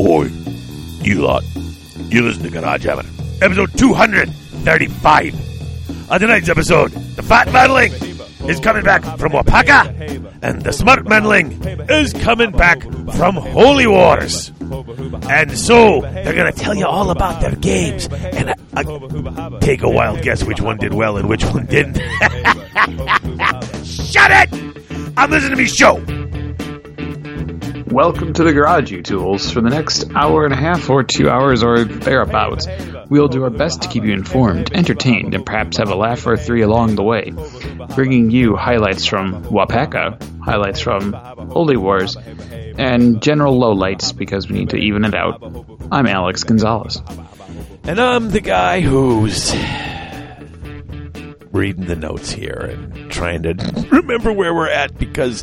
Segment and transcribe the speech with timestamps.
[0.00, 0.30] Oi,
[1.02, 1.44] you lot.
[2.08, 3.04] You listen to Garage Hammer.
[3.42, 6.10] Episode 235.
[6.10, 7.92] On tonight's episode, the Fat Manling
[8.48, 11.52] is coming back from Waupaca, and the Smart Manling
[11.90, 12.80] is coming back
[13.14, 14.50] from Holy Wars.
[15.28, 19.82] And so, they're going to tell you all about their games, and I, I, take
[19.82, 21.96] a wild guess which one did well and which one didn't.
[23.84, 24.48] Shut it!
[25.18, 26.02] I'm listening to me show.
[27.90, 29.50] Welcome to the Garage You Tools.
[29.50, 32.68] For the next hour and a half or two hours or thereabouts,
[33.08, 36.36] we'll do our best to keep you informed, entertained, and perhaps have a laugh or
[36.36, 37.32] three along the way.
[37.96, 44.70] Bringing you highlights from Waupaca, highlights from Holy Wars, and general lowlights because we need
[44.70, 45.42] to even it out.
[45.90, 47.02] I'm Alex Gonzalez.
[47.82, 49.52] And I'm the guy who's
[51.50, 55.42] reading the notes here and trying to remember where we're at because,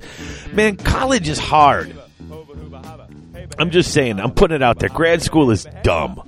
[0.53, 1.93] man, college is hard.
[3.57, 4.89] I'm just saying, I'm putting it out there.
[4.89, 6.23] Grad school is dumb.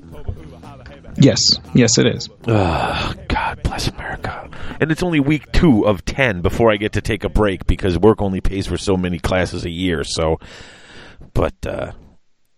[1.17, 1.41] Yes,
[1.73, 2.29] yes, it is.
[2.47, 4.49] Oh, God bless America.
[4.79, 7.97] And it's only week two of 10 before I get to take a break because
[7.97, 10.03] work only pays for so many classes a year.
[10.03, 10.39] So,
[11.33, 11.91] but, uh,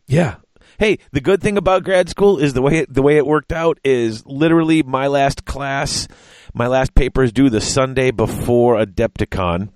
[0.07, 0.35] yeah.
[0.77, 3.51] Hey, the good thing about grad school is the way it, the way it worked
[3.51, 6.07] out is literally my last class,
[6.53, 9.69] my last paper is due the Sunday before Adepticon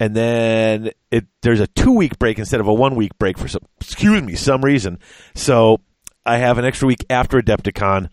[0.00, 3.48] and then it there's a two week break instead of a one week break for
[3.48, 4.98] some excuse me some reason.
[5.34, 5.80] So
[6.24, 8.12] I have an extra week after Adepticon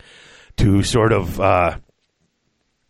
[0.57, 1.77] to sort of uh,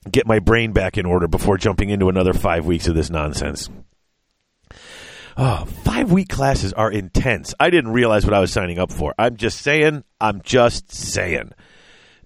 [0.09, 3.69] get my brain back in order before jumping into another five weeks of this nonsense.
[5.37, 7.53] Oh, five week classes are intense.
[7.59, 9.13] I didn't realize what I was signing up for.
[9.17, 10.03] I'm just saying.
[10.21, 11.51] I'm just saying.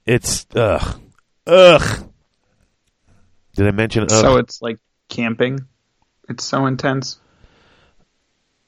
[0.05, 1.01] It's ugh,
[1.47, 2.09] ugh.
[3.55, 4.03] Did I mention?
[4.03, 4.09] Ugh?
[4.09, 5.59] So it's like camping.
[6.29, 7.19] It's so intense.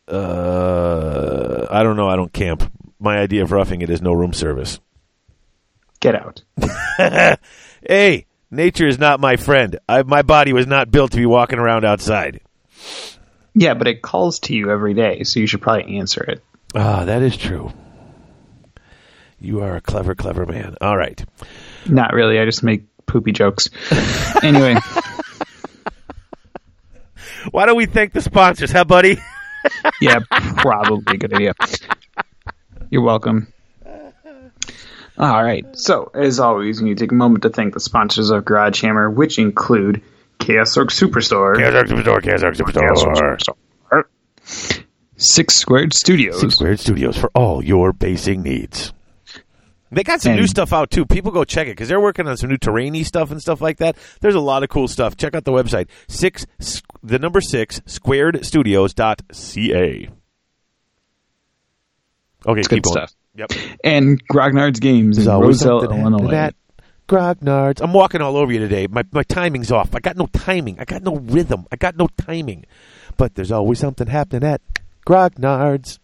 [0.07, 2.09] Uh, I don't know.
[2.09, 2.69] I don't camp.
[2.99, 4.79] My idea of roughing it is no room service.
[5.99, 6.43] Get out.
[7.87, 9.79] hey, nature is not my friend.
[9.87, 12.41] I, my body was not built to be walking around outside.
[13.53, 16.43] Yeah, but it calls to you every day, so you should probably answer it.
[16.75, 17.71] Ah, that is true.
[19.39, 20.75] You are a clever, clever man.
[20.81, 21.23] All right.
[21.87, 22.39] Not really.
[22.39, 23.69] I just make poopy jokes.
[24.43, 24.75] anyway.
[27.49, 29.17] Why don't we thank the sponsors, huh, buddy?
[30.01, 31.53] yeah, probably a good idea.
[32.89, 33.51] You're welcome.
[35.17, 35.65] All right.
[35.73, 38.81] So, as always, we need to take a moment to thank the sponsors of Garage
[38.81, 40.01] Hammer, which include
[40.39, 44.03] Chaos Orc Superstore, Chaos Orc Superstore, Chaos Orc Superstore,
[45.17, 48.93] Six Squared Studios, Six Squared Studios for all your basic needs.
[49.93, 51.05] They got some And- new stuff out too.
[51.05, 53.77] People go check it because they're working on some new terrainy stuff and stuff like
[53.79, 53.97] that.
[54.21, 55.17] There's a lot of cool stuff.
[55.17, 56.45] Check out the website six
[57.03, 60.09] the number six squared studios.ca.
[62.45, 62.93] Okay, keep good going.
[63.07, 63.13] stuff.
[63.35, 63.51] Yep.
[63.83, 66.33] and Grognard's Games There's always Roselle, Illinois.
[66.33, 66.55] at
[67.07, 67.79] Grognard's.
[67.81, 68.87] I'm walking all over you today.
[68.87, 69.95] My my timing's off.
[69.95, 70.79] I got no timing.
[70.79, 71.65] I got no rhythm.
[71.71, 72.65] I got no timing.
[73.17, 74.61] But there's always something happening at
[75.07, 75.99] Grognard's.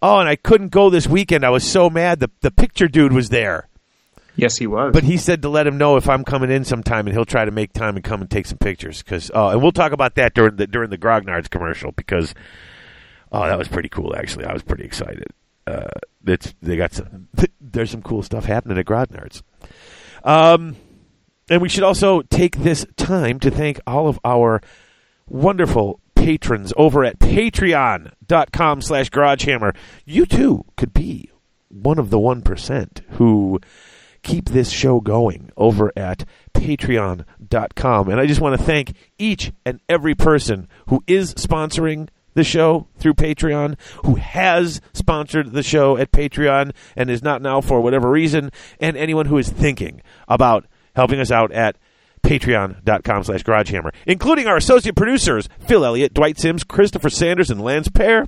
[0.00, 1.44] Oh, and I couldn't go this weekend.
[1.44, 2.20] I was so mad.
[2.20, 3.68] The the picture dude was there.
[4.36, 4.92] Yes, he was.
[4.92, 7.44] But he said to let him know if I'm coming in sometime, and he'll try
[7.44, 9.02] to make time and come and take some pictures.
[9.02, 12.34] Because oh, and we'll talk about that during the during the Grognard's commercial because
[13.32, 14.14] oh, that was pretty cool.
[14.14, 15.26] Actually, I was pretty excited.
[15.66, 15.88] Uh,
[16.24, 17.28] it's they got some.
[17.60, 19.42] There's some cool stuff happening at Grognard's.
[20.22, 20.76] Um,
[21.50, 24.62] and we should also take this time to thank all of our
[25.26, 29.74] wonderful patrons over at patreon.com slash garagehammer.
[30.04, 31.30] You too could be
[31.68, 33.60] one of the 1% who
[34.22, 36.24] keep this show going over at
[36.54, 38.08] patreon.com.
[38.08, 42.86] And I just want to thank each and every person who is sponsoring the show
[42.98, 48.10] through Patreon, who has sponsored the show at Patreon and is not now for whatever
[48.10, 51.76] reason, and anyone who is thinking about helping us out at
[52.22, 57.88] patreon.com slash garagehammer, including our associate producers, Phil Elliott, Dwight Sims, Christopher Sanders, and Lance
[57.88, 58.26] Pear,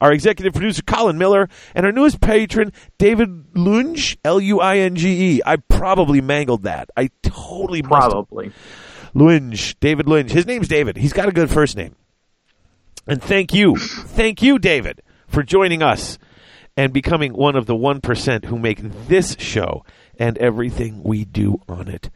[0.00, 5.42] our executive producer, Colin Miller, and our newest patron, David Lunge, L-U-I-N-G-E.
[5.46, 6.90] I probably mangled that.
[6.96, 8.52] I totally probably.
[9.14, 10.30] Lunge, David Lunge.
[10.30, 10.96] His name's David.
[10.96, 11.94] He's got a good first name.
[13.06, 16.18] And thank you, thank you, David, for joining us
[16.76, 19.84] and becoming one of the 1% who make this show
[20.18, 22.10] and everything we do on it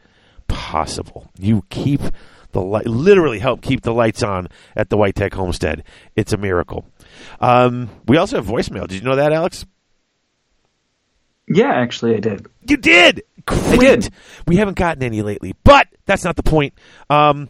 [0.47, 1.29] possible.
[1.37, 2.01] You keep
[2.51, 5.83] the light, literally help keep the lights on at the White Tech Homestead.
[6.15, 6.85] It's a miracle.
[7.39, 8.87] Um, we also have voicemail.
[8.87, 9.65] Did you know that, Alex?
[11.47, 12.47] Yeah, actually, I did.
[12.67, 13.23] You did.
[13.45, 13.79] Great.
[13.79, 14.09] did.
[14.45, 16.73] We haven't gotten any lately, but that's not the point.
[17.09, 17.49] Um,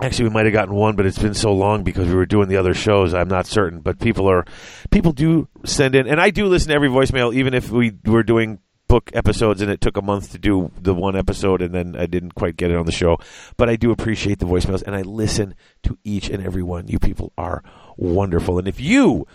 [0.00, 2.48] Actually, we might have gotten one, but it's been so long because we were doing
[2.48, 3.14] the other shows.
[3.14, 4.44] I'm not certain, but people are
[4.90, 8.24] people do send in, and I do listen to every voicemail, even if we were
[8.24, 8.58] doing
[8.88, 12.06] book episodes and it took a month to do the one episode, and then I
[12.06, 13.18] didn't quite get it on the show.
[13.56, 15.54] But I do appreciate the voicemails, and I listen
[15.84, 16.88] to each and every one.
[16.88, 17.62] You people are
[17.96, 19.26] wonderful, and if you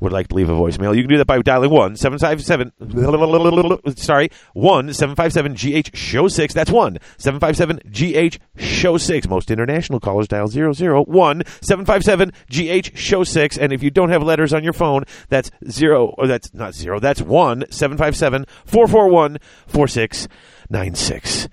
[0.00, 2.42] would like to leave a voicemail, you can do that by dialing one seven five
[2.42, 2.72] seven.
[3.96, 6.54] Sorry, one seven five seven GH Show six.
[6.54, 9.28] That's one seven five seven GH Show six.
[9.28, 13.56] Most international callers dial zero zero one seven five seven GH Show six.
[13.58, 16.14] And if you don't have letters on your phone, that's zero.
[16.18, 17.00] Or that's not zero.
[17.00, 20.28] That's one seven five seven four four one four six
[20.70, 21.48] nine six.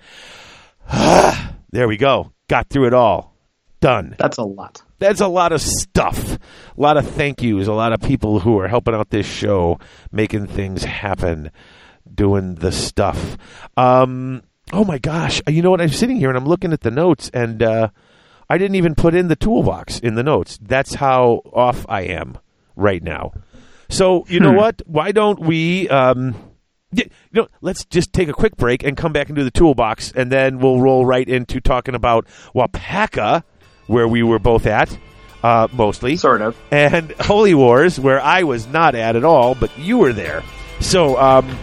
[1.74, 2.32] There we go.
[2.46, 3.34] Got through it all.
[3.80, 4.83] Done That's a lot.
[5.04, 6.34] That's a lot of stuff.
[6.34, 7.66] A lot of thank yous.
[7.66, 9.78] A lot of people who are helping out this show,
[10.10, 11.50] making things happen,
[12.12, 13.36] doing the stuff.
[13.76, 14.42] Um,
[14.72, 15.42] oh my gosh!
[15.46, 15.82] You know what?
[15.82, 17.88] I'm sitting here and I'm looking at the notes, and uh,
[18.48, 20.58] I didn't even put in the toolbox in the notes.
[20.62, 22.38] That's how off I am
[22.74, 23.32] right now.
[23.90, 24.80] So you know what?
[24.86, 25.86] Why don't we?
[25.90, 26.34] Um,
[26.92, 30.12] you know, let's just take a quick break and come back and do the toolbox,
[30.12, 33.42] and then we'll roll right into talking about Waupaca,
[33.86, 34.96] where we were both at,
[35.42, 36.56] uh, mostly, Sort of.
[36.70, 40.42] and Holy Wars, where I was not at at all, but you were there.
[40.80, 41.56] So, um,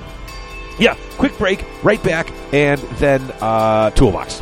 [0.79, 4.41] yeah, quick break, right back, and then uh, toolbox.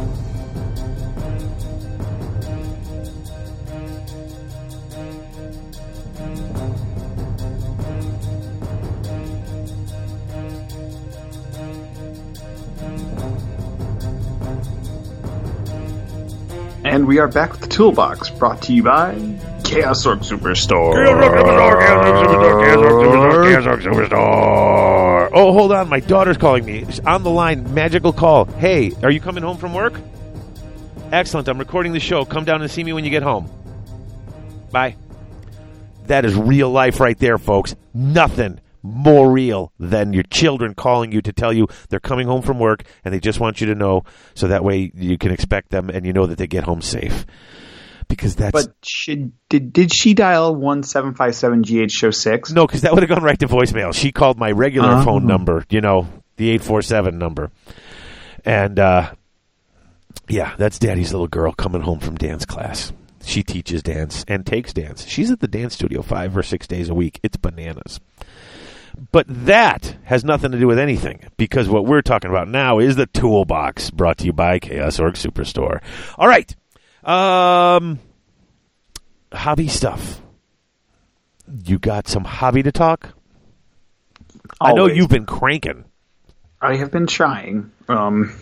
[16.83, 19.13] And we are back with the toolbox, brought to you by
[19.63, 20.93] Chaos Orc Superstore.
[25.33, 25.87] Oh, hold on.
[25.87, 26.83] My daughter's calling me.
[26.85, 27.73] She's on the line.
[27.73, 28.45] Magical call.
[28.45, 29.93] Hey, are you coming home from work?
[31.11, 31.47] Excellent.
[31.47, 32.25] I'm recording the show.
[32.25, 33.49] Come down and see me when you get home.
[34.71, 34.97] Bye.
[36.07, 37.75] That is real life right there, folks.
[37.93, 42.59] Nothing more real than your children calling you to tell you they're coming home from
[42.59, 45.89] work and they just want you to know so that way you can expect them
[45.89, 47.25] and you know that they get home safe.
[48.07, 52.51] Because that's But should, did did she dial one seven five seven GH show six?
[52.51, 53.93] No, because that would have gone right to voicemail.
[53.93, 55.03] She called my regular Oh.
[55.05, 57.51] phone number, you know, the 847 number.
[58.43, 59.13] And, uh,
[60.27, 62.91] yeah, that's Daddy's little girl coming home from dance class.
[63.23, 65.05] She teaches dance and takes dance.
[65.05, 67.19] She's at the dance studio five or six days a week.
[67.23, 67.99] It's bananas.
[69.11, 72.95] But that has nothing to do with anything because what we're talking about now is
[72.95, 75.81] the toolbox brought to you by Chaos Orc Superstore.
[76.17, 76.55] All right.
[77.03, 77.99] Um,
[79.33, 80.21] hobby stuff.
[81.65, 83.09] You got some hobby to talk?
[84.59, 85.85] I know you've been cranking.
[86.61, 87.71] I have been trying.
[87.89, 88.35] Um,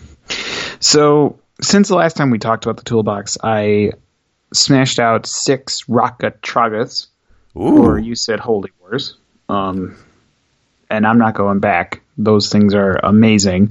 [0.80, 3.92] so since the last time we talked about the toolbox, I
[4.52, 7.06] smashed out six Rockgut Troggoths,
[7.54, 9.16] or you said Holy Wars.
[9.48, 9.96] Um,
[10.90, 12.02] and I'm not going back.
[12.18, 13.70] Those things are amazing.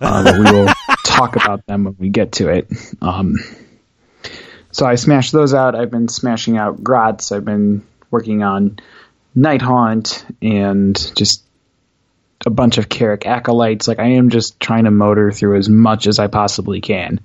[0.00, 0.68] Uh, we will
[1.04, 2.68] talk about them when we get to it.
[3.00, 3.36] Um,
[4.72, 5.74] so I smashed those out.
[5.74, 7.32] I've been smashing out Grots.
[7.32, 8.78] I've been working on
[9.36, 11.42] Nighthaunt and just
[12.44, 13.88] a bunch of Kairic Acolytes.
[13.88, 17.20] Like I am just trying to motor through as much as I possibly can,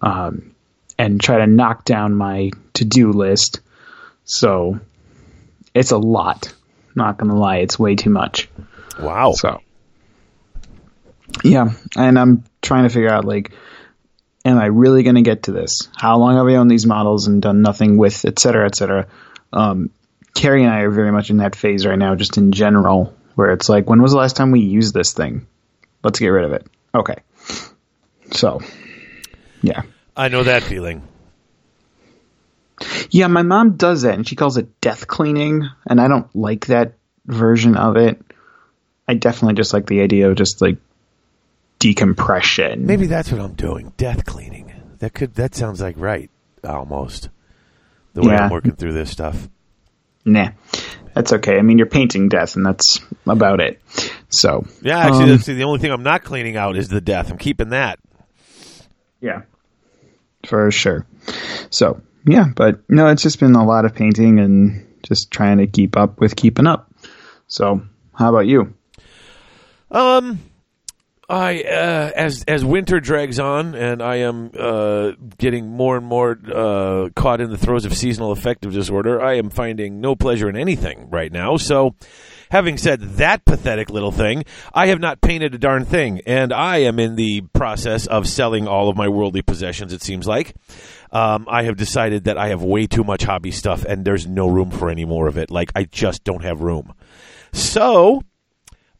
[0.00, 0.54] um,
[0.98, 3.60] and try to knock down my to do list.
[4.24, 4.80] So
[5.74, 6.52] it's a lot.
[6.98, 8.50] Not gonna lie, it's way too much.
[9.00, 9.32] Wow.
[9.32, 9.62] So
[11.42, 13.52] yeah, and I'm trying to figure out like,
[14.44, 15.88] am I really gonna get to this?
[15.96, 19.06] How long have I owned these models and done nothing with, et cetera, et cetera?
[19.52, 19.90] Um,
[20.34, 23.52] Carrie and I are very much in that phase right now, just in general, where
[23.52, 25.46] it's like, when was the last time we used this thing?
[26.04, 26.66] Let's get rid of it.
[26.94, 27.16] Okay.
[28.32, 28.60] So,
[29.62, 29.82] yeah.
[30.16, 31.07] I know that feeling.
[33.10, 36.66] Yeah, my mom does that, and she calls it death cleaning, and I don't like
[36.66, 36.94] that
[37.26, 38.20] version of it.
[39.06, 40.76] I definitely just like the idea of just like
[41.78, 42.86] decompression.
[42.86, 43.92] Maybe that's what I'm doing.
[43.96, 44.72] Death cleaning.
[44.98, 45.34] That could.
[45.34, 46.30] That sounds like right.
[46.64, 47.28] Almost.
[48.14, 48.44] The way Yeah.
[48.44, 49.48] I'm working through this stuff.
[50.24, 50.50] Nah,
[51.14, 51.56] that's okay.
[51.58, 53.80] I mean, you're painting death, and that's about it.
[54.28, 57.30] So Yeah, actually, um, the only thing I'm not cleaning out is the death.
[57.30, 57.98] I'm keeping that.
[59.20, 59.42] Yeah.
[60.46, 61.06] For sure.
[61.70, 65.66] So, yeah, but no, it's just been a lot of painting and just trying to
[65.66, 66.92] keep up with keeping up.
[67.46, 67.82] So,
[68.14, 68.74] how about you?
[69.90, 70.38] Um,
[71.30, 76.38] I uh, as as winter drags on, and I am uh, getting more and more
[76.54, 79.22] uh, caught in the throes of seasonal affective disorder.
[79.22, 81.56] I am finding no pleasure in anything right now.
[81.56, 81.94] So,
[82.50, 86.78] having said that pathetic little thing, I have not painted a darn thing, and I
[86.78, 89.92] am in the process of selling all of my worldly possessions.
[89.92, 90.54] It seems like.
[91.10, 94.46] Um, I have decided that I have way too much hobby stuff, and there's no
[94.48, 95.50] room for any more of it.
[95.50, 96.92] Like I just don't have room.
[97.52, 98.22] So,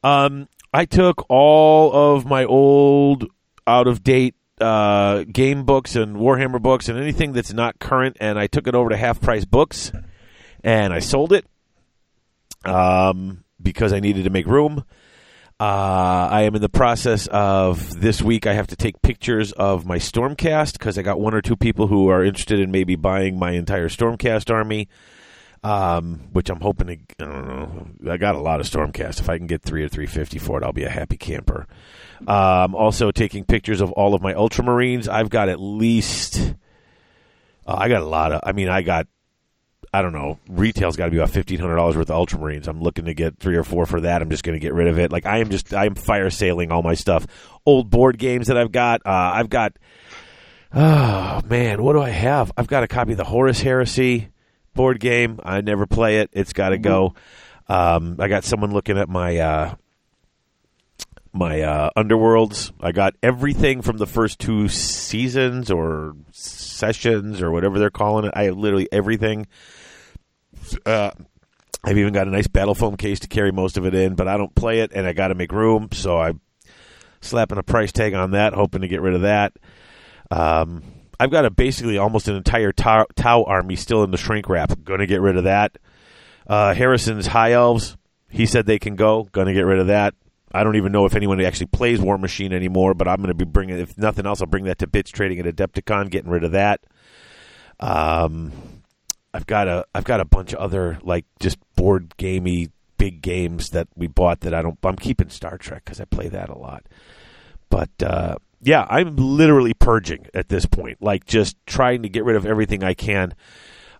[0.02, 3.26] um, I took all of my old,
[3.66, 8.38] out of date uh, game books and Warhammer books and anything that's not current, and
[8.38, 9.92] I took it over to Half Price Books,
[10.64, 11.46] and I sold it
[12.64, 14.84] um, because I needed to make room.
[15.60, 18.46] Uh, I am in the process of this week.
[18.46, 21.88] I have to take pictures of my Stormcast because I got one or two people
[21.88, 24.88] who are interested in maybe buying my entire Stormcast army
[25.62, 27.24] um, which I'm hoping to.
[27.24, 27.48] I don't
[28.02, 28.12] know.
[28.12, 29.20] I got a lot of Stormcast.
[29.20, 31.66] If I can get three or three fifty for it, I'll be a happy camper.
[32.26, 35.08] Um, also taking pictures of all of my Ultramarines.
[35.08, 36.54] I've got at least.
[37.66, 38.40] Uh, I got a lot of.
[38.44, 39.06] I mean, I got.
[39.92, 40.38] I don't know.
[40.48, 42.68] Retail's got to be about fifteen hundred dollars worth of Ultramarines.
[42.68, 44.20] I'm looking to get three or four for that.
[44.20, 45.10] I'm just going to get rid of it.
[45.10, 45.72] Like I am just.
[45.72, 47.26] I am fire sailing all my stuff.
[47.64, 49.00] Old board games that I've got.
[49.06, 49.72] Uh, I've got.
[50.74, 52.52] Oh man, what do I have?
[52.56, 54.28] I've got a copy of the Horus Heresy
[54.74, 55.40] board game.
[55.42, 56.30] I never play it.
[56.32, 57.14] It's got to go.
[57.66, 59.74] Um, I got someone looking at my uh,
[61.32, 62.72] my uh, Underworlds.
[62.80, 68.32] I got everything from the first two seasons or sessions or whatever they're calling it.
[68.34, 69.46] I have literally everything.
[70.84, 71.10] Uh,
[71.84, 74.28] I've even got a nice battle foam case to carry most of it in, but
[74.28, 76.40] I don't play it, and I got to make room, so I'm
[77.20, 79.54] slapping a price tag on that, hoping to get rid of that.
[80.30, 80.82] Um,
[81.20, 84.72] I've got a basically almost an entire Tau, Tau army still in the shrink wrap.
[84.84, 85.78] Going to get rid of that.
[86.46, 87.96] Uh, Harrison's High Elves.
[88.28, 89.24] He said they can go.
[89.24, 90.14] Going to get rid of that.
[90.52, 93.44] I don't even know if anyone actually plays Warmachine anymore, but I'm going to be
[93.44, 93.78] bringing.
[93.78, 96.10] If nothing else, I'll bring that to Bits Trading at Adepticon.
[96.10, 96.80] Getting rid of that.
[97.80, 98.52] Um,
[99.38, 103.70] I've got a I've got a bunch of other like just board gamey big games
[103.70, 104.76] that we bought that I don't.
[104.82, 106.86] I'm keeping Star Trek because I play that a lot.
[107.70, 112.34] But uh, yeah, I'm literally purging at this point, like just trying to get rid
[112.34, 113.32] of everything I can.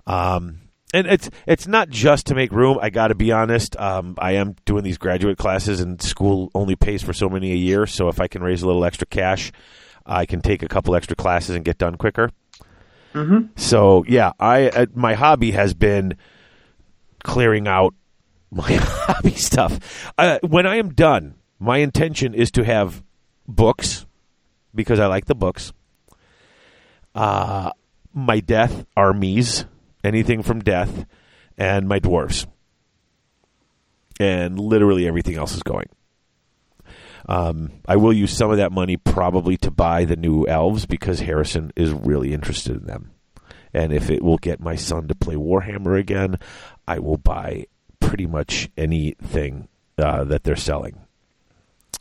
[0.09, 2.81] Um, and it's it's not just to make room.
[2.83, 3.79] I got to be honest.
[3.79, 7.57] Um, I am doing these graduate classes, and school only pays for so many a
[7.57, 7.87] year.
[7.87, 9.53] So if I can raise a little extra cash,
[10.05, 12.31] I can take a couple extra classes and get done quicker.
[13.57, 16.17] So yeah, I uh, my hobby has been
[17.23, 17.95] clearing out
[18.51, 20.13] my hobby stuff.
[20.17, 23.03] Uh, when I am done, my intention is to have
[23.47, 24.07] books
[24.75, 25.73] because I like the books.
[27.15, 27.73] Uh,
[28.15, 29.65] my death armies,
[30.05, 31.07] anything from death,
[31.57, 32.47] and my dwarves,
[34.21, 35.89] and literally everything else is going.
[37.29, 41.21] Um, I will use some of that money probably to buy the new elves because
[41.21, 43.11] Harrison is really interested in them.
[43.75, 46.39] And if it will get my son to play Warhammer again,
[46.87, 47.67] I will buy
[48.01, 49.69] pretty much anything
[49.99, 51.01] uh, that they're selling.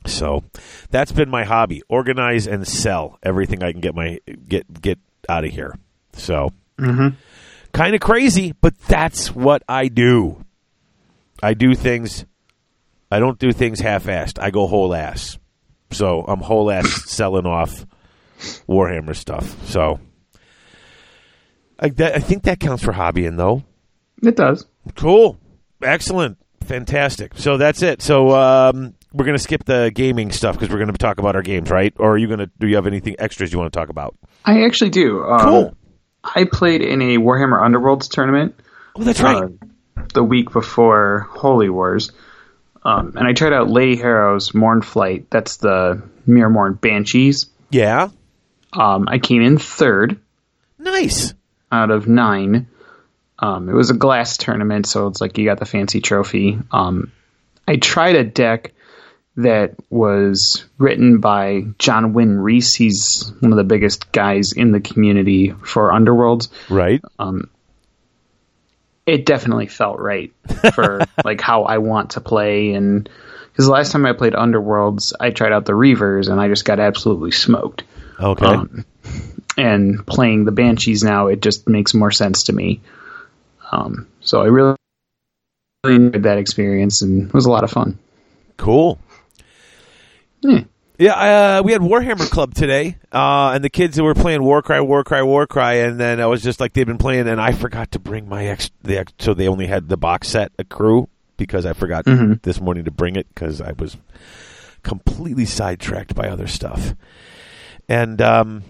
[0.05, 0.43] So
[0.89, 5.43] that's been my hobby: organize and sell everything I can get my get get out
[5.43, 5.75] of here.
[6.13, 6.53] So
[7.73, 10.45] kind of crazy, but that's what I do.
[11.43, 12.25] I do things.
[13.09, 14.39] I don't do things half-assed.
[14.41, 15.37] I go whole ass.
[15.91, 17.85] So I'm whole ass selling off
[18.67, 19.67] Warhammer stuff.
[19.69, 19.99] So
[21.79, 23.63] I, that, I think that counts for hobbying, though.
[24.23, 24.65] It does.
[24.95, 25.37] Cool.
[25.81, 26.37] Excellent.
[26.65, 27.33] Fantastic.
[27.35, 28.01] So that's it.
[28.01, 31.35] So um, we're going to skip the gaming stuff because we're going to talk about
[31.35, 31.93] our games, right?
[31.97, 32.49] Or are you going to?
[32.59, 34.17] Do you have anything extras you want to talk about?
[34.43, 35.23] I actually do.
[35.23, 35.73] Um, Cool.
[36.23, 38.59] I played in a Warhammer Underworlds tournament
[38.97, 39.43] Oh, that's right.
[39.43, 42.11] uh, the week before Holy Wars.
[42.87, 45.25] Um, and I tried out Lady Harrow's Mournflight.
[45.29, 47.47] That's the Mirror Myrmourn Banshees.
[47.69, 48.09] yeah.
[48.73, 50.19] Um, I came in third
[50.77, 51.33] Nice.
[51.71, 52.67] out of nine.
[53.39, 56.59] Um, it was a glass tournament, so it's like you got the fancy trophy.
[56.71, 57.11] Um,
[57.67, 58.73] I tried a deck
[59.37, 62.75] that was written by John Wynn Reese.
[62.75, 66.49] He's one of the biggest guys in the community for Underworlds.
[66.69, 67.01] Right.
[69.07, 70.31] It definitely felt right
[70.75, 73.09] for like how I want to play and
[73.47, 76.63] because the last time I played Underworlds, I tried out the Reavers and I just
[76.63, 77.85] got absolutely smoked.
[78.19, 78.45] Okay.
[78.45, 78.85] Um,
[79.57, 82.81] and playing the Banshees now, it just makes more sense to me.
[83.71, 84.75] Um, so I really,
[85.83, 87.97] really enjoyed that experience and it was a lot of fun.
[88.57, 88.99] cool.
[90.41, 90.65] Yeah.
[90.99, 95.21] Yeah, uh, we had Warhammer Club today, uh, and the kids were playing Warcry, Warcry,
[95.23, 98.27] Warcry, and then I was just like they've been playing, and I forgot to bring
[98.27, 101.73] my ex, the ex, so they only had the box set, a crew, because I
[101.73, 102.41] forgot Mhm.
[102.41, 103.95] this morning to bring it because I was
[104.81, 106.95] completely sidetracked by other stuff,
[107.87, 108.63] and um,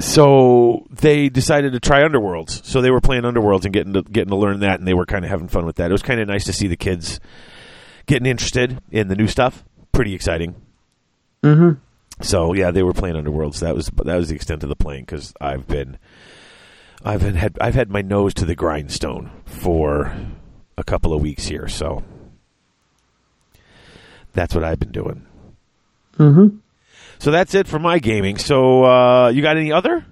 [0.00, 2.64] so they decided to try Underworlds.
[2.64, 5.06] So they were playing Underworlds and getting to getting to learn that, and they were
[5.06, 5.88] kind of having fun with that.
[5.90, 7.20] It was kind of nice to see the kids
[8.06, 9.64] getting interested in the new stuff.
[9.92, 10.54] Pretty exciting.
[11.42, 11.78] Mm-hmm.
[12.22, 13.60] So yeah, they were playing Underworlds.
[13.60, 15.98] That was that was the extent of the playing because I've been,
[17.04, 20.14] I've been had I've had my nose to the grindstone for
[20.76, 21.68] a couple of weeks here.
[21.68, 22.02] So
[24.32, 25.26] that's what I've been doing.
[26.18, 26.58] Mm-hmm.
[27.18, 28.38] So that's it for my gaming.
[28.38, 30.04] So uh, you got any other?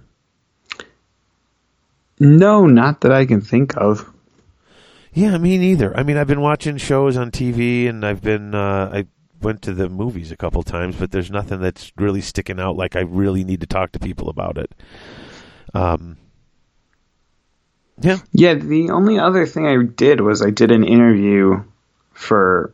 [2.20, 4.12] No, not that I can think of.
[5.18, 5.96] Yeah, me neither.
[5.96, 9.06] I mean, I've been watching shows on TV, and I've been uh, I
[9.42, 12.76] went to the movies a couple times, but there's nothing that's really sticking out.
[12.76, 14.72] Like I really need to talk to people about it.
[15.74, 16.18] Um,
[18.00, 21.64] yeah, Yeah, the only other thing I did was I did an interview
[22.12, 22.72] for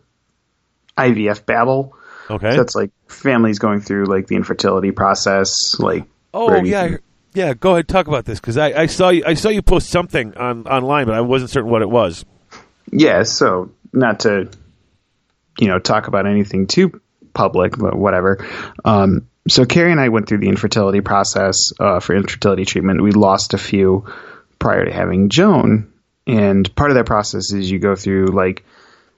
[0.98, 1.96] IVF Babble.
[2.28, 2.50] okay.
[2.50, 6.98] So that's like families going through like the infertility process, like oh yeah, can-
[7.32, 7.54] yeah.
[7.54, 10.36] Go ahead, talk about this because I, I saw you I saw you post something
[10.36, 12.26] on online, but I wasn't certain what it was.
[12.90, 13.22] Yeah.
[13.22, 14.50] So not to
[15.58, 17.00] you know talk about anything too
[17.32, 18.46] public, but whatever.
[18.84, 23.02] Um, so Carrie and I went through the infertility process uh, for infertility treatment.
[23.02, 24.06] We lost a few
[24.59, 25.92] prior to having Joan,
[26.26, 28.64] and part of that process is you go through like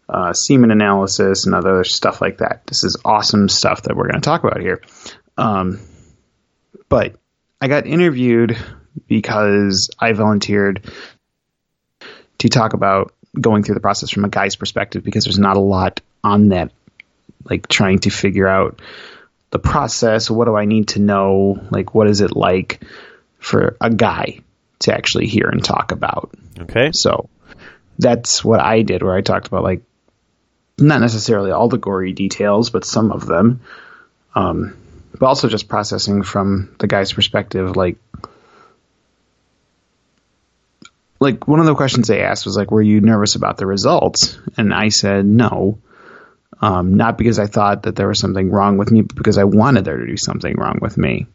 [0.08, 2.66] uh, semen analysis and other stuff like that.
[2.66, 4.82] This is awesome stuff that we're going to talk about here.
[5.36, 5.80] Um,
[6.88, 7.16] but
[7.60, 8.56] I got interviewed
[9.08, 10.90] because I volunteered
[12.38, 15.60] to talk about going through the process from a guy's perspective because there's not a
[15.60, 16.72] lot on that,
[17.44, 18.80] like trying to figure out
[19.50, 20.30] the process.
[20.30, 21.60] What do I need to know?
[21.70, 22.82] Like, what is it like
[23.38, 24.40] for a guy
[24.80, 26.32] to actually hear and talk about?
[26.58, 27.28] Okay, So
[27.98, 29.82] that's what I did, where I talked about like
[30.78, 33.60] not necessarily all the gory details, but some of them.
[34.34, 34.76] Um,
[35.18, 37.96] but also just processing from the guy's perspective, like
[41.26, 44.38] like one of the questions they asked was like, "Were you nervous about the results?"
[44.56, 45.78] And I said no,
[46.60, 49.44] um, not because I thought that there was something wrong with me, but because I
[49.44, 51.26] wanted there to be something wrong with me,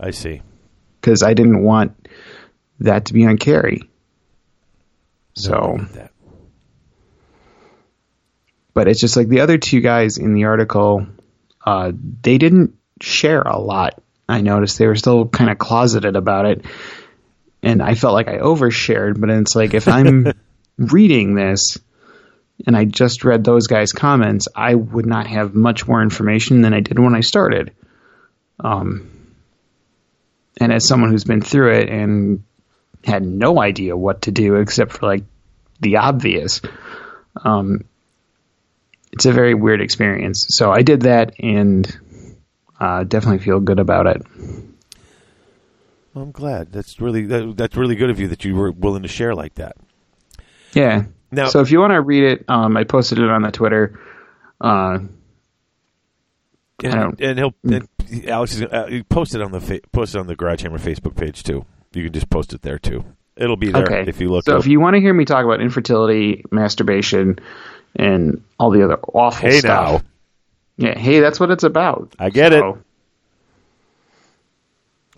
[0.00, 0.42] I see.
[1.00, 2.08] because I didn't want
[2.80, 3.82] that to be on Carrie.
[5.34, 5.78] So
[8.76, 11.06] but it's just like the other two guys in the article,
[11.64, 14.02] uh, they didn't share a lot.
[14.28, 16.66] I noticed they were still kind of closeted about it,
[17.66, 19.20] and I felt like I overshared.
[19.20, 20.32] But it's like if I'm
[20.78, 21.78] reading this
[22.64, 26.72] and I just read those guys' comments, I would not have much more information than
[26.72, 27.72] I did when I started.
[28.60, 29.10] Um,
[30.58, 32.44] and as someone who's been through it and
[33.04, 35.24] had no idea what to do except for like
[35.80, 36.62] the obvious,
[37.44, 37.84] um,
[39.12, 40.46] it's a very weird experience.
[40.50, 41.86] So I did that and
[42.78, 44.22] uh, definitely feel good about it.
[46.16, 46.72] Well, I'm glad.
[46.72, 49.56] That's really that, that's really good of you that you were willing to share like
[49.56, 49.76] that.
[50.72, 51.04] Yeah.
[51.30, 54.00] Now- so if you want to read it, um, I posted it on the Twitter.
[54.58, 55.00] Uh,
[56.82, 57.86] And, and he'll and
[58.26, 61.42] Alex is uh, he posted on the fa- posted on the Garage Hammer Facebook page
[61.42, 61.66] too.
[61.92, 63.04] You can just post it there too.
[63.36, 64.04] It'll be there okay.
[64.06, 64.46] if you look.
[64.46, 64.60] so up.
[64.60, 67.38] if you want to hear me talk about infertility, masturbation,
[67.94, 70.02] and all the other awful hey stuff,
[70.78, 72.14] now, yeah, hey, that's what it's about.
[72.18, 72.64] I get it.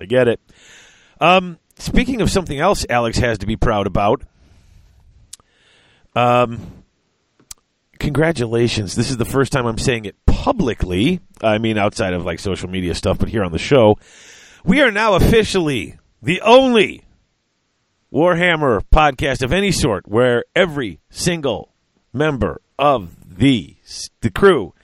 [0.00, 0.40] I get it.
[1.20, 4.22] Um, speaking of something else, Alex has to be proud about.
[6.14, 6.84] Um,
[7.98, 8.94] congratulations!
[8.94, 11.20] This is the first time I'm saying it publicly.
[11.42, 13.98] I mean, outside of like social media stuff, but here on the show,
[14.64, 17.04] we are now officially the only
[18.12, 21.74] Warhammer podcast of any sort where every single
[22.12, 23.76] member of the
[24.20, 24.74] the crew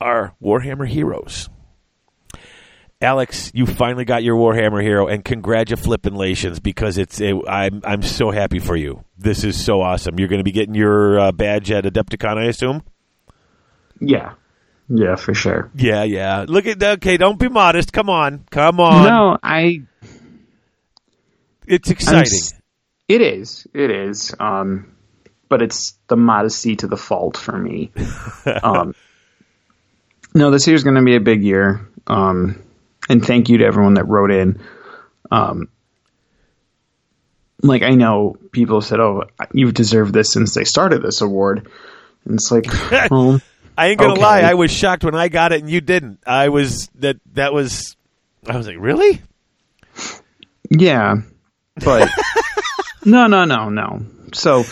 [0.00, 1.48] are Warhammer heroes.
[3.02, 7.20] Alex, you finally got your Warhammer hero, and congratulations because it's.
[7.20, 9.04] A, I'm I'm so happy for you.
[9.16, 10.18] This is so awesome.
[10.18, 12.82] You're going to be getting your uh, badge at Adepticon, I assume.
[14.00, 14.34] yeah,
[14.88, 15.70] yeah, for sure.
[15.74, 16.44] Yeah, yeah.
[16.46, 17.16] Look at okay.
[17.16, 17.92] Don't be modest.
[17.92, 19.06] Come on, come on.
[19.06, 19.82] No, I
[21.66, 22.38] it's I'm exciting.
[23.08, 23.66] It is.
[23.72, 24.34] It is.
[24.38, 24.94] Um,
[25.48, 27.92] but it's the modesty to the fault for me.
[28.62, 28.94] um,
[30.34, 31.88] no, this year's going to be a big year.
[32.06, 32.62] Um,
[33.08, 34.60] and thank you to everyone that wrote in.
[35.30, 35.68] Um,
[37.62, 41.68] like I know people said, "Oh, you've deserved this since they started this award,"
[42.24, 42.66] and it's like,
[43.10, 43.40] well,
[43.76, 44.22] I ain't gonna Okay.
[44.22, 44.40] lie.
[44.40, 46.20] I was shocked when I got it and you didn't.
[46.26, 47.96] I was that that was.
[48.46, 49.20] I was like, really?
[50.70, 51.16] Yeah,
[51.76, 52.08] but
[53.04, 54.06] no, no, no, no.
[54.32, 54.64] So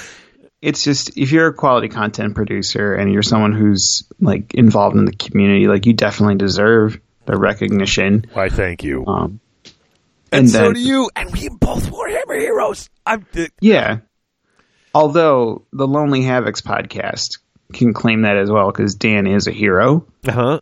[0.63, 5.05] it's just if you're a quality content producer and you're someone who's like involved in
[5.05, 8.25] the community, like you definitely deserve the recognition.
[8.33, 8.49] Why?
[8.49, 9.05] Thank you.
[9.07, 9.41] Um,
[10.33, 11.11] and and so do you.
[11.15, 12.89] And we both Warhammer heroes.
[13.07, 13.27] I'm.
[13.37, 13.99] Uh, yeah.
[14.95, 17.39] Although the Lonely Havocs podcast
[17.75, 20.61] can claim that as well because Dan is a hero Uh huh.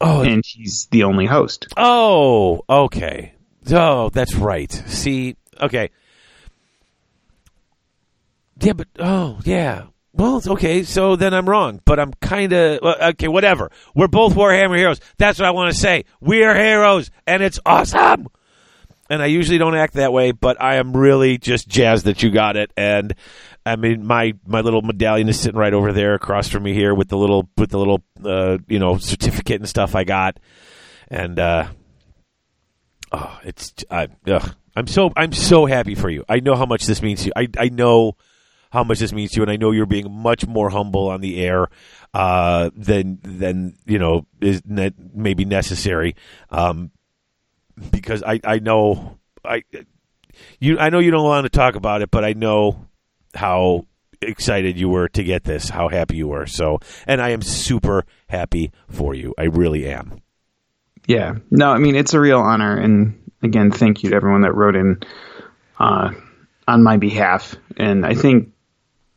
[0.00, 0.22] Oh.
[0.22, 1.68] and he's the only host.
[1.76, 2.62] Oh.
[2.68, 3.32] Okay.
[3.70, 4.70] Oh, that's right.
[4.70, 5.36] See.
[5.60, 5.90] Okay.
[8.60, 9.84] Yeah, but oh yeah.
[10.16, 10.82] Well, okay.
[10.82, 13.28] So then I'm wrong, but I'm kind of okay.
[13.28, 13.70] Whatever.
[13.94, 14.98] We're both Warhammer heroes.
[15.18, 16.06] That's what I want to say.
[16.20, 18.28] We are heroes, and it's awesome.
[19.10, 22.30] And I usually don't act that way, but I am really just jazzed that you
[22.30, 22.72] got it.
[22.78, 23.14] And
[23.66, 26.94] I mean, my my little medallion is sitting right over there across from me here
[26.94, 30.40] with the little with the little uh, you know certificate and stuff I got.
[31.08, 31.68] And uh,
[33.12, 34.54] oh, it's I, ugh.
[34.74, 36.24] I'm so I'm so happy for you.
[36.26, 37.32] I know how much this means to you.
[37.36, 38.16] I I know
[38.76, 41.22] how much this means to you, and I know you're being much more humble on
[41.22, 41.68] the air
[42.12, 46.14] uh, than than you know is ne- maybe necessary.
[46.50, 46.90] Um,
[47.90, 49.62] because I I know I
[50.60, 52.86] you I know you don't want to talk about it, but I know
[53.34, 53.86] how
[54.20, 56.44] excited you were to get this, how happy you were.
[56.44, 59.34] So, and I am super happy for you.
[59.38, 60.20] I really am.
[61.06, 61.36] Yeah.
[61.50, 64.76] No, I mean it's a real honor, and again, thank you to everyone that wrote
[64.76, 65.00] in
[65.78, 66.10] uh,
[66.68, 67.54] on my behalf.
[67.78, 68.52] And I think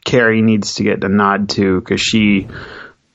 [0.09, 2.47] Carrie needs to get a nod too because she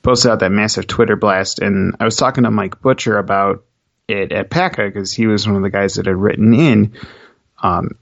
[0.02, 1.58] posted out that massive Twitter blast.
[1.58, 3.64] And I was talking to Mike Butcher about
[4.06, 6.92] it at PACA because he was one of the guys that had written in,
[7.62, 7.98] um,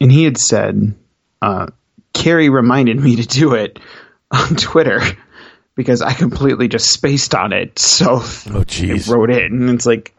[0.00, 0.94] and he had said
[1.40, 1.66] uh,
[2.12, 3.78] Carrie reminded me to do it
[4.30, 5.00] on Twitter.
[5.74, 8.20] Because I completely just spaced on it, so Oh,
[8.66, 9.08] jeez.
[9.08, 10.14] wrote it, and it's like,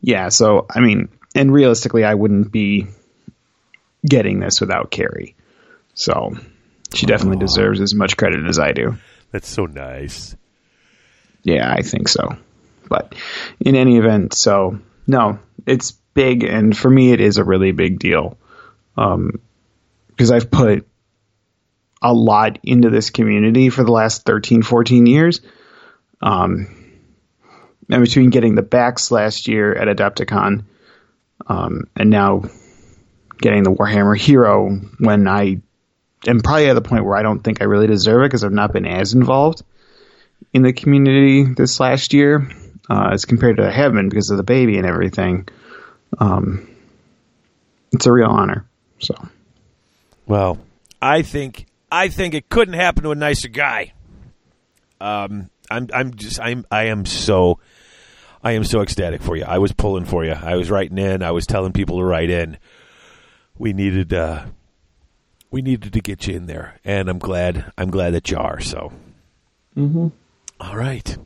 [0.00, 0.30] yeah.
[0.30, 2.86] So I mean, and realistically, I wouldn't be
[4.08, 5.36] getting this without Carrie.
[5.92, 6.38] So
[6.94, 8.96] she definitely deserves as much credit as I do.
[9.32, 10.36] That's so nice.
[11.42, 12.36] Yeah, I think so.
[12.88, 13.14] But
[13.60, 17.98] in any event, so no, it's big, and for me, it is a really big
[17.98, 18.38] deal.
[18.96, 19.40] Um,
[20.08, 20.86] because I've put
[22.02, 25.40] a lot into this community for the last 13, 14 years.
[26.22, 26.68] Um,
[27.90, 30.64] and between getting the backs last year at Adepticon,
[31.46, 32.44] um, and now
[33.38, 35.60] getting the Warhammer Hero when I
[36.26, 38.52] am probably at the point where I don't think I really deserve it because I've
[38.52, 39.62] not been as involved
[40.52, 42.48] in the community this last year
[42.88, 45.48] uh, as compared to I have been because of the baby and everything.
[46.18, 46.68] Um,
[47.92, 48.66] it's a real honor.
[48.98, 49.14] So
[50.26, 50.58] Well,
[51.00, 53.92] I think I think it couldn't happen to a nicer guy.
[55.00, 57.58] Um, I'm I'm just I'm I am so
[58.42, 59.44] I am so ecstatic for you.
[59.44, 60.32] I was pulling for you.
[60.32, 61.22] I was writing in.
[61.22, 62.58] I was telling people to write in.
[63.58, 64.46] We needed uh,
[65.56, 68.60] we needed to get you in there, and I'm glad I'm glad that you are.
[68.60, 68.92] So,
[70.60, 71.16] All right.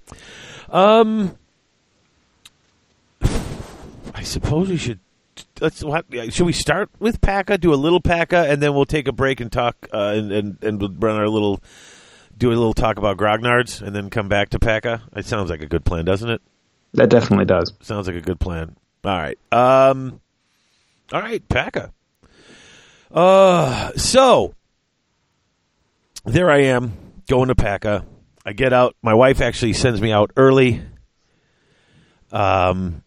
[0.69, 1.37] Um,
[4.15, 5.01] I suppose we should.
[5.61, 5.83] Let's.
[5.83, 7.59] What, should we start with Paca?
[7.59, 10.63] Do a little Paca, and then we'll take a break and talk, uh, and and
[10.63, 11.61] and we'll run our little,
[12.39, 15.03] do a little talk about Grognards, and then come back to Paca.
[15.17, 16.41] It sounds like a good plan, doesn't it?
[16.95, 17.73] that definitely does.
[17.81, 18.77] Sounds like a good plan.
[19.05, 19.39] All right.
[19.51, 20.21] Um.
[21.13, 21.91] All right, Paca.
[23.11, 23.93] Uh.
[23.97, 24.55] So
[26.25, 26.93] there I am
[27.29, 28.05] going to Paca.
[28.45, 28.97] I get out.
[29.03, 30.83] My wife actually sends me out early.
[32.33, 33.03] Um.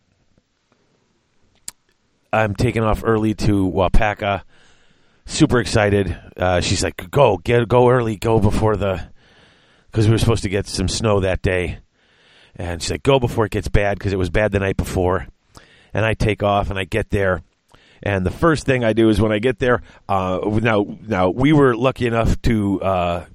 [2.33, 4.41] I'm taking off early to Waupaca.
[5.25, 6.17] Super excited.
[6.35, 9.07] Uh, she's like, "Go, get, go early, go before the,"
[9.91, 11.77] because we were supposed to get some snow that day.
[12.55, 15.27] And she's like, "Go before it gets bad," because it was bad the night before.
[15.93, 17.43] And I take off, and I get there,
[18.03, 19.81] and the first thing I do is when I get there.
[20.07, 23.25] Uh, now, now we were lucky enough to uh,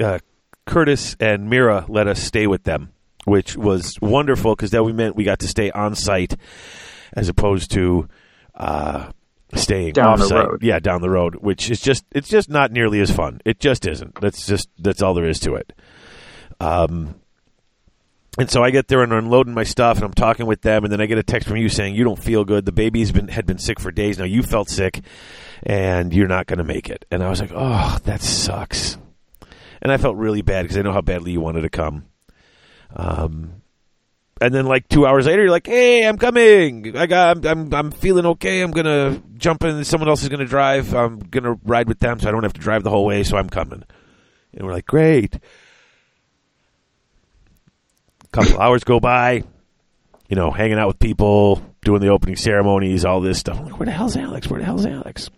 [0.00, 0.18] uh,
[0.64, 2.92] Curtis and Mira let us stay with them,
[3.24, 6.36] which was wonderful because that we meant we got to stay on site
[7.12, 8.08] as opposed to
[8.54, 9.10] uh,
[9.54, 10.62] staying Down off the road.
[10.62, 13.40] Yeah, down the road, which is just it's just not nearly as fun.
[13.44, 14.20] It just isn't.
[14.20, 15.72] That's just that's all there is to it.
[16.60, 17.16] Um,
[18.38, 20.92] And so I get there and unloading my stuff and I'm talking with them and
[20.92, 22.64] then I get a text from you saying you don't feel good.
[22.64, 24.24] The baby's been had been sick for days now.
[24.24, 25.02] You felt sick
[25.62, 27.04] and you're not going to make it.
[27.10, 28.96] And I was like, "Oh, that sucks."
[29.82, 32.06] And I felt really bad because I know how badly you wanted to come.
[32.96, 33.60] Um
[34.40, 36.96] and then like 2 hours later you're like, "Hey, I'm coming.
[36.96, 38.62] I got I'm I'm, I'm feeling okay.
[38.62, 40.94] I'm going to jump in someone else is going to drive.
[40.94, 43.24] I'm going to ride with them so I don't have to drive the whole way,
[43.24, 43.84] so I'm coming."
[44.54, 45.38] And we're like, "Great."
[48.32, 49.44] Couple hours go by,
[50.28, 53.58] you know, hanging out with people, doing the opening ceremonies, all this stuff.
[53.58, 54.48] I'm like, where the hell's Alex?
[54.48, 55.30] Where the hell's Alex?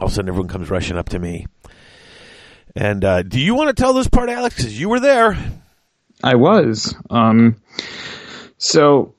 [0.00, 1.46] All of a sudden, everyone comes rushing up to me.
[2.74, 4.56] And uh, do you want to tell this part, Alex?
[4.56, 5.36] Because you were there.
[6.22, 6.94] I was.
[7.10, 7.56] Um,
[8.56, 9.14] so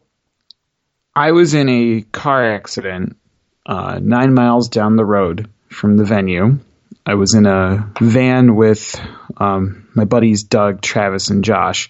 [1.16, 3.18] I was in a car accident
[3.66, 6.60] uh, nine miles down the road from the venue.
[7.06, 9.00] I was in a van with
[9.38, 11.90] um, my buddies Doug, Travis, and Josh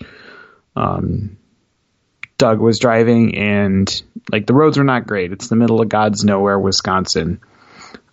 [0.75, 1.37] um,
[2.37, 5.31] Doug was driving, and like the roads are not great.
[5.31, 7.39] It's the middle of God's nowhere, Wisconsin.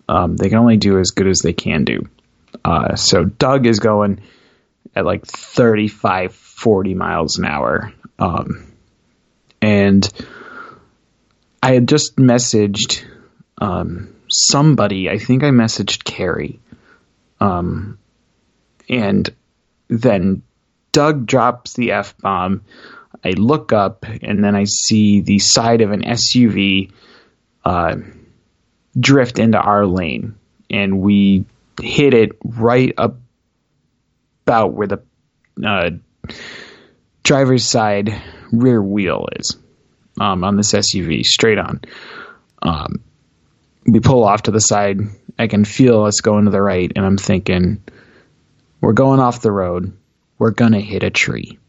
[0.07, 2.01] Um, they can only do as good as they can do.
[2.63, 4.21] Uh, so Doug is going
[4.95, 7.93] at like 35, 40 miles an hour.
[8.19, 8.73] Um,
[9.61, 10.07] and
[11.63, 13.05] I had just messaged
[13.59, 15.09] um, somebody.
[15.09, 16.59] I think I messaged Carrie.
[17.39, 17.97] Um,
[18.89, 19.29] and
[19.87, 20.43] then
[20.91, 22.61] Doug drops the F bomb.
[23.23, 26.91] I look up and then I see the side of an SUV
[27.63, 27.97] uh,
[28.99, 30.35] drift into our lane.
[30.69, 31.45] And we
[31.81, 35.01] hit it right about where the
[35.63, 35.91] uh,
[37.23, 39.57] driver's side rear wheel is
[40.19, 41.81] um, on this SUV, straight on.
[42.61, 43.03] Um,
[43.85, 44.99] we pull off to the side.
[45.37, 47.83] I can feel us going to the right, and I'm thinking,
[48.79, 49.97] we're going off the road
[50.41, 51.59] we're going to hit a tree.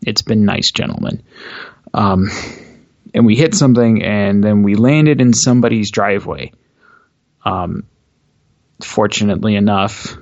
[0.00, 1.22] It's been nice, gentlemen.
[1.92, 2.30] Um,
[3.12, 6.52] and we hit something, and then we landed in somebody's driveway.
[7.44, 7.84] Um,
[8.82, 10.16] fortunately enough,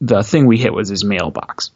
[0.00, 1.72] the thing we hit was his mailbox.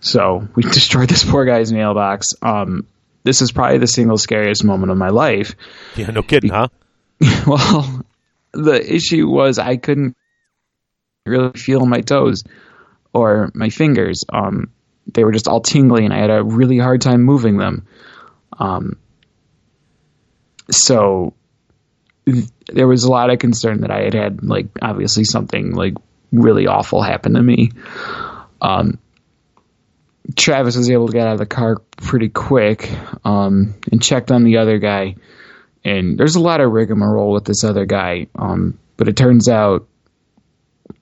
[0.00, 2.30] So we destroyed this poor guy's mailbox.
[2.42, 2.88] Um,
[3.22, 5.54] this is probably the single scariest moment of my life.
[5.94, 6.70] Yeah, no kidding, huh?
[7.46, 8.04] well,
[8.52, 10.16] the issue was I couldn't
[11.24, 12.42] really feel my toes
[13.14, 14.24] or my fingers.
[14.30, 14.70] Um,
[15.12, 17.86] they were just all tingly, and I had a really hard time moving them.
[18.58, 18.98] Um,
[20.70, 21.34] so
[22.68, 25.94] there was a lot of concern that I had had, like obviously something like
[26.32, 27.70] really awful happened to me.
[28.60, 28.98] Um,
[30.36, 32.90] Travis was able to get out of the car pretty quick
[33.24, 35.16] um, and checked on the other guy.
[35.84, 39.86] And there's a lot of rigmarole with this other guy, um, but it turns out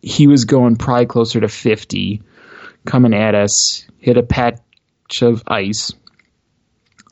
[0.01, 2.23] he was going probably closer to 50
[2.85, 4.59] coming at us, hit a patch
[5.21, 5.93] of ice.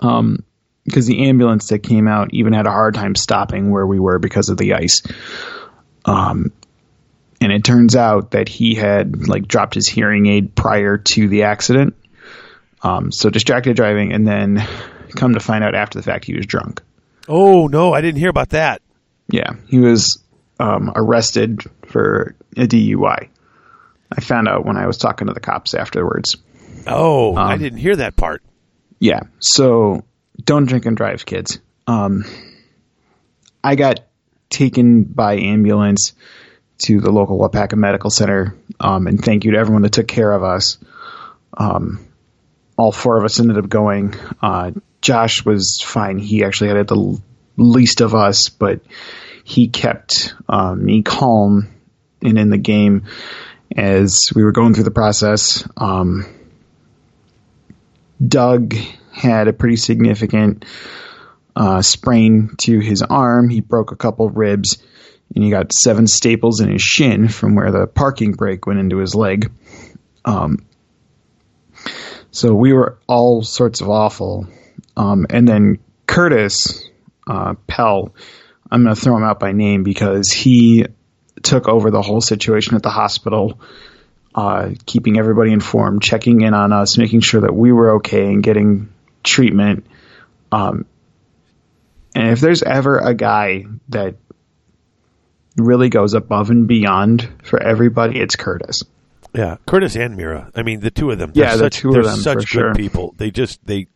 [0.00, 0.44] Um,
[0.84, 4.18] because the ambulance that came out even had a hard time stopping where we were
[4.18, 5.02] because of the ice.
[6.04, 6.52] Um,
[7.40, 11.44] and it turns out that he had like dropped his hearing aid prior to the
[11.44, 11.94] accident.
[12.82, 14.66] Um, so distracted driving, and then
[15.14, 16.82] come to find out after the fact he was drunk.
[17.28, 18.80] Oh no, I didn't hear about that.
[19.28, 20.22] Yeah, he was
[20.58, 23.28] um, arrested for a DUI.
[24.12, 26.36] I found out when I was talking to the cops afterwards.
[26.86, 28.42] Oh, um, I didn't hear that part.
[28.98, 29.20] Yeah.
[29.38, 30.04] So
[30.42, 31.58] don't drink and drive, kids.
[31.86, 32.24] Um,
[33.62, 34.00] I got
[34.48, 36.14] taken by ambulance
[36.78, 40.32] to the local Waupaca Medical Center, um, and thank you to everyone that took care
[40.32, 40.78] of us.
[41.56, 42.06] Um,
[42.76, 44.14] all four of us ended up going.
[44.40, 44.72] Uh,
[45.02, 46.18] Josh was fine.
[46.18, 47.20] He actually had the
[47.56, 48.80] least of us, but
[49.44, 51.68] he kept um, me calm
[52.22, 53.04] and in the game
[53.76, 55.66] as we were going through the process.
[55.76, 56.26] Um,
[58.24, 58.74] Doug
[59.12, 60.64] had a pretty significant
[61.56, 63.48] uh, sprain to his arm.
[63.48, 64.82] He broke a couple ribs
[65.34, 68.98] and he got seven staples in his shin from where the parking brake went into
[68.98, 69.50] his leg.
[70.24, 70.66] Um,
[72.30, 74.46] so we were all sorts of awful.
[74.96, 76.88] Um, and then Curtis
[77.26, 78.14] uh, Pell,
[78.70, 80.86] I'm going to throw him out by name because he
[81.42, 83.60] took over the whole situation at the hospital,
[84.34, 88.42] uh, keeping everybody informed, checking in on us, making sure that we were okay and
[88.42, 89.86] getting treatment.
[90.52, 90.86] Um,
[92.14, 94.16] and if there's ever a guy that
[95.56, 98.82] really goes above and beyond for everybody, it's Curtis.
[99.34, 100.50] Yeah, Curtis and Mira.
[100.56, 101.32] I mean, the two of them.
[101.34, 102.74] Yeah, the such, two of them are such good sure.
[102.74, 103.14] people.
[103.16, 103.86] They just they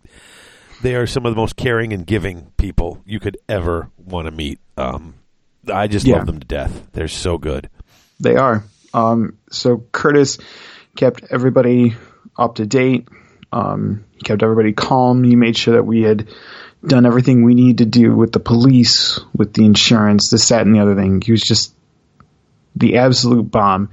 [0.82, 4.30] they are some of the most caring and giving people you could ever want to
[4.30, 4.60] meet.
[4.76, 5.14] Um,
[5.72, 6.16] I just Yeah.
[6.18, 6.88] love them to death.
[6.92, 7.68] They're so good.
[8.20, 8.64] They are.
[8.92, 10.38] Um, so Curtis
[10.96, 11.94] kept everybody
[12.38, 13.08] up to date.
[13.52, 15.22] Um, he kept everybody calm.
[15.24, 16.28] He made sure that we had
[16.86, 20.74] done everything we need to do with the police, with the insurance, this, that, and
[20.74, 21.20] the other thing.
[21.20, 21.74] He was just
[22.76, 23.90] the absolute bomb.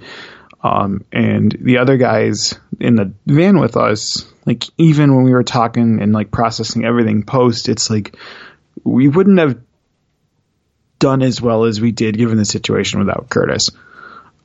[0.63, 5.43] Um, and the other guys in the van with us, like even when we were
[5.43, 8.15] talking and like processing everything post, it's like
[8.83, 9.59] we wouldn't have
[11.01, 13.71] done as well as we did given the situation without Curtis.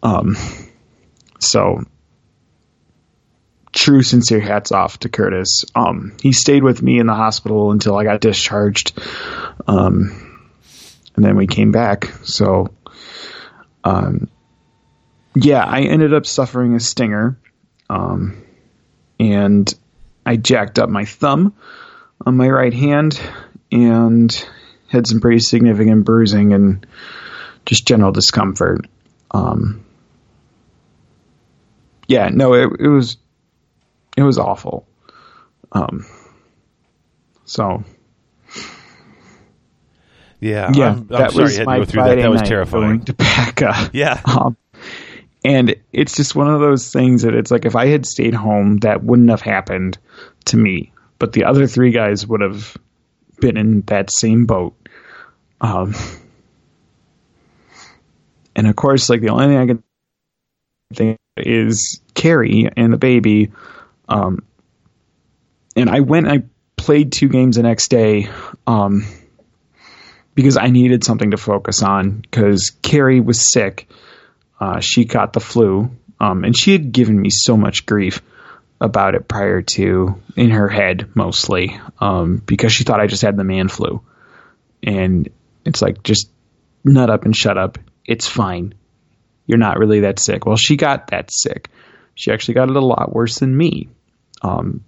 [0.03, 0.37] Um,
[1.39, 1.85] so
[3.73, 5.67] true sincere hats off to Curtis.
[5.75, 8.99] Um, he stayed with me in the hospital until I got discharged.
[9.69, 10.51] Um,
[11.15, 12.07] and then we came back.
[12.25, 12.75] So,
[13.85, 14.29] um,
[15.35, 17.39] yeah, I ended up suffering a stinger.
[17.91, 18.43] Um,
[19.21, 19.73] and
[20.25, 21.55] I jacked up my thumb
[22.25, 23.21] on my right hand
[23.71, 24.49] and
[24.89, 26.87] had some pretty significant bruising and
[27.65, 28.87] just general discomfort.
[29.31, 29.85] Um,
[32.07, 33.17] yeah, no, it, it was
[34.17, 34.87] it was awful.
[35.73, 36.07] Um,
[37.45, 37.85] so
[40.41, 42.23] Yeah, yeah, I'm, I'm that sorry was you had to my go through Friday that.
[42.23, 43.05] That was night terrifying.
[43.05, 43.91] To.
[43.93, 44.21] Yeah.
[44.25, 44.57] Um,
[45.45, 48.79] and it's just one of those things that it's like if I had stayed home,
[48.79, 49.99] that wouldn't have happened
[50.47, 50.93] to me.
[51.19, 52.77] But the other three guys would have
[53.41, 54.75] been in that same boat.
[55.61, 55.95] Um,
[58.55, 59.83] and of course, like the only thing I can
[60.95, 63.53] think is Carrie and the baby.
[64.09, 64.45] Um,
[65.75, 66.45] and I went, I
[66.77, 68.29] played two games the next day.
[68.67, 69.05] Um,
[70.37, 73.89] because I needed something to focus on because Carrie was sick.
[74.61, 78.23] Uh, she got the flu, um, and she had given me so much grief
[78.81, 83.37] about it prior to in her head mostly um, because she thought I just had
[83.37, 84.03] the man flu,
[84.83, 85.29] and
[85.65, 86.31] it's like just
[86.85, 87.79] nut up and shut up.
[88.05, 88.75] It's fine.
[89.47, 90.47] You're not really that sick.
[90.47, 91.69] Well, she got that sick.
[92.15, 93.89] She actually got it a lot worse than me,
[94.43, 94.85] um,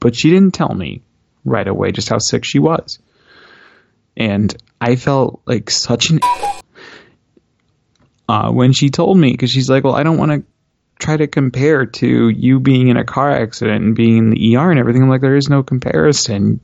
[0.00, 1.02] but she didn't tell me
[1.44, 2.98] right away just how sick she was
[4.16, 6.20] and I felt like such an
[8.28, 10.44] uh, when she told me because she's like, "Well, I don't want to
[11.02, 14.70] try to compare to you being in a car accident and being in the ER
[14.70, 16.60] and everything." I'm like, "There is no comparison,"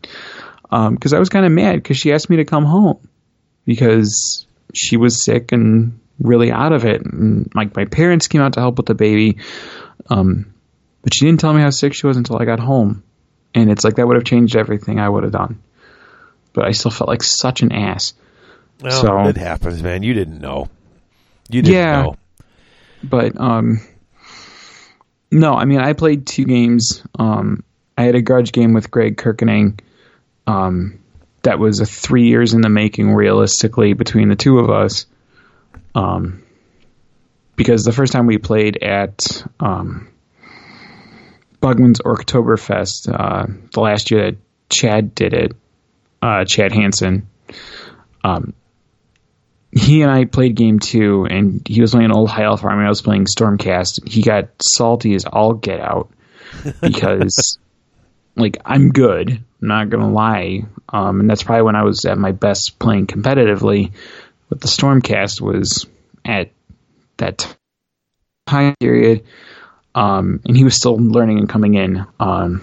[0.62, 2.98] because I was kind of mad because she asked me to come home
[3.66, 8.54] because she was sick and really out of it, and like my parents came out
[8.54, 9.38] to help with the baby,
[10.10, 10.52] um,
[11.02, 13.02] but she didn't tell me how sick she was until I got home,
[13.54, 15.60] and it's like that would have changed everything I would have done
[16.54, 18.14] but I still felt like such an ass.
[18.82, 20.02] Well, So- it happens, man.
[20.02, 20.68] You didn't know.
[21.48, 22.02] You didn't Yeah.
[22.02, 22.16] know.
[23.04, 23.80] But um,
[25.30, 27.02] no, I mean I played two games.
[27.18, 27.64] Um,
[27.96, 29.80] I had a grudge game with Greg Kirkening.
[30.46, 31.00] Um,
[31.42, 35.06] that was a three years in the making, realistically, between the two of us.
[35.94, 36.42] Um,
[37.56, 40.08] because the first time we played at um,
[41.60, 44.38] Bugman's Oktoberfest, uh, the last year that
[44.70, 45.52] Chad did it,
[46.22, 47.28] uh, Chad Hansen,
[48.22, 48.54] um,
[49.78, 52.84] he and I played game two, and he was playing an Old High Elf Army.
[52.84, 54.08] I was playing Stormcast.
[54.08, 56.10] He got salty as all get out
[56.80, 57.58] because,
[58.34, 59.30] like, I'm good.
[59.30, 63.06] I'm not gonna lie, um, and that's probably when I was at my best playing
[63.06, 63.92] competitively.
[64.48, 65.86] But the Stormcast was
[66.24, 66.50] at
[67.18, 67.56] that
[68.46, 69.24] time period,
[69.94, 72.06] um, and he was still learning and coming in.
[72.18, 72.62] Um,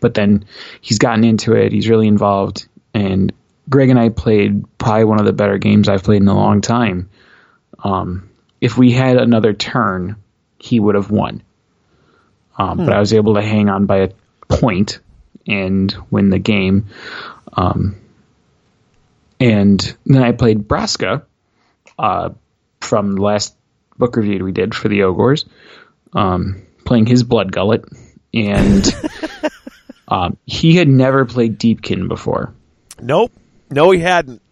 [0.00, 0.44] but then
[0.80, 1.72] he's gotten into it.
[1.72, 3.32] He's really involved, and
[3.68, 6.60] Greg and I played probably one of the better games I've played in a long
[6.60, 7.10] time.
[7.82, 10.16] Um, if we had another turn,
[10.58, 11.42] he would have won.
[12.58, 14.10] Um, But I was able to hang on by a
[14.48, 15.00] point
[15.46, 16.86] and win the game.
[17.52, 17.96] Um,
[19.38, 21.24] and then I played Braska
[21.98, 22.30] uh,
[22.80, 23.54] from the last
[23.98, 25.44] book review we did for the Ogres,
[26.12, 27.84] um, playing his Bloodgullet.
[28.32, 28.86] And
[30.08, 32.54] um, he had never played Deepkin before.
[33.00, 33.32] Nope.
[33.70, 34.42] No, he hadn't.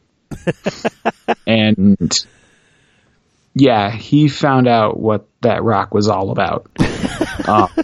[1.46, 2.12] and
[3.54, 6.68] yeah, he found out what that rock was all about.
[7.46, 7.68] Uh,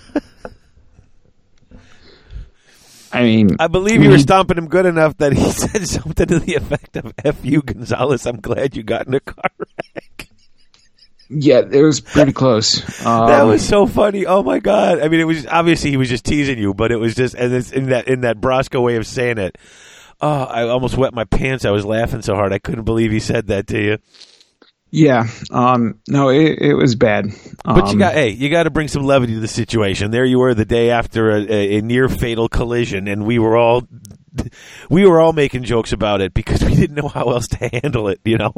[3.12, 6.38] I mean, I believe you were stomping him good enough that he said something to
[6.38, 10.28] the effect of "F you, Gonzalez." I'm glad you got in a car wreck.
[11.28, 13.04] yeah, it was pretty close.
[13.04, 14.26] Um, That was so funny.
[14.26, 15.00] Oh my god!
[15.00, 17.52] I mean, it was obviously he was just teasing you, but it was just and
[17.52, 19.58] it's in that in that Brosco way of saying it.
[20.22, 21.64] Oh, I almost wet my pants.
[21.64, 23.98] I was laughing so hard I couldn't believe he said that to you.
[24.90, 25.26] yeah.
[25.50, 27.26] Um, no, it, it was bad.
[27.64, 30.10] But you Um, got hey, you got to bring some levity to the situation.
[30.10, 33.56] There you were the day after a, a, a near fatal collision, and we were
[33.56, 33.86] all
[34.90, 38.08] we were all making jokes about it because we didn't know how else to handle
[38.08, 38.20] it.
[38.24, 38.52] You know.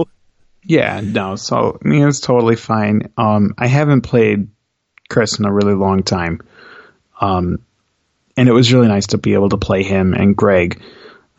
[0.65, 1.37] Yeah, no.
[1.37, 3.13] So I mean, it was totally fine.
[3.17, 4.49] Um, I haven't played
[5.09, 6.41] Chris in a really long time.
[7.21, 7.59] Um,
[8.37, 10.81] and it was really nice to be able to play him and Greg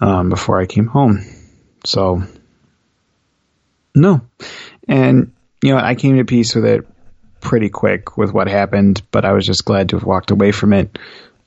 [0.03, 1.23] um, before I came home.
[1.85, 2.23] So,
[3.95, 4.21] no,
[4.87, 5.31] and
[5.61, 6.85] you know I came to peace with it
[7.39, 10.73] pretty quick with what happened, but I was just glad to have walked away from
[10.73, 10.97] it.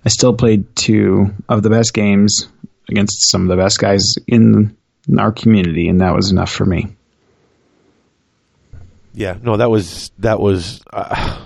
[0.05, 2.49] I still played two of the best games
[2.89, 4.77] against some of the best guys in
[5.19, 6.97] our community, and that was enough for me.
[9.13, 10.81] Yeah, no, that was that was.
[10.91, 11.43] Uh,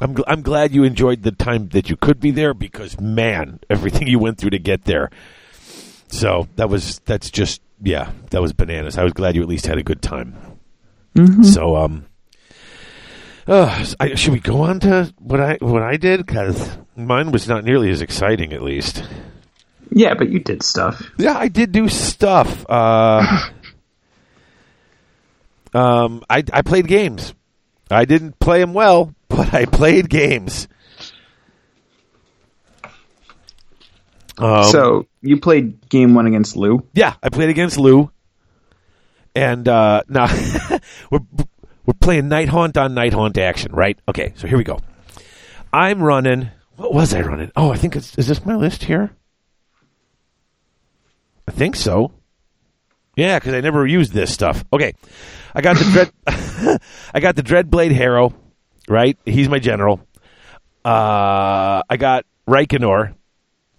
[0.00, 4.08] I'm I'm glad you enjoyed the time that you could be there because man, everything
[4.08, 5.10] you went through to get there.
[6.12, 8.98] So that was that's just yeah, that was bananas.
[8.98, 10.36] I was glad you at least had a good time.
[11.16, 11.42] Mm-hmm.
[11.42, 12.04] So um,
[13.46, 16.24] uh, I, should we go on to what I what I did?
[16.24, 19.02] Because mine was not nearly as exciting, at least.
[19.90, 21.02] Yeah, but you did stuff.
[21.18, 22.66] Yeah, I did do stuff.
[22.68, 23.48] Uh,
[25.74, 27.34] um, I I played games.
[27.90, 30.68] I didn't play them well, but I played games.
[34.38, 36.86] Um, so you played game one against Lou.
[36.94, 38.10] yeah, I played against Lou,
[39.34, 40.26] and uh, now
[41.10, 41.20] we're
[41.84, 43.98] we're playing Nighthaunt on Nighthaunt action, right?
[44.08, 44.78] Okay, so here we go.
[45.72, 46.50] I'm running.
[46.76, 47.52] What was I running?
[47.56, 49.10] Oh, I think it's is this my list here?
[51.46, 52.12] I think so.
[53.16, 54.64] Yeah, because I never used this stuff.
[54.72, 54.94] Okay,
[55.54, 56.80] I got the dread.
[57.14, 58.34] I got the Dreadblade Harrow.
[58.88, 60.00] Right, he's my general.
[60.84, 63.14] Uh, I got Reikenor,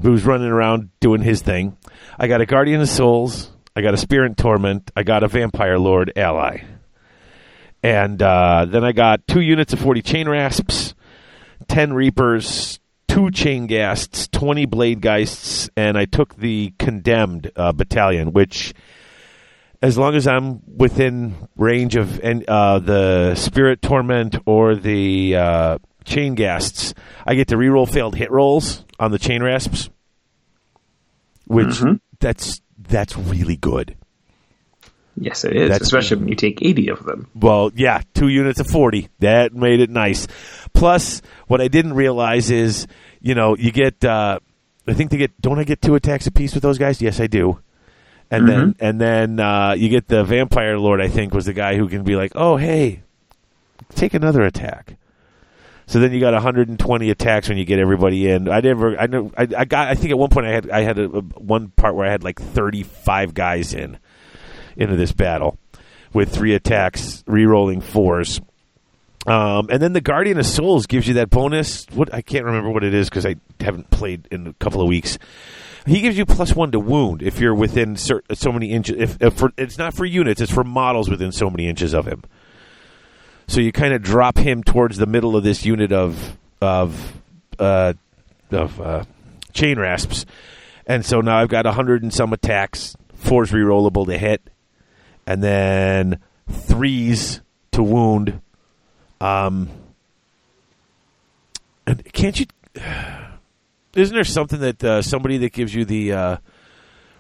[0.02, 1.78] who's running around doing his thing.
[2.20, 3.52] I got a Guardian of Souls.
[3.76, 4.92] I got a Spirit Torment.
[4.96, 6.64] I got a Vampire Lord ally.
[7.82, 10.96] And uh, then I got two units of 40 Chain Rasps,
[11.68, 18.74] 10 Reapers, two Chain Ghasts, 20 Bladegheists, and I took the Condemned uh, Battalion, which,
[19.82, 25.78] as long as I'm within range of and, uh, the Spirit Torment or the uh,
[26.04, 26.94] Chain Ghasts,
[27.26, 29.90] I get to reroll failed hit rolls on the Chain Rasps,
[31.46, 32.00] which Mhm.
[32.20, 33.96] that's that's really good.
[35.16, 37.28] Yes, it is, That's- especially when you take eighty of them.
[37.36, 39.10] Well, yeah, two units of 40.
[39.20, 40.28] That made it nice.
[40.74, 42.88] Plus, what I didn't realize is,
[43.22, 44.40] you know, you get, uh,
[44.88, 47.00] I think they get, don't I get two attacks apiece with those guys?
[47.02, 47.60] Yes, I do.
[48.32, 51.76] And then, and then, uh, you get the Vampire Lord, I think, was the guy
[51.78, 53.04] who can be like, oh, hey,
[53.94, 54.96] take another attack.
[55.86, 58.48] So then you got 120 attacks when you get everybody in.
[58.50, 59.90] I never, I know, I, I got.
[59.90, 62.12] I think at one point I had, I had a, a- one part where I
[62.12, 63.98] had like 35 guys in
[64.78, 65.58] into this battle
[66.14, 68.40] with three attacks, re-rolling fours.
[69.26, 71.86] Um, and then the Guardian of Souls gives you that bonus.
[71.94, 74.88] What I can't remember what it is because I haven't played in a couple of
[74.88, 75.18] weeks.
[75.86, 78.96] He gives you plus one to wound if you're within cer- so many inches.
[78.98, 82.06] If, if for, it's not for units, it's for models within so many inches of
[82.06, 82.24] him.
[83.48, 87.22] So you kind of drop him towards the middle of this unit of of
[87.60, 87.94] uh,
[88.52, 89.04] of uh,
[89.54, 90.26] chain rasps,
[90.88, 94.42] and so now I've got hundred and some attacks, fours rerollable to hit,
[95.28, 96.20] and then
[96.50, 97.42] threes
[97.72, 98.42] to wound.
[99.20, 99.70] Um,
[101.86, 102.46] and can't you?
[103.96, 106.38] Isn't there something that uh, somebody that gives you the uh,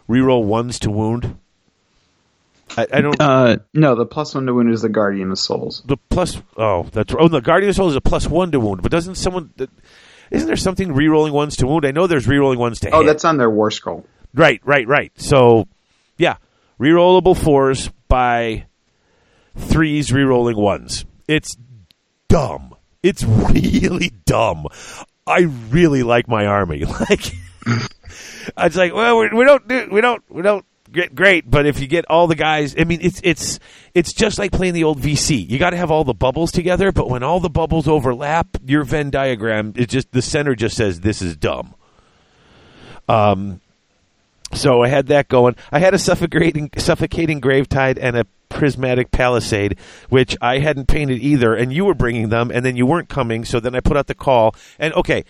[0.09, 1.37] reroll ones to wound?
[2.77, 3.19] I, I don't.
[3.21, 5.83] Uh, no, the plus one to wound is the Guardian of Souls.
[5.85, 8.81] the plus oh that's oh the guardian of souls is a plus one to wound
[8.81, 9.53] but doesn't someone
[10.31, 13.07] isn't there something re-rolling ones to wound i know there's re-rolling ones to Oh, hit.
[13.07, 14.05] that's on their War Scroll.
[14.33, 15.67] right right right so
[16.17, 16.37] yeah
[16.79, 18.65] re-rollable fours by
[19.55, 21.55] threes re-rolling ones it's
[22.29, 24.65] dumb it's really dumb
[25.27, 27.33] i really like my army like
[28.57, 30.65] it's like well we, we don't do we don't we don't
[31.15, 33.59] great but if you get all the guys i mean it's it's
[33.93, 36.91] it's just like playing the old vc you got to have all the bubbles together
[36.91, 40.99] but when all the bubbles overlap your venn diagram it just the center just says
[41.01, 41.73] this is dumb
[43.09, 43.59] um
[44.53, 49.77] so i had that going i had a suffocating suffocating gravetide and a prismatic palisade
[50.09, 53.43] which i hadn't painted either and you were bringing them and then you weren't coming
[53.43, 55.23] so then i put out the call and okay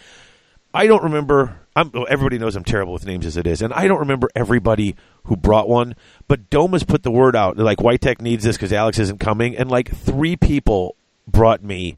[0.73, 1.59] I don't remember.
[1.75, 4.29] I'm, well, everybody knows I'm terrible with names as it is, and I don't remember
[4.35, 4.95] everybody
[5.25, 5.95] who brought one.
[6.27, 7.57] But Dome has put the word out.
[7.57, 10.95] Like White Tech needs this because Alex isn't coming, and like three people
[11.27, 11.97] brought me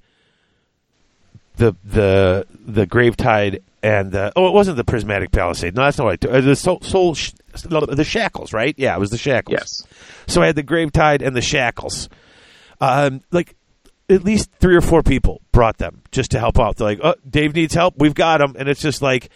[1.57, 5.75] the the the Gravetide and the oh, it wasn't the Prismatic Palisade.
[5.75, 6.37] No, that's not what I.
[6.37, 8.73] Uh, the soul, soul sh- the shackles, right?
[8.77, 9.57] Yeah, it was the shackles.
[9.59, 9.83] Yes.
[10.27, 12.09] So I had the Gravetide and the shackles.
[12.81, 13.55] Um, like
[14.09, 16.77] at least three or four people brought them just to help out.
[16.77, 17.95] They're like, "Oh, Dave needs help.
[17.97, 19.29] We've got him," and it's just like,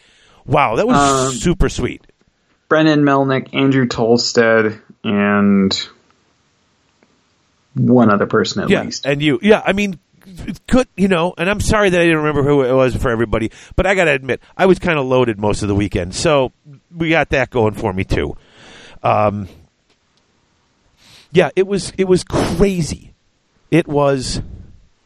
[0.46, 2.06] wow, that was Um, super sweet.
[2.68, 5.90] Brennan Melnick, Andrew Tolstead, and
[7.76, 9.06] one other person at Yeah, least.
[9.06, 10.00] and you, yeah, I mean,
[10.68, 11.34] could you know.
[11.38, 14.06] And I'm sorry that I didn't remember who it was for everybody, but I got
[14.06, 16.52] to admit, I was kind of loaded most of the weekend, so
[16.96, 18.38] we got that going for me too.
[19.02, 19.48] Um,
[21.32, 23.14] yeah, it was it was crazy.
[23.72, 24.42] It was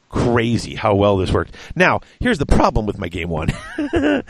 [0.09, 1.55] crazy how well this worked.
[1.75, 3.49] Now, here's the problem with my game one.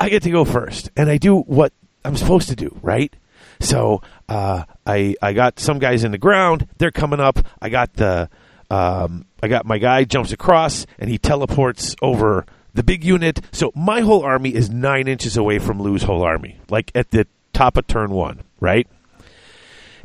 [0.00, 1.72] I get to go first, and I do what
[2.04, 3.14] I'm supposed to do, right?
[3.60, 6.66] So uh, I I got some guys in the ground.
[6.78, 7.38] They're coming up.
[7.60, 8.30] I got the
[8.70, 13.40] um, I got my guy jumps across and he teleports over the big unit.
[13.52, 17.26] So my whole army is nine inches away from Lou's whole army, like at the
[17.52, 18.88] top of turn one, right?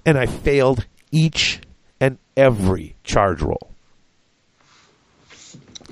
[0.05, 1.61] And I failed each
[2.01, 3.71] and every charge roll.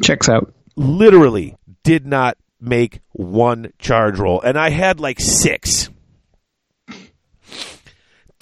[0.01, 0.51] Checks out.
[0.75, 5.89] Literally did not make one charge roll, and I had like six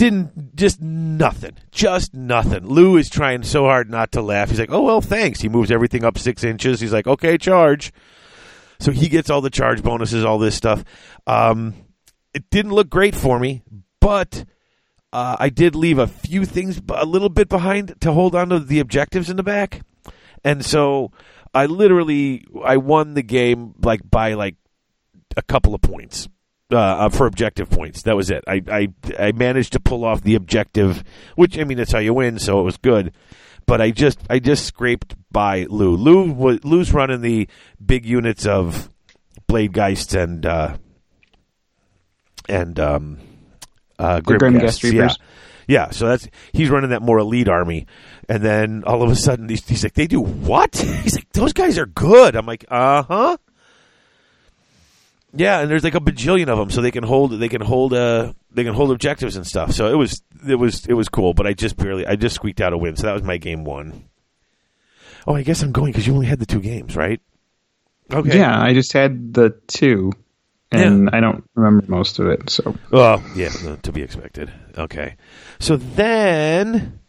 [0.01, 2.65] didn't just nothing, just nothing.
[2.65, 4.49] Lou is trying so hard not to laugh.
[4.49, 6.79] He's like, "Oh well, thanks." He moves everything up six inches.
[6.79, 7.93] He's like, "Okay, charge."
[8.79, 10.83] So he gets all the charge bonuses, all this stuff.
[11.27, 11.75] Um,
[12.33, 13.61] it didn't look great for me,
[13.99, 14.43] but
[15.13, 18.59] uh, I did leave a few things a little bit behind to hold on to
[18.59, 19.81] the objectives in the back,
[20.43, 21.11] and so
[21.53, 24.55] I literally I won the game like by like
[25.37, 26.27] a couple of points
[26.71, 28.03] uh, for objective points.
[28.03, 28.43] That was it.
[28.47, 28.87] I, I
[29.19, 31.03] I managed to pull off the objective,
[31.35, 33.13] which I mean that's how you win, so it was good.
[33.65, 35.95] But I just I just scraped by Lou.
[35.95, 37.47] Lou was Lou's running the
[37.83, 38.89] big units of
[39.49, 40.77] Bladegheist and uh,
[42.49, 43.19] and um,
[43.99, 45.25] uh, Grimghast, yeah.
[45.67, 47.87] Yeah, so that's he's running that more elite army,
[48.27, 51.53] and then all of a sudden he's, he's like, "They do what?" He's like, "Those
[51.53, 53.37] guys are good." I'm like, "Uh huh."
[55.33, 57.93] Yeah, and there's like a bajillion of them, so they can hold they can hold
[57.93, 59.71] uh they can hold objectives and stuff.
[59.71, 62.59] So it was it was it was cool, but I just barely I just squeaked
[62.59, 62.95] out a win.
[62.97, 64.09] So that was my game one.
[65.27, 67.21] Oh, I guess I'm going because you only had the two games, right?
[68.11, 68.37] Okay.
[68.37, 70.11] Yeah, I just had the two,
[70.71, 71.17] and yeah.
[71.17, 72.49] I don't remember most of it.
[72.49, 72.75] So.
[72.91, 73.49] Well, yeah,
[73.83, 74.51] to be expected.
[74.77, 75.15] Okay,
[75.59, 76.99] so then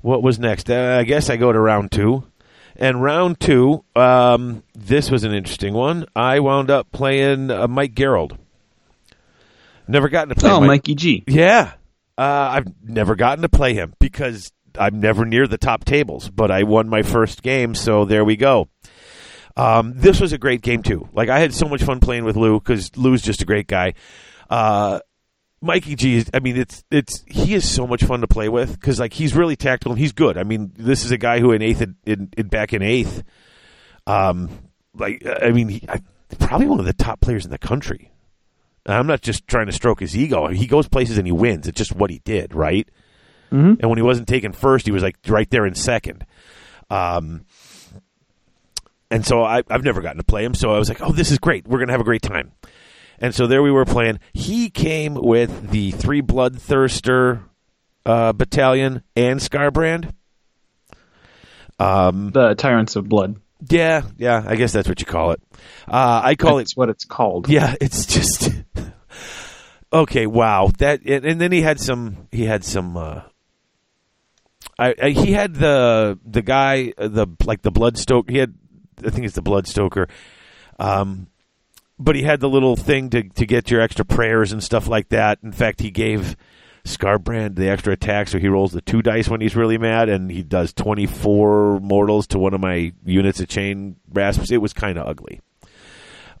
[0.00, 0.70] what was next?
[0.70, 2.24] Uh, I guess I go to round two.
[2.74, 6.06] And round two, um, this was an interesting one.
[6.16, 8.38] I wound up playing uh, Mike Gerald.
[9.86, 10.50] Never gotten to play.
[10.50, 10.68] Oh, Mike.
[10.68, 11.24] Mikey G.
[11.26, 11.72] Yeah,
[12.16, 16.30] uh, I've never gotten to play him because I'm never near the top tables.
[16.30, 18.68] But I won my first game, so there we go.
[19.56, 21.08] Um, this was a great game too.
[21.12, 23.94] Like I had so much fun playing with Lou because Lou's just a great guy.
[24.48, 25.00] Uh,
[25.60, 28.72] Mikey G, is, I mean, it's it's he is so much fun to play with
[28.72, 30.36] because like he's really tactical and he's good.
[30.36, 33.22] I mean, this is a guy who in eighth in, in back in eighth,
[34.06, 34.50] um,
[34.94, 36.00] like I mean, he, I,
[36.40, 38.10] probably one of the top players in the country.
[38.84, 40.48] I'm not just trying to stroke his ego.
[40.48, 41.68] He goes places and he wins.
[41.68, 42.88] It's just what he did, right?
[43.52, 43.74] Mm-hmm.
[43.80, 46.26] And when he wasn't taken first, he was like right there in second.
[46.90, 47.44] Um,
[49.12, 50.54] and so I, I've never gotten to play him.
[50.54, 51.68] So I was like, oh, this is great.
[51.68, 52.52] We're gonna have a great time.
[53.18, 54.18] And so there we were playing.
[54.32, 57.44] He came with the three bloodthirster
[58.04, 60.12] uh, battalion and Skarbrand.
[61.78, 63.36] Um, the Tyrants of Blood.
[63.68, 65.42] Yeah, yeah, I guess that's what you call it.
[65.86, 67.48] Uh, I call that's it what it's called.
[67.48, 68.50] Yeah, it's just
[69.92, 70.26] okay.
[70.26, 72.28] Wow, that and, then he had some.
[72.32, 72.96] He had some.
[72.96, 73.22] Uh,
[74.78, 78.30] I, I, he had the the guy the like the bloodstoke.
[78.30, 78.54] He had
[79.04, 80.08] I think it's the bloodstoker.
[80.78, 81.28] Um,
[81.98, 85.10] but he had the little thing to to get your extra prayers and stuff like
[85.10, 85.38] that.
[85.42, 86.36] In fact, he gave
[86.84, 90.30] Skarbrand the extra attack, so he rolls the two dice when he's really mad, and
[90.30, 94.50] he does twenty four mortals to one of my units of chain rasps.
[94.50, 95.40] It was kind of ugly.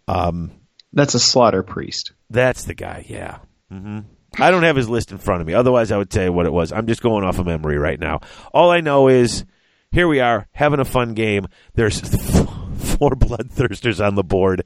[0.08, 0.50] Um,
[0.92, 2.12] that's a slaughter priest.
[2.28, 3.06] That's the guy.
[3.08, 3.38] Yeah.
[3.72, 4.00] Mm-hmm.
[4.40, 5.54] I don't have his list in front of me.
[5.54, 6.72] Otherwise, I would tell you what it was.
[6.72, 8.20] I'm just going off of memory right now.
[8.52, 9.44] All I know is
[9.92, 11.46] here we are having a fun game.
[11.74, 14.64] There's four bloodthirsters on the board.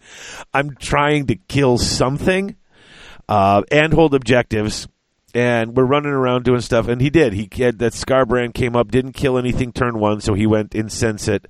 [0.55, 2.57] I'm trying to kill something
[3.29, 4.89] uh, and hold objectives.
[5.35, 7.35] And we're running around doing stuff, and he did.
[7.35, 11.47] He had that Skarbrand came up, didn't kill anything turn one, so he went insensate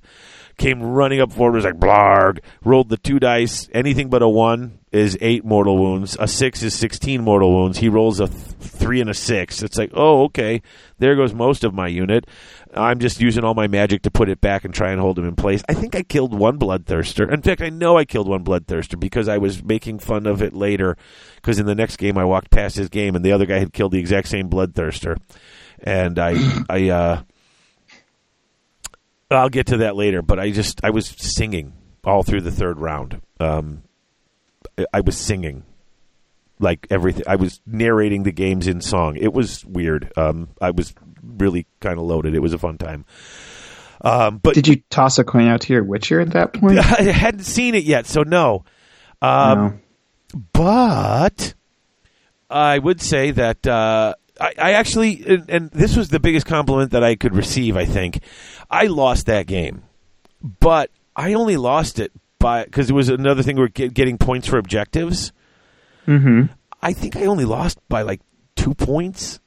[0.57, 3.69] came running up forward, was like blarg, rolled the two dice.
[3.73, 6.17] Anything but a one is eight mortal wounds.
[6.19, 7.77] A six is sixteen mortal wounds.
[7.77, 9.61] He rolls a th- three and a six.
[9.63, 10.61] It's like, oh, okay,
[10.97, 12.27] there goes most of my unit.
[12.77, 15.25] I'm just using all my magic to put it back and try and hold him
[15.25, 15.63] in place.
[15.67, 17.31] I think I killed one bloodthirster.
[17.31, 20.53] In fact, I know I killed one bloodthirster because I was making fun of it
[20.53, 20.97] later.
[21.35, 23.73] Because in the next game, I walked past his game and the other guy had
[23.73, 25.17] killed the exact same bloodthirster,
[25.79, 26.89] and I, I.
[26.89, 27.21] uh
[29.29, 31.73] I'll get to that later, but I just I was singing
[32.05, 33.21] all through the third round.
[33.41, 33.83] Um,
[34.93, 35.63] I was singing
[36.59, 37.23] like everything.
[37.27, 39.17] I was narrating the games in song.
[39.17, 40.13] It was weird.
[40.15, 40.93] Um, I was
[41.37, 42.35] really kind of loaded.
[42.35, 43.05] It was a fun time.
[44.01, 46.79] Um, but Did you toss a coin out to your Witcher at that point?
[46.99, 48.63] I hadn't seen it yet, so no.
[49.21, 49.81] Um,
[50.33, 50.39] no.
[50.53, 51.53] But
[52.49, 56.91] I would say that uh, I, I actually, and, and this was the biggest compliment
[56.91, 57.75] that I could receive.
[57.75, 58.19] I think
[58.69, 59.83] I lost that game,
[60.41, 63.57] but I only lost it by because it was another thing.
[63.57, 65.31] We're get, getting points for objectives.
[66.05, 66.53] Mm-hmm.
[66.81, 68.21] I think I only lost by like
[68.55, 69.39] two points.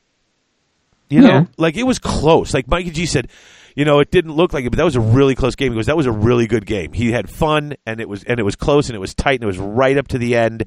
[1.11, 1.45] You know, Yeah.
[1.59, 2.55] like it was close.
[2.55, 3.29] Like Mikey G said,
[3.77, 5.73] you know, it didn't look like it, but that was a really close game.
[5.73, 6.93] He goes, that was a really good game.
[6.93, 9.43] He had fun, and it was and it was close, and it was tight, and
[9.45, 10.65] it was right up to the end.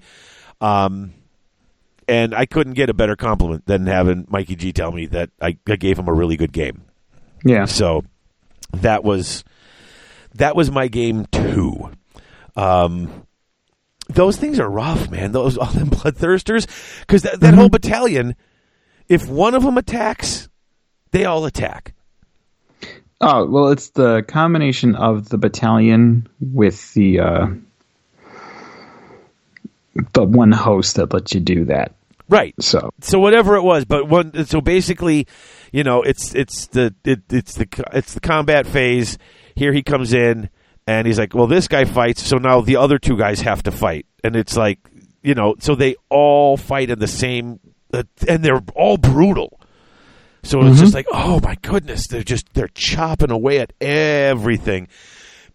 [0.61, 1.13] Um,
[2.07, 5.57] and I couldn't get a better compliment than having Mikey G tell me that I,
[5.67, 6.83] I gave him a really good game.
[7.45, 7.65] Yeah.
[7.65, 8.03] So
[8.73, 9.43] that was
[10.35, 11.89] that was my game two.
[12.55, 13.25] Um,
[14.09, 15.31] those things are rough, man.
[15.31, 18.35] Those all them bloodthirsters, because that, that whole battalion,
[19.09, 20.49] if one of them attacks,
[21.11, 21.93] they all attack.
[23.21, 27.47] Oh well, it's the combination of the battalion with the uh,
[30.13, 31.93] the one host that lets you do that.
[32.29, 32.55] Right.
[32.59, 34.45] So So whatever it was, but one.
[34.45, 35.27] So basically,
[35.71, 39.17] you know, it's it's the it, it's the it's the combat phase.
[39.55, 40.49] Here he comes in,
[40.87, 43.71] and he's like, "Well, this guy fights, so now the other two guys have to
[43.71, 44.79] fight." And it's like,
[45.21, 47.59] you know, so they all fight in the same,
[47.93, 49.59] Uh, and they're all brutal.
[50.43, 50.95] So it's just mm-hmm.
[50.95, 54.89] like, oh my goodness, they're just they're chopping away at everything.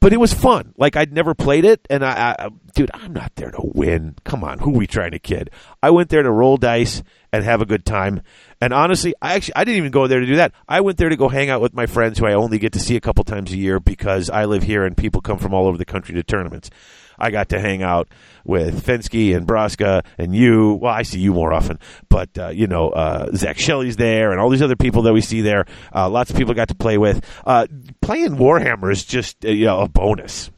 [0.00, 0.74] But it was fun.
[0.78, 4.14] Like I'd never played it, and I, I, dude, I'm not there to win.
[4.24, 5.50] Come on, who are we trying to kid?
[5.82, 8.22] I went there to roll dice and have a good time.
[8.60, 10.52] And honestly, I actually I didn't even go there to do that.
[10.68, 12.80] I went there to go hang out with my friends who I only get to
[12.80, 15.66] see a couple times a year because I live here and people come from all
[15.66, 16.70] over the country to tournaments.
[17.18, 18.08] I got to hang out
[18.44, 20.74] with Fensky and Broska and you.
[20.74, 24.40] Well, I see you more often, but uh, you know, uh, Zach Shelley's there and
[24.40, 25.66] all these other people that we see there.
[25.94, 27.24] Uh, lots of people got to play with.
[27.46, 27.66] Uh,
[28.00, 30.50] playing Warhammer is just uh, you know a bonus.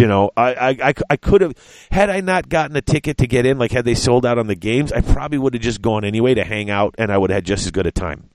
[0.00, 1.52] You know, I, I, I, I could have
[1.90, 3.58] had I not gotten a ticket to get in.
[3.58, 6.34] Like had they sold out on the games, I probably would have just gone anyway
[6.34, 8.30] to hang out, and I would have had just as good a time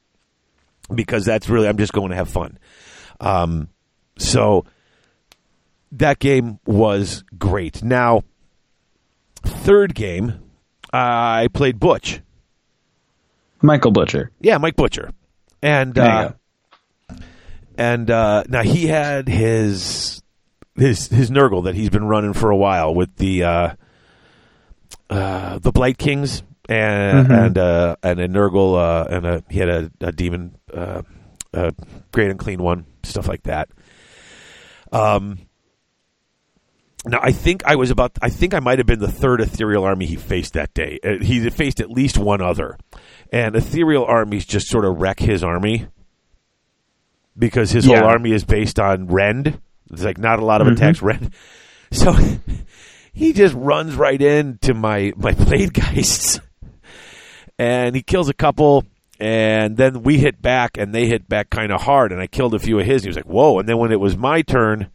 [0.94, 2.60] because that's really I'm just going to have fun.
[3.20, 3.70] Um,
[4.18, 4.66] so
[5.94, 7.84] that game was great.
[7.84, 8.24] Now,
[9.44, 10.40] third game,
[10.92, 12.22] I played Butch.
[13.62, 14.32] Michael Butcher.
[14.42, 15.12] Yeah, Mike Butcher,
[15.62, 16.34] and uh,
[17.78, 20.22] and uh, now he had his
[20.76, 23.76] his his Nurgle that he's been running for a while with the uh,
[25.10, 29.70] uh, the Blight Kings and and uh, and a Nurgle uh, and a he had
[29.70, 31.04] a, a demon uh,
[31.54, 31.74] a
[32.12, 33.70] great unclean one stuff like that.
[34.92, 35.40] Um.
[37.06, 38.18] Now I think I was about.
[38.22, 41.00] I think I might have been the third ethereal army he faced that day.
[41.04, 42.78] Uh, He faced at least one other,
[43.32, 45.88] and ethereal armies just sort of wreck his army
[47.38, 48.00] because his Yeah.
[48.00, 49.60] whole army is based on rend.
[49.90, 51.32] There's like not a lot of attacks rend,
[51.92, 52.16] so
[53.12, 56.40] he just runs right into my my bladegheists,
[57.60, 58.86] and he kills a couple.
[59.20, 62.54] And then we hit back, and they hit back kind of hard, and I killed
[62.56, 63.04] a few of his.
[63.04, 64.88] He was like, "Whoa!" And then when it was my turn,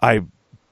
[0.00, 0.20] I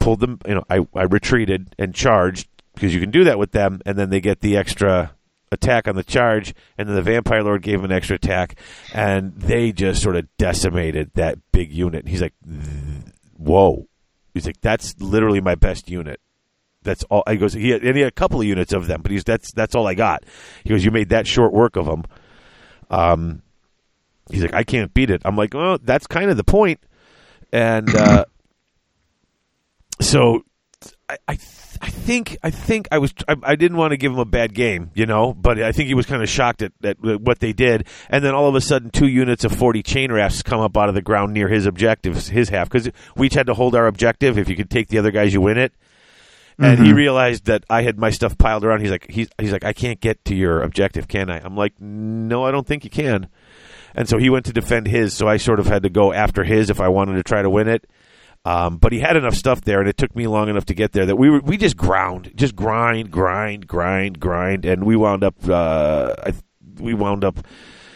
[0.03, 0.39] pulled them.
[0.47, 3.97] You know, I I retreated and charged because you can do that with them, and
[3.97, 5.15] then they get the extra
[5.51, 8.59] attack on the charge, and then the vampire lord gave him an extra attack,
[8.93, 12.07] and they just sort of decimated that big unit.
[12.07, 12.33] He's like,
[13.37, 13.87] "Whoa!"
[14.33, 16.19] He's like, "That's literally my best unit."
[16.81, 17.23] That's all.
[17.29, 17.53] He goes.
[17.53, 19.73] He had, and he had a couple of units of them, but he's that's that's
[19.73, 20.25] all I got.
[20.63, 22.03] He goes, "You made that short work of them."
[22.89, 23.41] Um,
[24.29, 26.81] he's like, "I can't beat it." I'm like, "Well, that's kind of the point."
[27.53, 28.25] And uh,
[30.03, 30.43] so
[31.09, 34.11] I, I, th- I think I think I was I, I didn't want to give
[34.11, 36.71] him a bad game, you know, but I think he was kind of shocked at,
[36.83, 40.11] at what they did, and then all of a sudden, two units of forty chain
[40.11, 43.33] rasps come up out of the ground near his objectives, his half, because we each
[43.33, 44.37] had to hold our objective.
[44.37, 45.73] If you could take the other guys, you win it.
[46.59, 46.97] And he mm-hmm.
[46.97, 48.81] realized that I had my stuff piled around.
[48.81, 51.39] He's like, he's he's like, I can't get to your objective, can I?
[51.43, 53.27] I'm like, no, I don't think you can.
[53.95, 56.43] And so he went to defend his, so I sort of had to go after
[56.43, 57.89] his if I wanted to try to win it.
[58.45, 60.91] Um, but he had enough stuff there, and it took me long enough to get
[60.91, 65.23] there that we were we just ground, just grind, grind, grind, grind, and we wound
[65.23, 65.35] up.
[65.47, 66.33] Uh, I,
[66.77, 67.39] we wound up.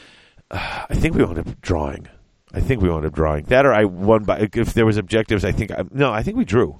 [0.51, 2.07] I think we wound up drawing.
[2.53, 4.47] I think we wound up drawing that, or I won by.
[4.53, 6.79] If there was objectives, I think I, no, I think we drew.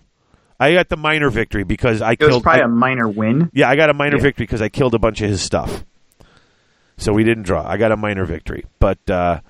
[0.59, 2.43] I got the minor victory because I It was killed.
[2.43, 3.49] probably I- a minor win.
[3.53, 4.24] yeah, I got a minor Yeah.
[4.24, 5.84] victory because I killed a bunch of his stuff.
[6.97, 7.68] So we didn't draw.
[7.68, 9.41] I got a minor victory, but uh,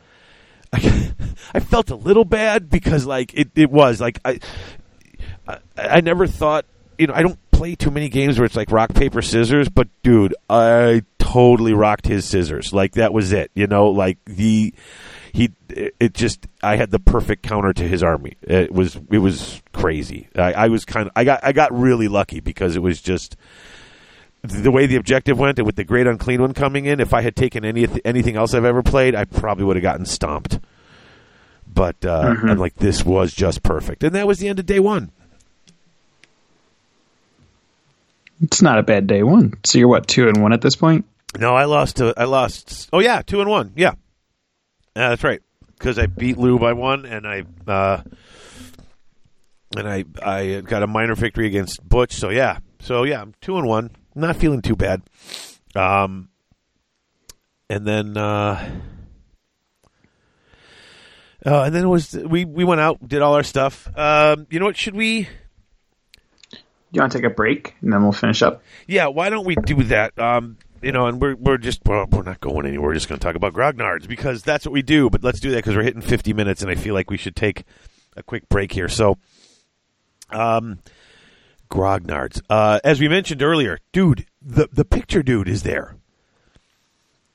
[0.74, 1.14] I,
[1.54, 4.40] I felt a little bad because like it, it was like I,
[5.48, 6.66] I I never thought
[6.98, 9.88] you know I don't play too many games where it's like rock paper scissors, but
[10.04, 12.72] dude, I totally rocked his scissors.
[12.72, 13.52] Like that was it.
[13.56, 14.74] You know, like the
[15.34, 18.38] he it just I had the perfect counter to his army.
[18.42, 20.28] It was it was crazy.
[20.36, 23.36] I, I was kind of I got I got really lucky because it was just
[24.44, 27.00] the way the objective went, and with the great unclean one coming in.
[27.00, 30.06] If I had taken any anything else I've ever played, I probably would have gotten
[30.06, 30.60] stomped.
[31.74, 32.52] But uh, Mhm.
[32.52, 35.12] I'm like, this was just perfect, and that was the end of day one.
[38.42, 39.54] It's not a bad day one.
[39.66, 41.06] So you're what two and one at this point?
[41.40, 42.90] No, I lost to I lost.
[42.94, 43.74] Oh yeah, two and one.
[43.76, 43.94] Yeah,
[44.96, 45.42] yeah, that's right.
[45.78, 48.02] Because I beat Lou by one, and I uh,
[49.76, 52.14] and I I got a minor victory against Butch.
[52.14, 53.92] So yeah, so yeah, I'm two and one.
[54.18, 55.04] Not feeling too bad.
[55.76, 56.30] Um,
[57.70, 58.82] and then uh,
[61.46, 63.88] uh, and then it was we we went out, did all our stuff.
[63.98, 64.76] Um, you know what?
[64.76, 65.30] Should we?
[66.92, 68.64] You want to take a break and then we'll finish up?
[68.88, 70.18] Yeah, why don't we do that?
[70.18, 72.88] Um, you know, and we're we're just well, we're not going anywhere.
[72.88, 75.10] We're just going to talk about grognards because that's what we do.
[75.10, 77.36] But let's do that because we're hitting fifty minutes, and I feel like we should
[77.36, 77.66] take
[78.16, 78.90] a quick break here.
[78.90, 79.18] So,
[80.32, 80.80] um,
[81.70, 82.42] grognards.
[82.50, 85.96] Uh, as we mentioned earlier, dude, the the picture dude is there.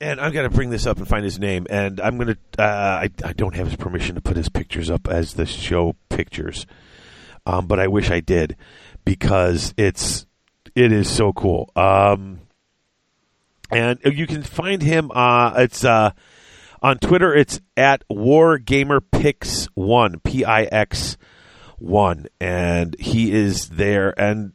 [0.00, 1.66] And I'm gonna bring this up and find his name.
[1.70, 2.36] And I'm gonna.
[2.58, 5.94] Uh, I I don't have his permission to put his pictures up as the show
[6.08, 6.66] pictures,
[7.46, 8.56] um, but I wish I did
[9.04, 10.26] because it's
[10.74, 11.70] it is so cool.
[11.76, 12.40] Um,
[13.70, 15.10] and you can find him.
[15.14, 16.10] Uh, it's uh,
[16.82, 17.32] on Twitter.
[17.34, 21.16] It's at WarGamerPix One P I X
[21.82, 24.14] One, and he is there.
[24.18, 24.52] And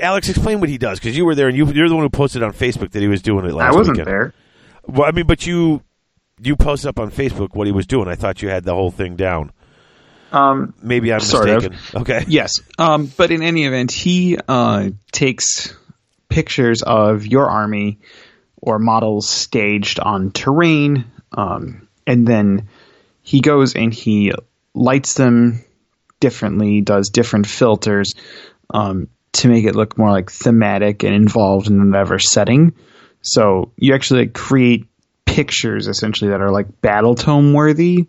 [0.00, 2.10] Alex, explain what he does because you were there and you, you're the one who
[2.10, 4.08] posted on Facebook that he was doing it last I wasn't weekend.
[4.12, 4.34] there.
[4.86, 5.82] Well, I mean, but you
[6.40, 8.08] you posted up on Facebook what he was doing.
[8.08, 9.52] I thought you had the whole thing down.
[10.32, 11.62] Um, Maybe I'm Sort of.
[11.70, 12.00] mistaken.
[12.02, 12.24] Okay.
[12.26, 15.76] yes, um, but in any event, he uh, takes
[16.28, 18.00] pictures of your army
[18.56, 22.68] or models staged on terrain, um, and then
[23.22, 24.32] he goes and he
[24.74, 25.62] lights them
[26.20, 28.14] differently, does different filters
[28.72, 32.74] um, to make it look more like thematic and involved in whatever setting.
[33.22, 34.86] So you actually create
[35.24, 38.08] pictures essentially that are like battle tome worthy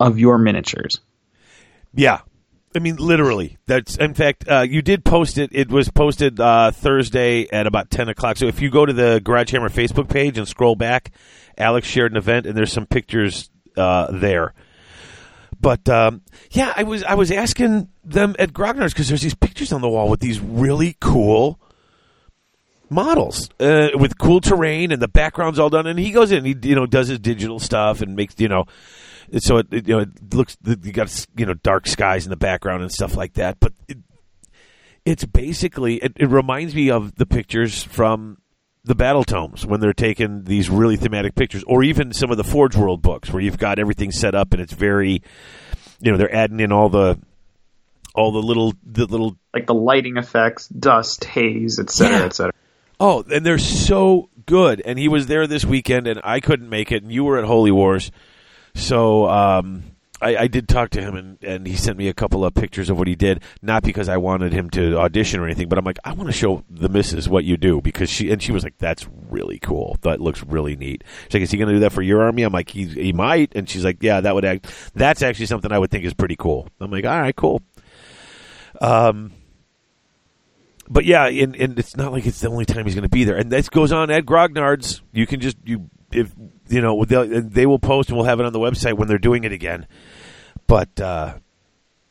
[0.00, 1.00] of your miniatures.
[1.94, 2.20] Yeah.
[2.74, 3.56] I mean, literally.
[3.66, 4.46] That's in fact.
[4.46, 5.50] Uh, you did post it.
[5.52, 8.36] It was posted uh, Thursday at about ten o'clock.
[8.36, 11.10] So if you go to the Garage Hammer Facebook page and scroll back,
[11.56, 14.52] Alex shared an event, and there's some pictures uh, there.
[15.60, 19.72] But um, yeah, I was I was asking them at Grognard's because there's these pictures
[19.72, 21.58] on the wall with these really cool
[22.90, 25.86] models uh, with cool terrain and the background's all done.
[25.86, 28.64] And he goes in, he you know does his digital stuff and makes you know
[29.38, 32.36] so it, it, you know it looks you got you know dark skies in the
[32.36, 33.98] background and stuff like that but it,
[35.04, 38.38] it's basically it, it reminds me of the pictures from
[38.88, 42.44] the battle tomes when they're taking these really thematic pictures or even some of the
[42.44, 45.22] forge world books where you've got everything set up and it's very
[46.00, 47.18] you know they're adding in all the
[48.14, 52.24] all the little the little like the lighting effects, dust, haze, etc., Yeah.
[52.24, 52.52] etc.
[52.98, 54.82] Oh, and they're so good.
[54.84, 57.44] And he was there this weekend, and I couldn't make it, and you were at
[57.44, 58.10] Holy Wars.
[58.74, 59.84] So um,
[60.20, 62.90] I, I did talk to him, and, and he sent me a couple of pictures
[62.90, 63.42] of what he did.
[63.62, 66.32] Not because I wanted him to audition or anything, but I'm like, I want to
[66.32, 69.96] show the missus what you do because she and she was like, that's really cool.
[70.02, 71.04] That looks really neat.
[71.24, 72.42] She's like, is he going to do that for your army?
[72.42, 73.52] I'm like, he he might.
[73.54, 74.72] And she's like, yeah, that would act.
[74.94, 76.68] That's actually something I would think is pretty cool.
[76.80, 77.62] I'm like, all right, cool.
[78.80, 79.32] Um,
[80.88, 83.24] but yeah, and, and it's not like it's the only time he's going to be
[83.24, 83.36] there.
[83.36, 85.02] And this goes on at Grognard's.
[85.12, 86.32] You can just you if
[86.68, 89.44] you know they will post and we'll have it on the website when they're doing
[89.44, 89.86] it again.
[90.66, 91.34] But uh,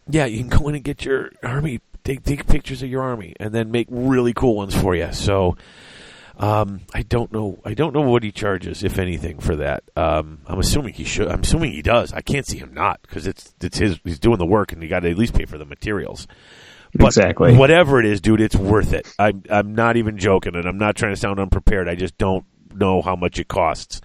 [0.09, 3.35] yeah, you can go in and get your army, take take pictures of your army,
[3.39, 5.11] and then make really cool ones for you.
[5.13, 5.55] So.
[6.39, 7.57] Um, I don't know.
[7.65, 9.81] I don't know what he charges, if anything, for that.
[9.95, 11.29] Um, I'm assuming he should.
[11.29, 12.13] I'm assuming he does.
[12.13, 13.99] I can't see him not because it's it's his.
[14.03, 16.27] He's doing the work, and you got to at least pay for the materials.
[16.93, 17.55] But Exactly.
[17.55, 19.11] Whatever it is, dude, it's worth it.
[19.17, 21.89] I'm I'm not even joking, and I'm not trying to sound unprepared.
[21.89, 22.45] I just don't
[22.77, 24.01] know how much it costs.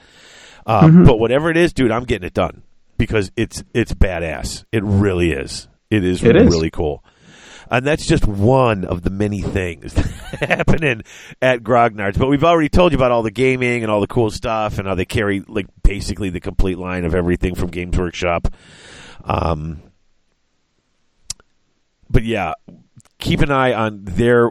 [0.66, 2.62] Um, But whatever it is, dude, I'm getting it done
[2.99, 4.64] because it's it's badass.
[4.73, 5.68] It really is.
[5.91, 6.47] It is It is.
[6.53, 7.05] really cool.
[7.70, 9.95] And that's just one of the many things
[10.41, 11.03] happening
[11.41, 12.18] at Grognard's.
[12.18, 14.87] But we've already told you about all the gaming and all the cool stuff and
[14.87, 18.49] how they carry like basically the complete line of everything from Games Workshop.
[19.25, 19.81] Um,
[22.11, 22.53] but yeah,
[23.18, 24.51] keep an eye on their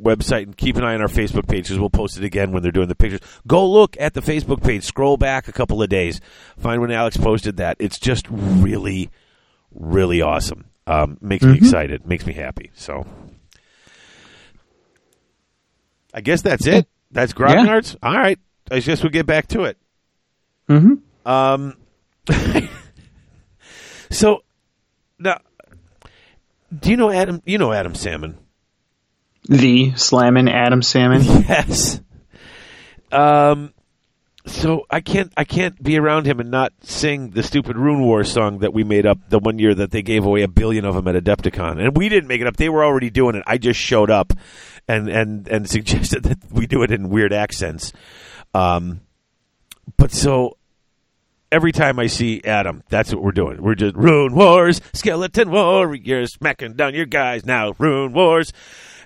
[0.00, 2.62] website and keep an eye on our Facebook page because we'll post it again when
[2.62, 3.20] they're doing the pictures.
[3.46, 4.84] Go look at the Facebook page.
[4.84, 6.20] Scroll back a couple of days.
[6.58, 7.76] Find when Alex posted that.
[7.78, 9.10] It's just really,
[9.74, 10.66] really awesome.
[10.86, 12.06] Um, makes me excited.
[12.06, 12.70] Makes me happy.
[12.74, 13.06] So,
[16.12, 16.88] I guess that's it.
[17.10, 17.96] That's Grognard's.
[18.02, 18.38] All right.
[18.70, 19.76] I guess we'll get back to it.
[20.68, 21.28] Mm-hmm.
[21.28, 21.76] Um,
[24.12, 24.44] So
[25.18, 25.40] now,
[26.78, 27.42] do you know Adam?
[27.46, 28.38] You know Adam Salmon?
[29.48, 31.22] The Slammin' Adam Salmon.
[31.22, 32.00] Yes.
[33.10, 33.74] Um.
[34.44, 38.24] So I can't I can't be around him and not sing the stupid Rune War
[38.24, 40.96] song that we made up the one year that they gave away a billion of
[40.96, 42.56] them at Adepticon, and we didn't make it up.
[42.56, 43.44] They were already doing it.
[43.46, 44.32] I just showed up,
[44.88, 47.92] and and and suggested that we do it in weird accents.
[48.54, 49.00] Um.
[49.96, 50.56] But so
[51.52, 53.62] every time I see Adam, that's what we're doing.
[53.62, 58.52] We're just Rune Wars, Skeleton Warriors, smacking down your guys now, Rune Wars.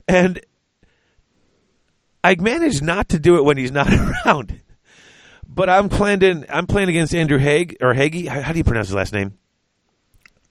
[0.09, 0.41] And
[2.23, 3.89] I manage not to do it when he's not
[4.27, 4.61] around.
[5.49, 8.27] But I'm playing in, I'm playing against Andrew Haig or Hagee.
[8.29, 9.39] How, how do you pronounce his last name?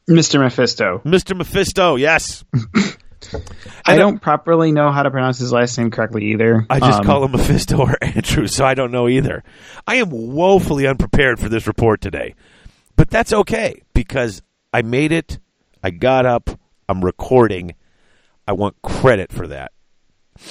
[0.10, 0.40] Mr.
[0.40, 1.02] Mephisto.
[1.06, 1.36] Mr.
[1.36, 2.44] Mephisto, yes.
[3.86, 6.66] I don't properly know how to pronounce his last name correctly either.
[6.70, 9.44] I just Um, call him Mephisto or Andrew, so I don't know either.
[9.88, 12.36] I am woefully unprepared for this report today.
[12.96, 14.42] But that's okay because
[14.72, 15.40] I made it.
[15.84, 16.50] I got up.
[16.88, 17.74] I'm recording.
[18.48, 19.72] I want credit for that.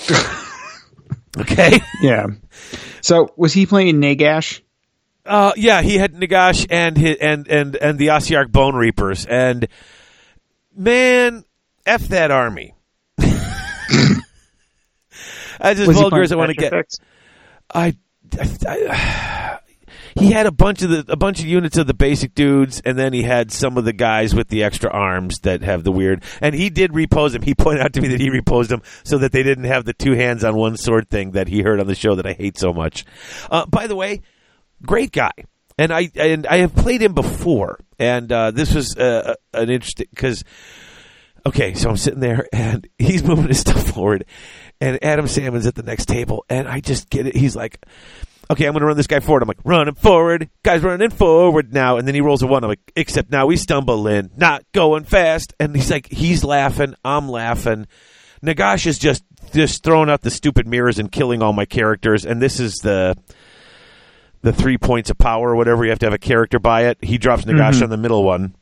[1.38, 1.80] okay?
[2.00, 2.28] Yeah.
[3.00, 4.60] So was he playing Nagash?
[5.26, 9.66] Uh, yeah, he had Nagash and his, and and and the Ossiarch Bonereapers, and
[10.76, 11.44] man,
[11.86, 12.74] f that army.
[13.16, 13.32] That's
[15.80, 16.72] as Was vulgar as I want to get.
[16.72, 16.98] effects?
[17.72, 17.96] I,
[18.66, 19.58] I-
[20.16, 22.98] he had a bunch of the a bunch of units of the basic dudes, and
[22.98, 26.22] then he had some of the guys with the extra arms that have the weird.
[26.40, 27.42] And he did repose them.
[27.42, 29.92] He pointed out to me that he reposed them so that they didn't have the
[29.92, 32.58] two hands on one sword thing that he heard on the show that I hate
[32.58, 33.04] so much.
[33.50, 34.22] Uh, by the way,
[34.82, 35.32] great guy.
[35.76, 40.06] And I and I have played him before, and uh, this was uh, an interesting
[40.10, 40.44] because
[41.46, 44.24] okay, so I'm sitting there and he's moving his stuff forward,
[44.80, 47.36] and Adam Salmon's at the next table, and I just get it.
[47.36, 47.84] He's like,
[48.50, 49.42] okay, I'm going to run this guy forward.
[49.42, 52.64] I'm like, running forward, guy's running forward now, and then he rolls a one.
[52.64, 56.94] I'm like, except now we stumble in, not going fast, and he's like, he's laughing,
[57.04, 57.86] I'm laughing.
[58.44, 62.42] Nagash is just just throwing out the stupid mirrors and killing all my characters, and
[62.42, 63.16] this is the
[64.42, 65.84] the three points of power or whatever.
[65.84, 66.98] You have to have a character by it.
[67.02, 67.84] He drops Nagash mm-hmm.
[67.84, 68.54] on the middle one.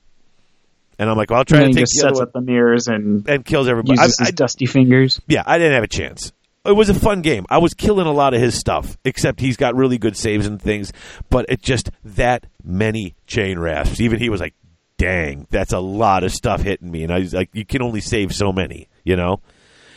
[0.98, 2.86] And I'm like, well, I'll try And to take just the sets up the mirrors
[2.86, 3.98] and and kills everybody.
[3.98, 5.20] uses I- his I- dusty fingers.
[5.26, 6.32] yeah, I didn't have a chance.
[6.64, 7.44] It was a fun game.
[7.50, 10.62] I was killing a lot of his stuff, except he's got really good saves and
[10.62, 10.92] things.
[11.28, 14.00] But it just that many chain rasps.
[14.00, 14.54] Even he was like,
[14.96, 18.00] "Dang, that's a lot of stuff hitting me." And I was like, "You can only
[18.00, 19.40] save so many," you know.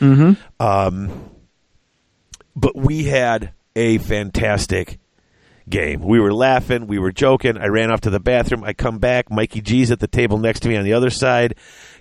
[0.00, 0.32] Mm-hmm.
[0.60, 1.30] Um,
[2.56, 4.98] but we had a fantastic
[5.68, 6.00] game.
[6.00, 7.58] We were laughing, we were joking.
[7.58, 8.64] I ran off to the bathroom.
[8.64, 9.30] I come back.
[9.30, 11.56] Mikey G's at the table next to me on the other side.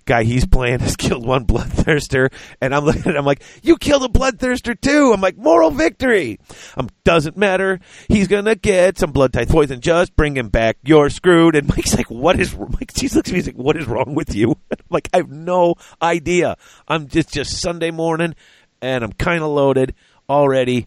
[0.06, 2.32] Guy he's playing has killed one bloodthirster,
[2.62, 5.72] and I'm looking at him I'm like, "You killed a bloodthirster too." I'm like, "Moral
[5.72, 6.40] victory."
[6.78, 7.80] Um, doesn't matter.
[8.08, 9.82] He's gonna get some blood poison.
[9.82, 10.78] Just bring him back.
[10.84, 11.56] You're screwed.
[11.56, 13.40] And Mike's like, "What is?" Mike G's looks at me.
[13.40, 16.58] He's like, "What is wrong with you?" I'm like, I have no idea.
[16.88, 18.36] I'm just just Sunday morning,
[18.82, 19.96] and I'm kind of loaded
[20.30, 20.86] already,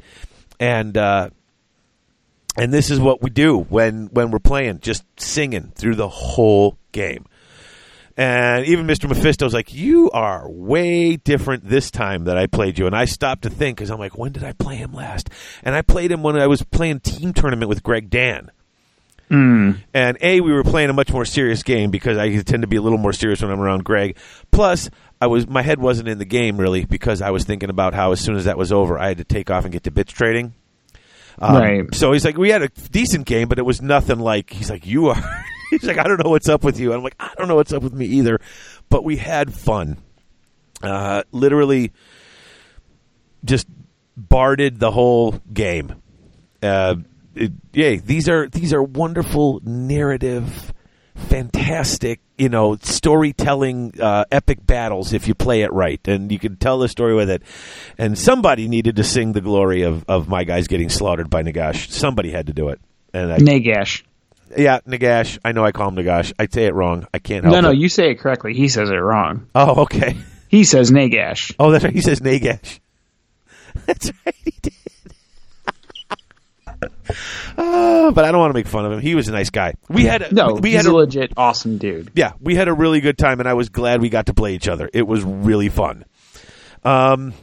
[0.61, 0.97] and.
[0.97, 1.31] uh
[2.57, 6.77] and this is what we do when when we're playing, just singing through the whole
[6.91, 7.25] game.
[8.19, 9.09] And even Mr.
[9.09, 13.05] Mephisto Mephisto's like, "You are way different this time that I played you." And I
[13.05, 15.31] stopped to think because I'm like, "When did I play him last?"
[15.63, 18.51] And I played him when I was playing team tournament with Greg Dan.
[19.31, 19.79] Mm.
[19.95, 22.77] And A, we were playing a much more serious game because I tend to be
[22.77, 24.17] a little more serious when I'm around Greg.
[24.51, 24.91] Plus,
[25.21, 28.11] I was my head wasn't in the game really because I was thinking about how
[28.11, 30.09] as soon as that was over, I had to take off and get to bitch
[30.09, 30.55] trading.
[31.39, 31.95] Um, Right.
[31.95, 34.51] So he's like, we had a decent game, but it was nothing like.
[34.51, 35.45] He's like, you are.
[35.71, 36.93] He's like, I don't know what's up with you.
[36.93, 38.41] I'm like, I don't know what's up with me either.
[38.89, 39.99] But we had fun.
[40.83, 41.93] Uh, literally,
[43.45, 43.67] just
[44.17, 45.95] barded the whole game.
[46.63, 46.97] Uh,
[47.35, 50.73] it, yeah, these are these are wonderful narrative,
[51.15, 56.57] fantastic, you know, storytelling, uh, epic battles if you play it right, and you can
[56.57, 57.43] tell the story with it.
[57.97, 61.91] And somebody needed to sing the glory of, of my guys getting slaughtered by Nagash.
[61.91, 62.81] Somebody had to do it,
[63.13, 64.03] and I, Nagash.
[64.57, 65.39] Yeah, Nagash.
[65.45, 66.33] I know I call him Nagash.
[66.39, 67.07] I say it wrong.
[67.13, 67.79] I can't help No, no, it.
[67.79, 68.55] you say it correctly.
[68.55, 69.47] He says it wrong.
[69.55, 70.17] oh, okay.
[70.51, 71.55] He says Nagash.
[71.59, 71.93] Oh, that's right.
[71.93, 72.81] He says Nagash.
[73.87, 74.35] That's right.
[74.43, 74.73] He did.
[77.59, 79.01] oh, but I don't want to make fun of him.
[79.01, 79.75] He was a nice guy.
[79.91, 82.13] We had a, No, we he's had a a, legit awesome dude.
[82.15, 84.55] yeah, we had a really good time, and I was glad we got to play
[84.55, 84.89] each other.
[84.95, 86.05] It was really fun.
[86.83, 87.35] Um,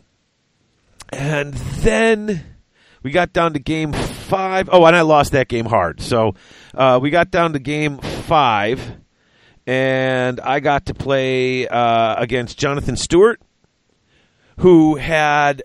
[1.12, 2.44] and then
[3.04, 3.94] we got down to game
[4.26, 4.70] five.
[4.72, 6.02] Oh, and I lost that game hard.
[6.02, 6.36] So
[6.74, 8.98] uh, we got down to game five,
[9.66, 13.42] and I got to play uh, against Jonathan Stewart,
[14.60, 15.64] who had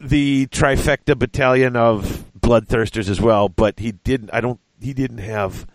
[0.00, 4.30] the trifecta battalion of bloodthirsters as well, but he didn't.
[4.32, 4.60] I don't.
[4.80, 5.66] He didn't have.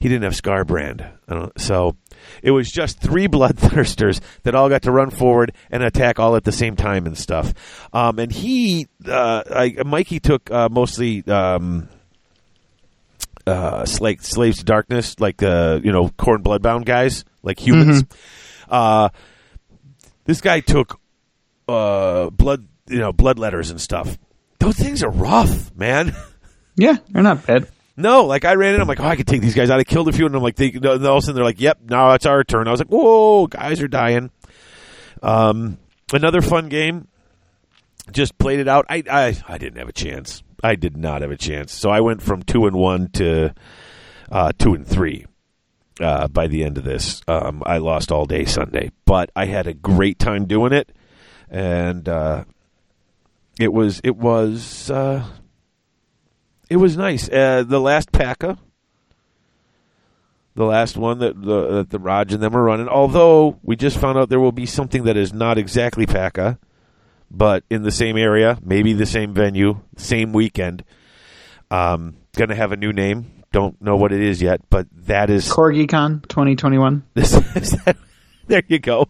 [0.00, 1.08] he didn't have Skarbrand.
[1.28, 1.96] I don't, so
[2.42, 6.44] it was just three bloodthirsters that all got to run forward and attack all at
[6.44, 7.54] the same time and stuff.
[7.92, 11.26] Um, and he, uh, I, Mikey took uh, mostly.
[11.26, 11.88] Um,
[13.44, 18.04] uh, like slaves to darkness, like uh, you know, Khorne bloodbound guys, like humans.
[18.68, 19.08] Uh,
[20.24, 21.00] this guy took
[21.68, 24.16] uh, blood, you know, blood letters and stuff.
[24.60, 26.14] Those things are rough, man.
[26.74, 27.68] Yeah, they're not bad.
[27.96, 29.78] No, like I ran in, I'm like, oh, I could take these guys out.
[29.78, 31.78] I killed a few, and I'm like, they, all of a sudden they're like, yep,
[31.84, 32.66] now it's our turn.
[32.66, 34.30] I was like, whoa, guys are dying.
[35.22, 35.78] Um,
[36.12, 37.08] another fun game.
[38.10, 38.86] Just played it out.
[38.88, 40.42] I, I, I didn't have a chance.
[40.62, 41.72] I did not have a chance.
[41.72, 43.54] So I went from two and one to
[44.30, 45.26] uh, two and three.
[46.00, 49.66] Uh, by the end of this, um, I lost all day Sunday, but I had
[49.66, 50.90] a great time doing it,
[51.50, 52.44] and uh,
[53.60, 55.24] it was it was uh,
[56.72, 57.28] it was nice.
[57.28, 58.58] Uh, the last Paca,
[60.54, 62.88] the last one that the that the Raj and them are running.
[62.88, 66.58] Although we just found out there will be something that is not exactly Paca,
[67.30, 70.82] but in the same area, maybe the same venue, same weekend.
[71.70, 73.44] Um, going to have a new name.
[73.52, 77.04] Don't know what it is yet, but that is CorgiCon 2021.
[77.14, 77.32] This,
[78.46, 79.08] there you go.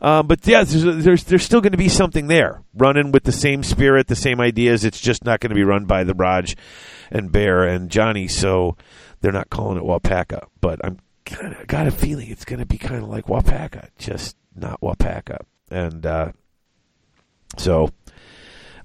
[0.00, 3.32] Um, but yeah, there's, there's, there's still going to be something there, running with the
[3.32, 4.84] same spirit, the same ideas.
[4.84, 6.56] It's just not going to be run by the Raj
[7.10, 8.76] and Bear and Johnny, so
[9.20, 10.46] they're not calling it Waupaca.
[10.60, 13.88] But I'm kind of got a feeling it's going to be kind of like Waupaca,
[13.98, 15.38] just not Waupaca.
[15.70, 16.32] And uh,
[17.58, 17.90] so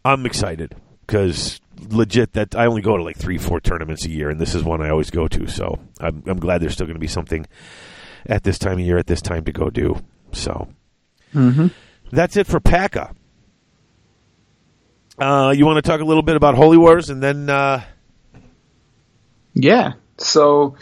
[0.04, 1.60] I'm excited because
[1.90, 4.64] legit that I only go to like three, four tournaments a year, and this is
[4.64, 5.48] one I always go to.
[5.48, 7.46] So I'm, I'm glad there's still going to be something
[8.26, 10.02] at this time of year, at this time to go do.
[10.32, 10.68] So
[11.36, 11.68] Mm-hmm.
[12.12, 13.14] that's it for PACA.
[15.18, 17.84] Uh, you want to talk a little bit about Holy Wars, and then uh,
[19.54, 19.94] Yeah.
[20.18, 20.76] So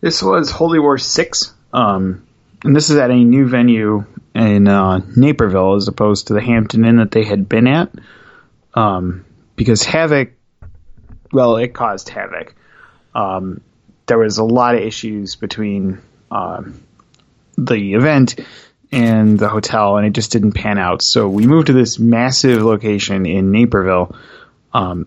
[0.00, 1.54] this was Holy War 6.
[1.72, 2.26] Um,
[2.64, 4.04] and this is at a new venue
[4.34, 7.90] in uh, Naperville as opposed to the Hampton Inn that they had been at.
[8.74, 10.30] Um, because Havoc,
[11.32, 12.54] well, it caused havoc.
[13.14, 13.60] Um,
[14.06, 16.00] there was a lot of issues between
[16.30, 16.82] um,
[17.56, 18.38] the event
[18.92, 21.02] and the hotel, and it just didn't pan out.
[21.02, 24.14] So we moved to this massive location in Naperville.
[24.72, 25.06] Um,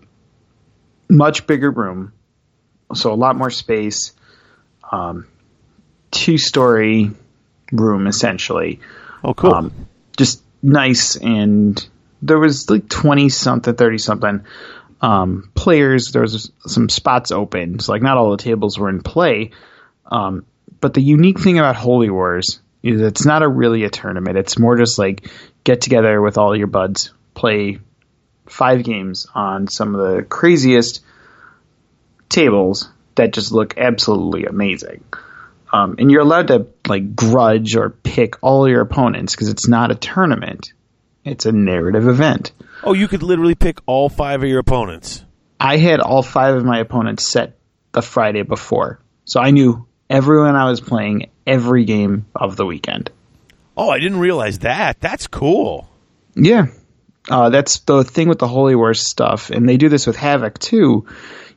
[1.08, 2.12] much bigger room,
[2.94, 4.12] so a lot more space.
[4.90, 5.26] Um,
[6.10, 7.10] two story
[7.72, 8.80] room essentially.
[9.22, 9.54] oh, cool.
[9.54, 11.88] Um, just nice, and
[12.22, 14.44] there was like twenty something, thirty something
[15.00, 16.12] um, players.
[16.12, 19.50] There was some spots open, so like not all the tables were in play.
[20.06, 20.44] Um,
[20.80, 24.36] but the unique thing about Holy Wars it's not a really a tournament.
[24.36, 25.28] It's more just like
[25.64, 27.78] get together with all your buds, play
[28.46, 31.02] five games on some of the craziest
[32.28, 35.04] tables that just look absolutely amazing.
[35.72, 39.92] Um, and you're allowed to like grudge or pick all your opponents because it's not
[39.92, 40.72] a tournament;
[41.24, 42.52] it's a narrative event.
[42.82, 45.24] oh, you could literally pick all five of your opponents.
[45.60, 47.58] I had all five of my opponents set
[47.92, 53.10] the Friday before, so I knew everyone I was playing every game of the weekend.
[53.76, 55.00] Oh, I didn't realize that.
[55.00, 55.88] That's cool.
[56.34, 56.66] Yeah.
[57.30, 60.58] Uh, that's the thing with the Holy Wars stuff, and they do this with Havoc
[60.58, 61.06] too.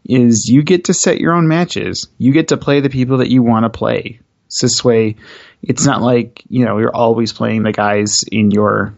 [0.06, 2.08] Is you get to set your own matches.
[2.18, 4.20] You get to play the people that you want to play.
[4.50, 5.16] So this way,
[5.62, 8.94] it's not like you know you're always playing the guys in your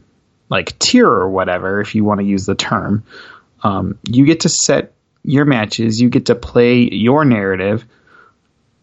[0.50, 3.04] like tier or whatever, if you want to use the term.
[3.64, 4.94] Um, you get to set
[5.24, 6.02] your matches.
[6.02, 7.86] You get to play your narrative,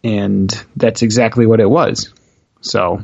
[0.04, 2.12] and that's exactly what it was.
[2.60, 3.02] So,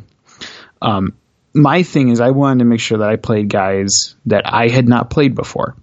[0.82, 1.14] um,
[1.54, 4.88] my thing is, I wanted to make sure that I played guys that I had
[4.88, 5.76] not played before,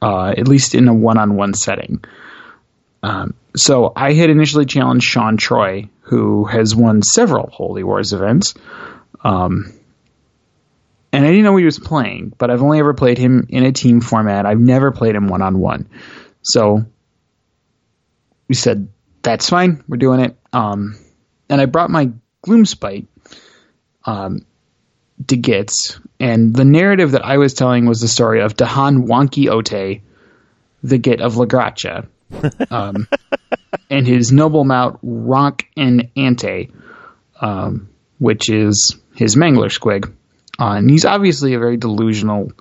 [0.00, 2.04] uh, at least in a one-on-one setting.
[3.02, 8.54] Um, so I had initially challenged Sean Troy, who has won several Holy Wars events.
[9.24, 9.72] Um,
[11.12, 13.72] and I didn't know he was playing, but I've only ever played him in a
[13.72, 14.46] team format.
[14.46, 15.88] I've never played him one on one.
[16.42, 16.84] So
[18.48, 18.88] we said,
[19.22, 19.82] that's fine.
[19.88, 20.36] We're doing it.
[20.52, 20.96] Um,
[21.48, 22.10] and I brought my
[22.46, 23.06] Gloomspite
[24.04, 24.44] um,
[25.26, 26.00] to Gitz.
[26.18, 30.00] And the narrative that I was telling was the story of Dahan Wonky Ote,
[30.82, 32.06] the Git of Lagracha,
[32.70, 33.06] um,
[33.90, 36.70] and his noble mount Ronk and Ante,
[37.40, 40.12] um, which is his Mangler Squig.
[40.58, 42.52] Uh, and he's obviously a very delusional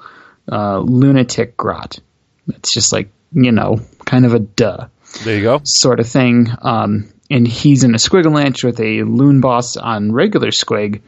[0.51, 1.99] uh, lunatic grot.
[2.47, 4.87] It's just like, you know, kind of a duh
[5.23, 5.61] There you go.
[5.63, 6.47] sort of thing.
[6.61, 11.01] Um, and he's in a Squigalanche with a loon boss on regular Squig,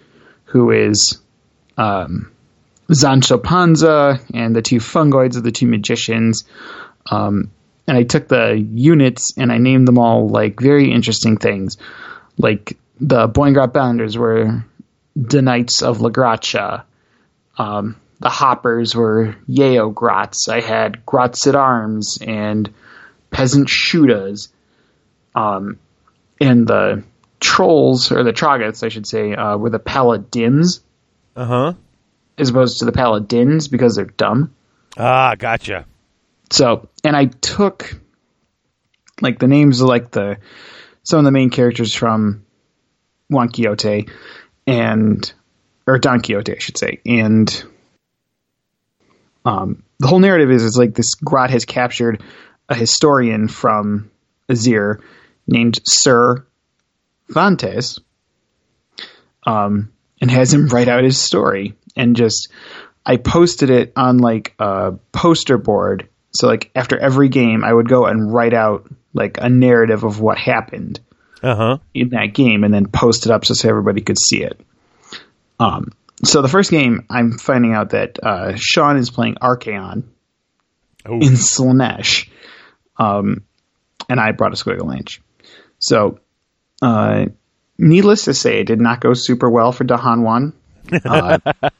[0.45, 1.19] who is
[1.77, 2.31] um,
[2.89, 6.43] Zancho Panza and the two fungoids of the two magicians.
[7.09, 7.51] Um,
[7.87, 11.77] and I took the units and I named them all like very interesting things.
[12.37, 14.63] Like the Boingrot Bounders were
[15.15, 16.85] the Knights of La Gracia.
[17.57, 20.47] Um, the Hoppers were Yeo Grots.
[20.47, 22.73] I had Grots at Arms and
[23.33, 24.49] Peasant Shootas.
[25.35, 25.79] Um,
[26.39, 27.03] and the
[27.39, 30.81] Trolls, or the Troggoths, I should say, uh, were the Paladins.
[31.35, 31.73] Uh huh.
[32.37, 34.53] As opposed to the Paladins because they're dumb.
[34.97, 35.85] Ah, gotcha.
[36.51, 37.99] So, and I took
[39.21, 40.37] like the names of like the
[41.03, 42.45] some of the main characters from
[43.29, 44.07] Juan Quixote
[44.65, 45.33] and
[45.85, 47.63] or Don Quixote, I should say, and
[49.45, 52.23] um, the whole narrative is is like this Grot has captured
[52.69, 54.09] a historian from
[54.49, 55.01] Azyr
[55.47, 56.45] named Sir
[57.29, 57.99] Vantes,
[59.45, 59.91] um,
[60.21, 62.49] and has him write out his story and just
[63.05, 66.07] I posted it on like a poster board.
[66.33, 70.19] So like after every game, I would go and write out like a narrative of
[70.19, 70.99] what happened
[71.43, 71.77] Uh-huh.
[71.93, 74.59] in that game, and then post it up so, so everybody could see it.
[75.59, 75.91] Um,
[76.23, 80.03] so the first game, I'm finding out that uh, Sean is playing Archaon
[81.05, 81.15] Oh.
[81.15, 82.29] in Slanesh,
[82.97, 83.43] um,
[84.09, 85.19] and I brought a Squigalanche.
[85.79, 86.19] So,
[86.81, 87.25] uh,
[87.77, 90.53] needless to say, it did not go super well for Dahan One.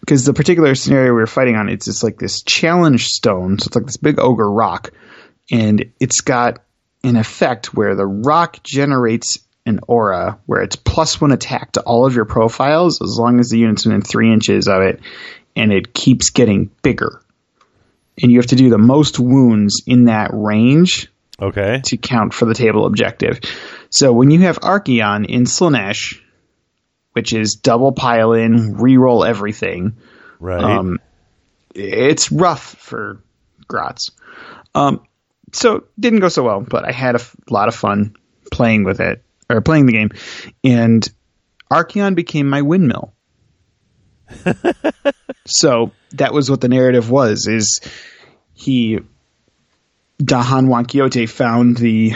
[0.00, 3.58] Because the particular scenario we were fighting on, it's just like this challenge stone.
[3.58, 4.90] So it's like this big ogre rock.
[5.50, 6.62] And it's got
[7.04, 12.06] an effect where the rock generates an aura where it's plus one attack to all
[12.06, 15.00] of your profiles as long as the unit's within three inches of it.
[15.54, 17.22] And it keeps getting bigger.
[18.22, 21.08] And you have to do the most wounds in that range
[21.40, 21.80] Okay.
[21.84, 23.40] to count for the table objective.
[23.90, 26.20] So when you have Archaon in Slaanesh,
[27.12, 29.94] which is double pile in, reroll everything,
[30.38, 30.62] Right.
[30.62, 30.98] um,
[31.74, 33.22] it's rough for
[33.68, 34.10] Grots.
[34.74, 35.00] Um,
[35.52, 38.14] so didn't go so well, but I had a f- lot of fun
[38.52, 40.10] playing with it or playing the game,
[40.62, 41.08] and
[41.72, 43.12] Archaon became my windmill.
[45.46, 47.80] so that was what the narrative was: is
[48.54, 49.00] he
[50.22, 52.14] Dahan Quixote found the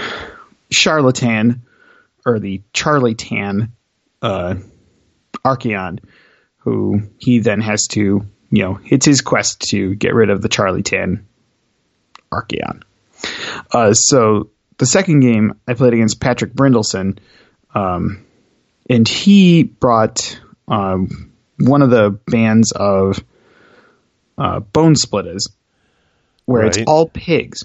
[0.70, 1.62] charlatan
[2.26, 3.72] or the Charlie Tan
[4.22, 4.54] uh,
[5.44, 6.00] Archaon,
[6.58, 8.00] who he then has to,
[8.50, 11.26] you know, it's his quest to get rid of the Charlie Tan
[12.32, 12.82] Archaon.
[13.70, 17.18] Uh, so the second game I played against Patrick Brindleson,
[17.74, 18.24] um,
[18.88, 23.22] and he brought um, one of the bands of
[24.38, 25.50] uh, Bonesplitterz,
[26.44, 27.64] where it's all pigs.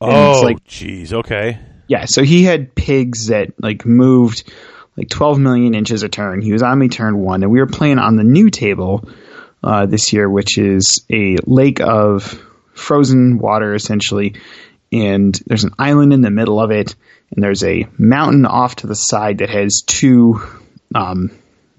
[0.00, 1.12] oh, it's like- jeez.
[1.12, 1.58] Okay.
[1.88, 4.50] Yeah, so he had pigs that like moved
[4.96, 6.40] like 12 million inches a turn.
[6.40, 9.08] He was on me turn one, and we were playing on the new table
[9.62, 12.42] uh, this year, which is a lake of
[12.74, 14.34] frozen water essentially,
[14.90, 16.94] and there's an island in the middle of it,
[17.30, 20.40] and there's a mountain off to the side that has two
[20.94, 21.30] um,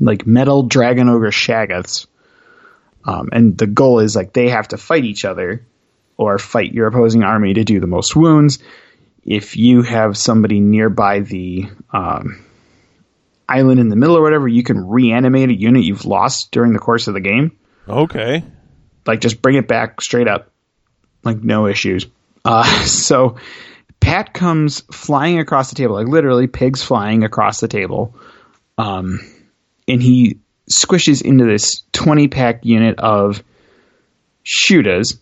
[0.05, 2.07] like metal dragon ogre shaggoths.
[3.05, 5.65] Um, and the goal is like they have to fight each other
[6.15, 8.59] or fight your opposing army to do the most wounds
[9.25, 12.43] if you have somebody nearby the um,
[13.47, 16.79] island in the middle or whatever, you can reanimate a unit you've lost during the
[16.79, 17.57] course of the game.
[17.87, 18.43] Okay.
[19.05, 20.51] Like just bring it back straight up,
[21.23, 22.05] like no issues.
[22.43, 23.37] Uh, so
[23.99, 28.15] Pat comes flying across the table, like literally pigs flying across the table,
[28.77, 29.19] um,
[29.87, 30.39] and he
[30.69, 33.43] squishes into this twenty pack unit of
[34.45, 35.17] shootas,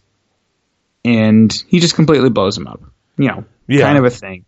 [1.03, 2.81] and he just completely blows them up.
[3.17, 3.81] You know, Yeah.
[3.81, 4.45] kind of a thing.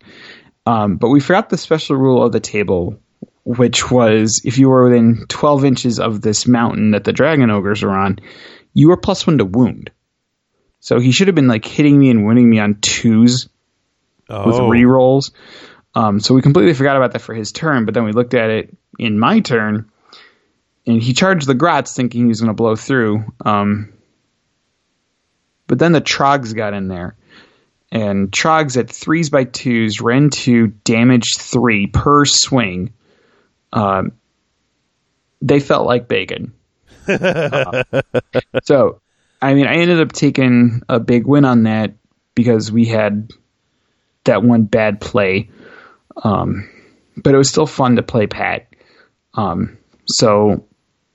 [0.65, 2.99] Um, but we forgot the special rule of the table,
[3.43, 7.83] which was if you were within 12 inches of this mountain that the dragon ogres
[7.83, 8.19] are on,
[8.73, 9.91] you were plus one to wound.
[10.79, 13.49] So he should have been like hitting me and wounding me on twos
[14.29, 14.47] Oh.
[14.47, 15.31] with rerolls.
[15.95, 18.49] Um, so we completely forgot about that for his turn, but then we looked at
[18.49, 19.91] it in my turn,
[20.85, 23.25] and he charged the Grots thinking he was going to blow through.
[23.43, 23.93] Um,
[25.67, 27.15] but then the Trogs got in there,
[27.91, 32.93] and Trogs at threes by twos, ran two, damage three per swing.
[33.71, 34.13] Um,
[35.41, 36.53] they felt like bacon.
[37.07, 37.83] Uh,
[38.63, 39.01] so,
[39.41, 41.93] I mean, I ended up taking a big win on that
[42.35, 43.31] because we had
[44.25, 45.49] that one bad play.
[46.15, 46.69] Um,
[47.17, 48.67] but it was still fun to play Pat.
[49.33, 50.65] Um, so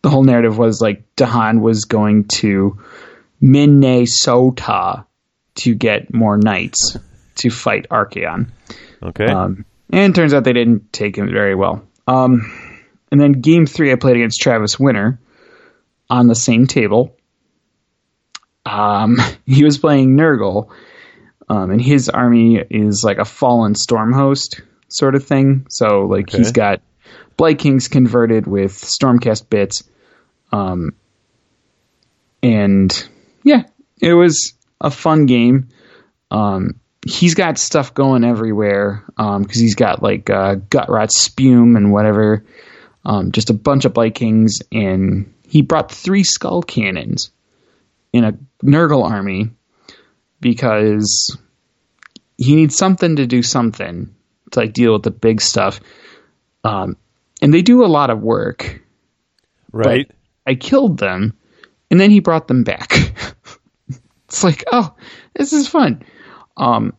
[0.02, 2.78] the whole narrative was like Dahan was going to
[3.40, 5.04] Minnesota
[5.56, 6.96] to get more knights
[7.36, 8.50] to fight Archaon.
[9.02, 9.26] Okay.
[9.26, 11.82] Um, and turns out they didn't take him very well.
[12.06, 12.52] Um,
[13.10, 15.18] and then game three, I played against Travis Winter
[16.10, 17.16] on the same table.
[18.66, 19.16] Um,
[19.46, 20.68] he was playing Nurgle,
[21.48, 25.66] Um, and his army is like a fallen storm host sort of thing.
[25.70, 26.38] So like Okay.
[26.38, 26.80] he's got
[27.38, 29.88] Blight Kings converted with Stormcast bits.
[30.52, 30.94] Um,
[32.42, 33.08] and
[33.44, 33.62] yeah,
[34.02, 35.68] it was a fun game.
[36.30, 42.44] Um, he's got stuff going everywhere because he's got like uh, Gutrot Spume and whatever,
[43.04, 47.30] um, just a bunch of Blight Kings, and he brought three skull cannons
[48.12, 48.32] in a
[48.62, 49.50] Nurgle army
[50.40, 51.36] because
[52.36, 54.14] he needs something to do something
[54.50, 55.80] to like deal with the big stuff.
[56.64, 56.96] Um,
[57.40, 58.82] and they do a lot of work.
[59.72, 60.10] Right.
[60.46, 61.36] I killed them,
[61.90, 62.92] and then he brought them back.
[64.28, 64.94] it's like, oh,
[65.34, 66.02] this is fun.
[66.56, 66.94] Um,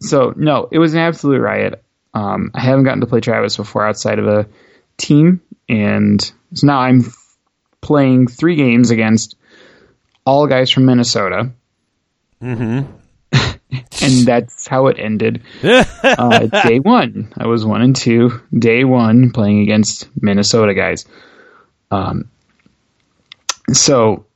[0.00, 1.82] so no, it was an absolute riot.
[2.12, 4.48] Um, I haven't gotten to play Travis before outside of a
[4.96, 6.20] team, and
[6.54, 7.04] so now I'm
[7.80, 9.36] playing three games against
[10.24, 11.52] all guys from Minnesota.
[12.42, 12.92] Mm-hmm.
[14.06, 15.42] And that's how it ended.
[15.62, 18.40] uh, day one, I was one and two.
[18.56, 21.04] Day one, playing against Minnesota guys.
[21.90, 22.30] Um,
[23.72, 24.26] so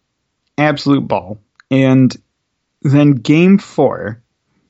[0.58, 1.38] absolute ball.
[1.70, 2.14] And
[2.82, 4.22] then game four.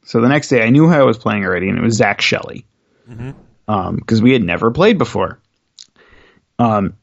[0.04, 2.20] So the next day, I knew how I was playing already, and it was Zach
[2.20, 2.66] Shelley
[3.66, 5.40] because we had never played before.
[6.58, 6.94] Um,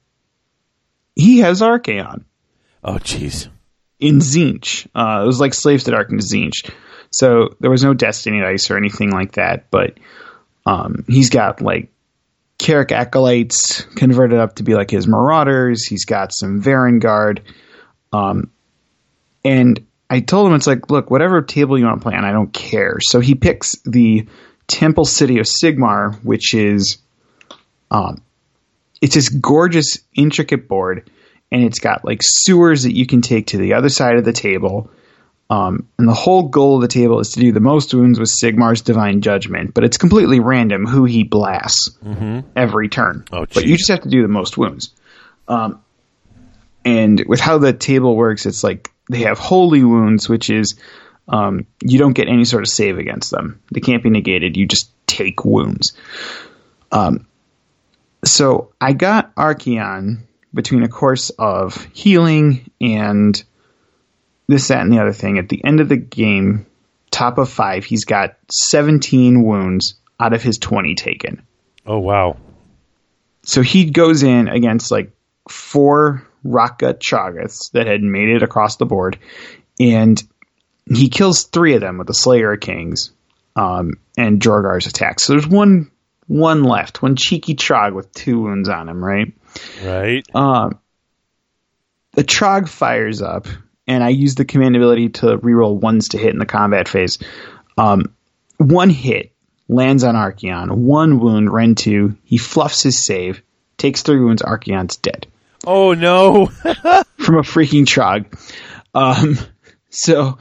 [1.16, 2.26] he has Archaon
[2.88, 3.50] oh, jeez.
[4.00, 4.88] In Tzeentch.
[4.94, 6.72] Uh, it was like Slaves to Dark in Tzeentch.
[7.12, 9.98] So there was no Destiny Dice or anything like that, but
[10.66, 11.90] um, he's got like
[12.60, 15.86] Kairic Acolytes converted up to be like his Marauders.
[15.86, 17.40] He's got some Varanguard.
[18.12, 18.52] Um,
[19.44, 22.32] and I told him, it's like, look, whatever table you want to play on, I
[22.32, 22.98] don't care.
[23.02, 24.28] So he picks the
[24.68, 26.98] Temple City of Sigmar, which is,
[27.92, 28.22] um,
[29.02, 31.10] it's this gorgeous, intricate board,
[31.52, 34.34] and it's got like sewers that you can take to the other side of the
[34.34, 34.90] table.
[35.50, 38.30] Um, and the whole goal of the table is to do the most wounds with
[38.30, 41.98] Sigmar's Divine Judgment, but it's completely random who he blasts
[42.56, 43.24] every turn.
[43.32, 44.94] Oh, but you just have to do the most wounds.
[45.48, 45.82] Um,
[46.84, 50.76] and with how the table works, it's like they have holy wounds, which is
[51.30, 53.62] um, you don't get any sort of save against them.
[53.72, 54.58] They can't be negated.
[54.58, 55.94] You just take wounds.
[56.92, 57.26] Um,
[58.24, 60.20] so I got Archaon
[60.58, 63.42] between a course of healing and
[64.48, 65.38] this, that, and the other thing.
[65.38, 66.66] At the end of the game,
[67.12, 71.44] top of five, he's got 17 wounds out of his 20 taken.
[71.86, 72.38] Oh, wow.
[73.44, 75.12] So he goes in against like
[75.48, 79.20] four Rockgut Troggoths that had made it across the board,
[79.80, 80.22] and
[80.92, 83.12] he kills three of them with the Slayer of Kings
[83.56, 85.20] um, and Dorghar's attack.
[85.20, 85.92] So there's one
[86.26, 89.34] one left, one cheeky Trog with two wounds on him, right?
[89.84, 90.26] Right.
[90.34, 90.80] Um,
[92.14, 93.48] the Trog fires up,
[93.88, 97.20] and I use the command ability to reroll ones to hit in the combat phase.
[97.78, 98.14] Um,
[98.58, 99.32] one hit
[99.68, 102.18] lands on Archaon, one wound, Ren 2.
[102.24, 103.44] He fluffs his save,
[103.78, 105.28] takes three wounds, Archaon's dead
[105.68, 106.46] oh, no.
[107.18, 108.26] from a freaking Trog.
[108.96, 109.38] Um,
[109.90, 110.40] so,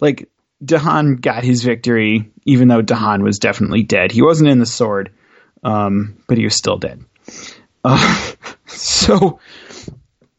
[0.00, 0.30] like,
[0.64, 4.12] Dahan got his victory, even though Dahan was definitely dead.
[4.12, 5.12] He wasn't in the sword,
[5.62, 7.04] um, but he was still dead.
[7.84, 8.32] Uh,
[8.66, 9.40] so,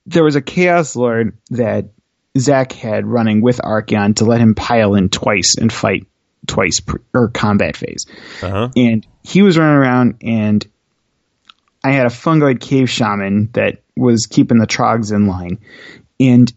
[0.05, 1.89] there was a Chaos Lord that
[2.37, 6.07] Zach had running with Archaon to let him pile in twice and fight
[6.47, 8.05] twice per, or combat phase.
[8.41, 8.69] Uh-huh.
[8.75, 10.65] And he was running around, and
[11.83, 15.59] I had a fungoid cave shaman that was keeping the trogs in line.
[16.19, 16.51] And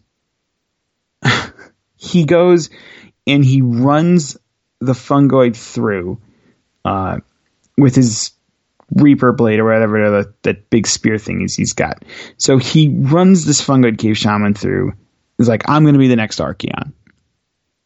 [1.95, 2.69] he goes
[3.25, 4.37] and he runs
[4.79, 6.19] the fungoid through
[6.83, 7.19] uh,
[7.77, 8.32] with his
[8.95, 12.03] Reaper blade or whatever the, that big spear thing is he's got.
[12.37, 14.93] So he runs this fungoid cave shaman through.
[15.37, 16.93] He's like, I'm going to be the next Archaon.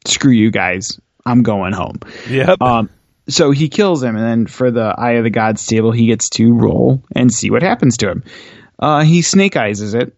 [0.05, 0.99] Screw you guys.
[1.25, 1.99] I'm going home.
[2.29, 2.61] Yep.
[2.61, 2.89] Um,
[3.29, 6.29] so he kills him, and then for the Eye of the Gods table, he gets
[6.31, 8.23] to roll and see what happens to him.
[8.79, 10.15] Uh, he snake eyes it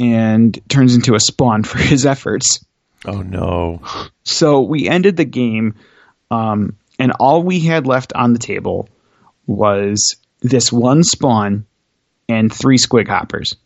[0.00, 2.64] and turns into a spawn for his efforts.
[3.04, 3.82] oh, no.
[4.24, 5.76] So we ended the game,
[6.30, 8.88] um, and all we had left on the table
[9.46, 11.66] was this one spawn
[12.28, 13.56] and three squig hoppers.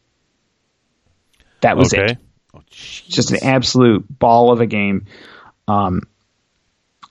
[1.61, 2.13] That was Okay.
[2.13, 2.19] it
[3.09, 5.07] just an absolute ball of a game.
[5.69, 6.03] Um,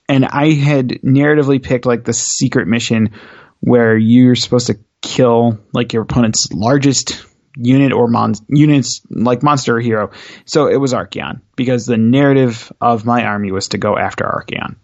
[0.08, 3.10] and I had narratively picked like the secret mission
[3.60, 7.24] where you're supposed to kill like your opponent's largest
[7.56, 10.10] unit or mon- units like monster or hero.
[10.44, 14.76] So it was Archaon because the narrative of my army was to go after Archaon.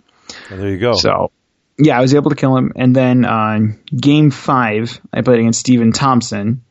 [0.50, 0.94] Well, there you go.
[0.94, 1.30] So
[1.78, 2.72] yeah, I was able to kill him.
[2.76, 6.64] And then on game five, I played against Steven Thompson,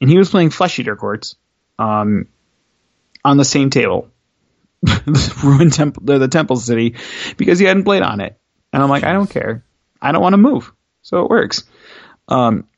[0.00, 1.36] and he was playing Flesh Eater Courts
[1.78, 2.28] um,
[3.24, 4.10] on the same table.
[5.42, 6.96] ruined temple, the temple city,
[7.36, 8.38] because he hadn't played on it.
[8.72, 9.64] And I'm like, I don't care.
[10.02, 10.72] I don't want to move,
[11.02, 11.64] so it works.
[12.28, 12.68] Um,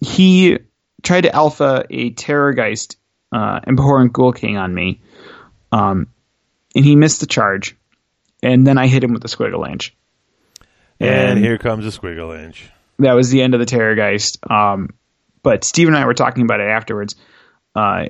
[0.00, 0.58] he
[1.02, 2.96] tried to alpha a Terrorgeist
[3.32, 5.00] uh, and Abhorrent Ghoul King on me,
[5.72, 6.08] um,
[6.74, 7.76] and he missed the charge.
[8.42, 9.90] And then I hit him with the Squigalanche.
[11.00, 12.68] And, here comes the Squigalanche.
[12.98, 14.50] That was the end of the Terrorgeist.
[14.50, 14.90] Um,
[15.42, 17.14] but Steve and I were talking about it afterwards.
[17.74, 18.06] Uh,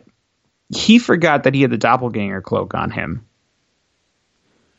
[0.74, 3.26] he forgot that he had the doppelganger cloak on him.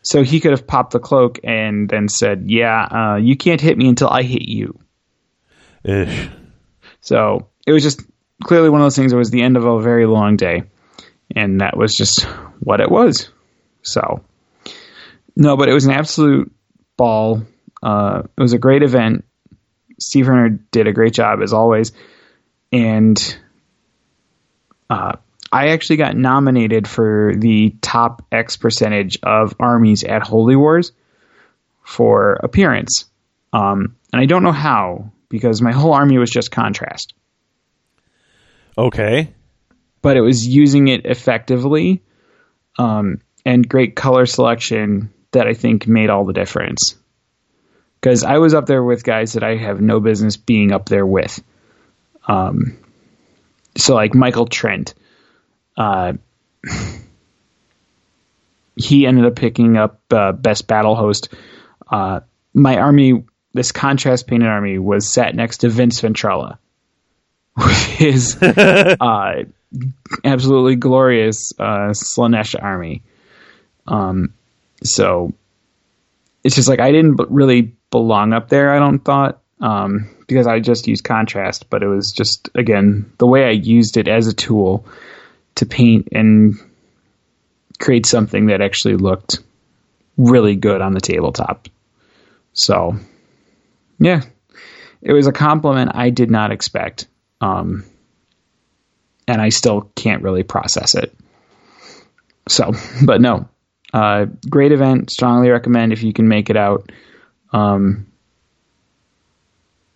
[0.02, 3.78] So he could have popped the cloak and then said, "Yeah, uh, you can't hit
[3.78, 4.80] me until I hit you."
[5.84, 6.30] Ish.
[7.02, 8.02] So it was just
[8.44, 9.12] clearly one of those things.
[9.12, 10.64] It was the end of a very long day,
[11.36, 12.24] and that was just
[12.60, 13.30] what it was.
[13.82, 14.24] So
[15.36, 16.52] no, but it was an absolute
[16.96, 17.44] ball.
[17.82, 19.26] Uh, it was a great event.
[19.99, 21.91] Steve Herner did a great job as always,
[22.72, 23.38] and
[24.90, 25.14] uh,
[25.52, 30.91] I actually got nominated for the top X percentage of armies at Holy Wars
[31.84, 33.06] for appearance.
[33.54, 37.14] Um, and I don't know how because my whole army was just contrast.
[38.78, 39.34] Okay.
[40.02, 42.04] But it was using it effectively
[42.78, 46.95] um, and great color selection that I think made all the difference.
[47.99, 51.06] Because I was up there with guys that I have no business being up there
[51.06, 51.41] with.
[52.28, 52.78] Um,
[53.76, 54.94] so, like Michael Trent
[55.78, 56.14] uh,
[58.76, 61.34] he ended up picking up uh, best battle host.
[61.90, 62.22] Uh,
[62.53, 66.57] my army, this contrast painted army, was sat next to Vince Ventrella
[67.57, 69.44] with his uh,
[70.24, 73.03] absolutely glorious uh, Slaanesh army.
[73.86, 74.34] Um,
[74.84, 75.34] so
[76.44, 78.72] it's just like I didn't really belong up there.
[78.72, 83.27] I don't thought um, because I just used contrast, but it was just again the
[83.27, 84.85] way I used it as a tool
[85.55, 86.55] to paint and
[87.80, 89.39] create something that actually looked
[90.18, 91.68] really good on the tabletop.
[92.53, 92.95] So,
[93.99, 94.22] yeah,
[95.01, 97.07] it was a compliment I did not expect.
[97.39, 97.85] Um,
[99.27, 101.14] and I still can't really process it.
[102.47, 102.72] So,
[103.05, 103.47] but no,
[103.93, 105.11] uh, great event.
[105.11, 106.91] Strongly recommend if you can make it out.
[107.52, 108.07] Um,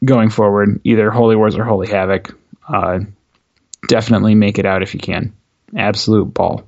[0.03, 2.37] going forward, either Holy Wars or Holy Havoc.
[2.67, 2.99] Uh,
[3.87, 5.33] definitely make it out if you can
[5.75, 6.67] absolute ball.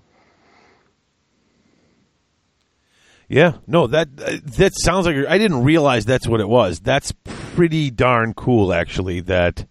[3.29, 6.79] Yeah, no, that that sounds like I didn't realize that's what it was.
[6.79, 9.21] That's pretty darn cool, actually.
[9.21, 9.65] That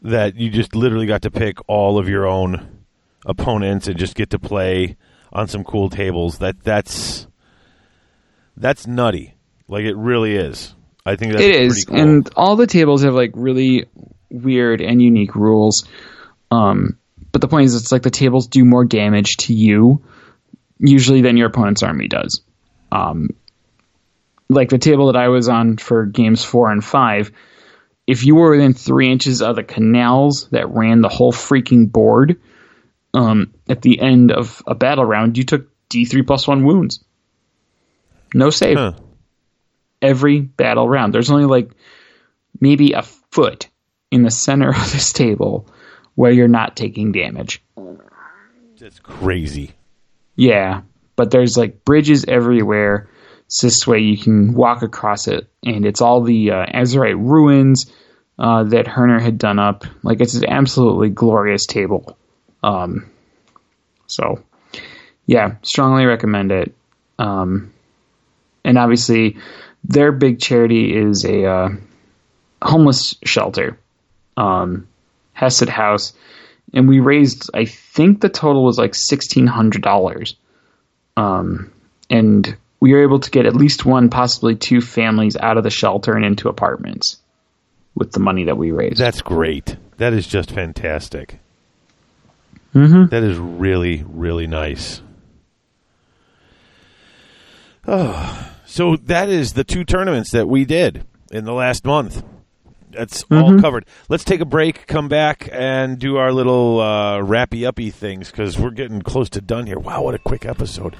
[0.00, 2.84] that you just literally got to pick all of your own
[3.26, 4.96] opponents and just get to play
[5.32, 6.38] on some cool tables.
[6.38, 7.26] That that's
[8.56, 9.35] that's nutty.
[9.68, 10.74] Like it really is.
[11.04, 11.96] I think that's it is, cool.
[11.96, 13.86] and all the tables have like really
[14.30, 15.86] weird and unique rules.
[16.50, 16.98] Um,
[17.32, 20.02] but the point is, it's like the tables do more damage to you
[20.78, 22.42] usually than your opponent's army does.
[22.90, 23.30] Um,
[24.48, 27.32] like the table that I was on for games four and five,
[28.06, 32.40] if you were within three inches of the canals that ran the whole freaking board,
[33.14, 37.02] um, at the end of a battle round, you took D3 plus one wounds.
[38.34, 38.76] No save.
[38.76, 38.92] Huh.
[40.02, 41.14] Every battle round.
[41.14, 41.70] There's only like
[42.60, 43.68] maybe a foot
[44.10, 45.68] in the center of this table
[46.14, 47.62] where you're not taking damage.
[48.78, 49.72] That's crazy.
[50.34, 50.82] Yeah,
[51.16, 53.08] but there's like bridges everywhere.
[53.48, 57.86] So this way you can walk across it, and it's all the uh, Azyrite ruins
[58.38, 59.84] uh, that Herner had done up.
[60.02, 62.18] Like it's an absolutely glorious table.
[62.62, 63.08] Um,
[64.08, 64.42] so
[65.26, 66.74] yeah, strongly recommend it.
[67.18, 67.72] Um,
[68.64, 69.36] and obviously,
[69.88, 71.68] their big charity is a uh,
[72.62, 73.78] homeless shelter.
[74.36, 74.86] Um,
[75.32, 76.12] Hesed House,
[76.72, 77.50] and we raised.
[77.54, 80.36] I think the total was like sixteen hundred dollars.
[81.16, 81.72] Um,
[82.10, 85.70] and we were able to get at least one, possibly two families out of the
[85.70, 87.18] shelter and into apartments
[87.94, 88.98] with the money that we raised.
[88.98, 89.76] That's great.
[89.96, 91.38] That is just fantastic.
[92.74, 93.06] Mm-hmm.
[93.06, 95.00] That is really, really nice.
[97.88, 102.22] Oh, so that is the two tournaments that we did in the last month
[102.96, 103.42] that's mm-hmm.
[103.42, 103.86] all covered.
[104.08, 108.58] Let's take a break, come back, and do our little uh, wrappy uppy things because
[108.58, 109.78] we're getting close to done here.
[109.78, 110.96] Wow, what a quick episode!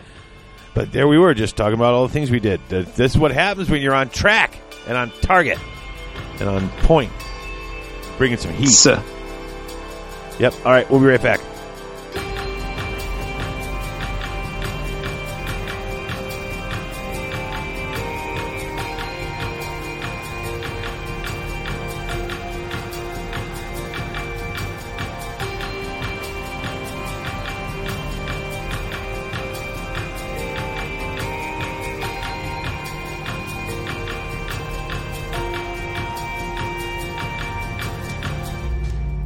[0.75, 2.61] But there we were, just talking about all the things we did.
[2.69, 5.59] This is what happens when you're on track and on target
[6.39, 7.13] and on point,
[8.19, 8.69] bringing some heat.
[8.69, 9.03] So.
[10.39, 10.55] Yep.
[10.67, 11.41] All right, we'll be right back.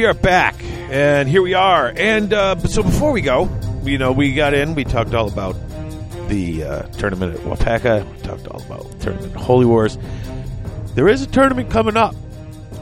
[0.00, 1.92] We are back, and here we are.
[1.94, 3.50] And uh, so before we go,
[3.84, 5.56] you know, we got in, we talked all about
[6.28, 9.98] the uh, tournament at Waupaca, we talked all about the tournament at Holy Wars.
[10.94, 12.14] There is a tournament coming up.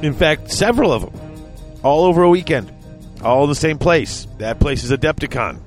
[0.00, 2.72] In fact, several of them, all over a weekend,
[3.20, 4.28] all in the same place.
[4.38, 5.58] That place is Adepticon.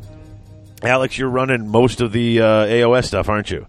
[0.84, 3.68] Alex, you're running most of the uh, AOS stuff, aren't you?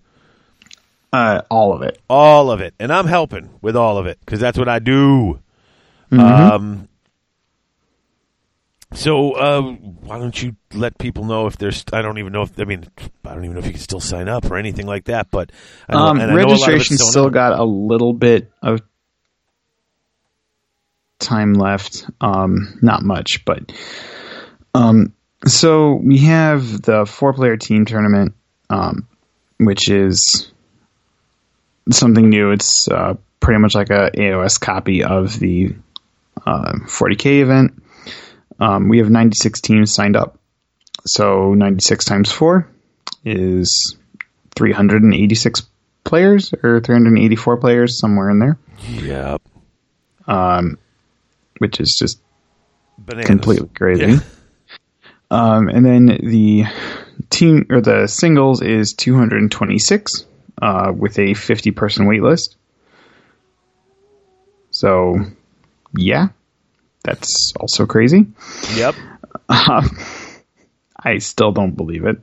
[1.12, 2.00] Uh, all of it.
[2.08, 5.40] All of it, and I'm helping with all of it because that's what I do.
[6.12, 6.20] Mm-hmm.
[6.20, 6.88] Um,
[8.94, 11.84] so uh, why don't you let people know if there's?
[11.92, 12.84] I don't even know if I mean
[13.24, 15.30] I don't even know if you can still sign up or anything like that.
[15.30, 15.50] But
[15.88, 17.64] I know, Um, and I know a lot of it's registration still still got a
[17.64, 18.80] little bit of
[21.18, 22.06] time left.
[22.20, 23.72] Um, not much, but
[24.74, 25.12] um,
[25.46, 28.34] so we have the four-player team tournament,
[28.70, 29.06] um,
[29.58, 30.52] which is
[31.90, 32.50] something new.
[32.52, 35.74] It's uh, pretty much like a AOS copy of the
[36.46, 37.82] uh, 40k event.
[38.62, 40.38] Um, we have 96 teams signed up.
[41.04, 42.68] So 96 times 4
[43.24, 43.96] is
[44.54, 45.62] 386
[46.04, 48.58] players or 384 players, somewhere in there,
[48.88, 49.36] yeah,
[51.58, 52.20] which is just
[52.98, 53.26] bananas.
[53.26, 54.06] completely crazy.
[54.06, 54.18] Yeah.
[55.32, 56.64] Um, and then the
[57.30, 60.26] team or the singles is 226
[60.60, 62.56] uh, with a 50 person wait list.
[64.72, 65.20] So,
[65.96, 66.28] yeah,
[67.02, 68.26] that's also crazy.
[68.74, 68.94] Yep.
[69.48, 72.18] I still don't believe it.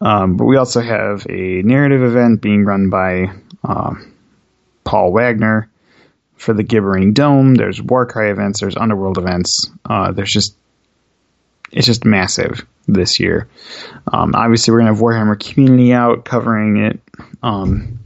[0.00, 3.32] Um, but we also have a narrative event being run by
[3.62, 3.94] uh,
[4.84, 5.70] Paul Wagner
[6.36, 7.54] for the Gibbering Dome.
[7.54, 8.60] There's Warcry events.
[8.60, 9.70] There's Underworld events.
[9.84, 10.56] Uh, there's just
[11.70, 13.48] it's just massive this year.
[14.12, 17.00] Um, obviously, we're gonna have Warhammer Community out covering it.
[17.42, 18.00] Um,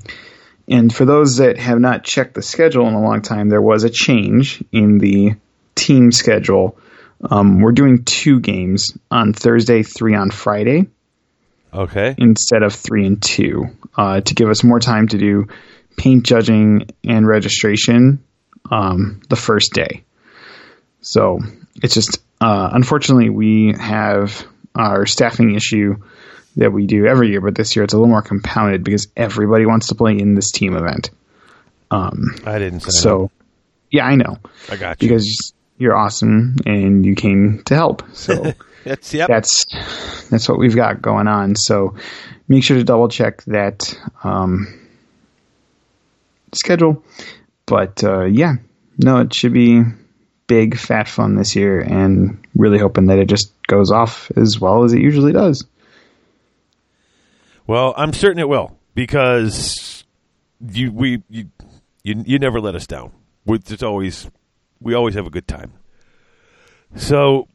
[0.68, 3.85] and for those that have not checked the schedule in a long time, there was
[3.85, 5.36] a change in the
[5.74, 6.78] team schedule.
[7.30, 10.86] Um, we're doing two games on Thursday, three on Friday
[11.72, 12.14] Okay.
[12.18, 13.64] instead of three and two
[13.96, 15.46] uh, to give us more time to do
[15.96, 18.22] paint judging and registration
[18.70, 20.05] um, the first day.
[21.01, 21.40] So
[21.82, 25.96] it's just uh, unfortunately we have our staffing issue
[26.56, 29.66] that we do every year, but this year it's a little more compounded because everybody
[29.66, 31.10] wants to play in this team event.
[31.90, 32.92] Um, I didn't say that.
[32.92, 33.30] So
[33.90, 34.38] yeah, I know
[34.70, 35.09] I got you.
[35.09, 38.02] because you're awesome and you came to help.
[38.14, 38.52] So.
[38.84, 39.28] That's yep.
[39.28, 39.64] that's
[40.28, 41.56] that's what we've got going on.
[41.56, 41.96] So
[42.48, 44.88] make sure to double check that um,
[46.52, 47.02] schedule.
[47.66, 48.56] But uh, yeah,
[48.98, 49.82] no, it should be
[50.46, 54.84] big fat fun this year, and really hoping that it just goes off as well
[54.84, 55.64] as it usually does.
[57.66, 60.05] Well, I'm certain it will because
[60.60, 61.51] you we you
[62.02, 63.12] you, you never let us down.
[63.46, 64.30] It's always
[64.80, 65.72] we always have a good time.
[66.96, 67.48] So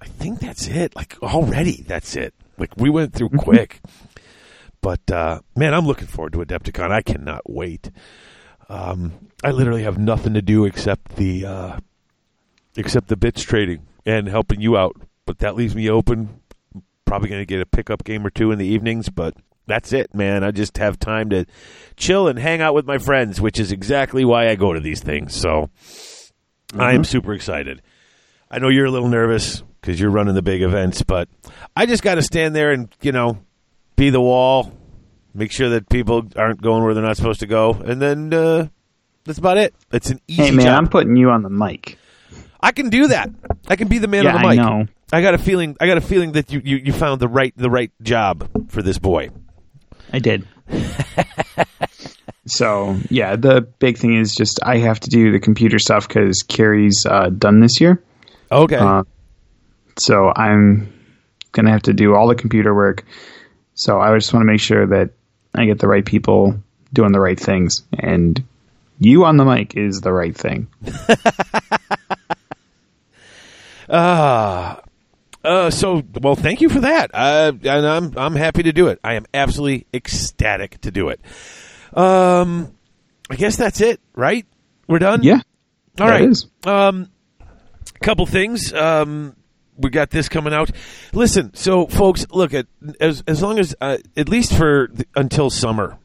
[0.00, 0.94] I think that's it.
[0.94, 2.34] Like already, that's it.
[2.58, 3.80] Like we went through quick.
[4.80, 6.90] But uh, man, I'm looking forward to Adepticon.
[6.90, 7.90] I cannot wait.
[8.68, 11.78] Um, I literally have nothing to do except the uh,
[12.76, 14.96] except the bits trading and helping you out.
[15.24, 16.40] But that leaves me open.
[17.04, 19.34] Probably going to get a pickup game or two in the evenings, but
[19.66, 20.44] that's it, man.
[20.44, 21.44] I just have time to
[21.96, 25.00] chill and hang out with my friends, which is exactly why I go to these
[25.02, 25.34] things.
[25.34, 25.70] So
[26.76, 27.82] I am super excited.
[28.50, 31.28] I know you're a little nervous because you're running the big events, but
[31.74, 33.38] I just got to stand there and you know
[33.96, 34.72] be the wall,
[35.34, 38.68] make sure that people aren't going where they're not supposed to go, and then uh,
[39.24, 39.74] that's about it.
[39.92, 40.78] It's an easy Hey man, job.
[40.78, 41.98] I'm putting you on the mic.
[42.60, 43.30] I can do that.
[43.68, 44.58] I can be the man Yeah, on the I mic.
[44.58, 44.86] know.
[45.12, 45.76] I got a feeling.
[45.80, 48.82] I got a feeling that you, you, you found the right the right job for
[48.82, 49.30] this boy.
[50.12, 50.46] I did.
[52.46, 56.42] So yeah, the big thing is just I have to do the computer stuff because
[56.42, 58.02] Carrie's uh, done this year.
[58.50, 58.76] Okay.
[58.76, 59.02] Uh,
[59.98, 60.92] so I'm
[61.52, 63.04] gonna have to do all the computer work.
[63.74, 65.10] So I just want to make sure that
[65.54, 66.54] I get the right people
[66.92, 68.42] doing the right things, and
[68.98, 70.68] you on the mic is the right thing.
[73.88, 74.80] Ah.
[75.46, 77.10] Uh, so well, thank you for that.
[77.14, 78.98] Uh, and I'm I'm happy to do it.
[79.04, 81.20] I am absolutely ecstatic to do it.
[81.92, 82.74] Um,
[83.30, 84.44] I guess that's it, right?
[84.88, 85.22] We're done.
[85.22, 85.40] Yeah,
[86.00, 86.28] All right.
[86.28, 86.46] is.
[86.64, 87.08] Um,
[88.00, 88.72] couple things.
[88.72, 89.36] Um,
[89.76, 90.70] we got this coming out.
[91.12, 92.66] Listen, so folks, look at
[93.00, 95.98] as as long as uh, at least for the, until summer.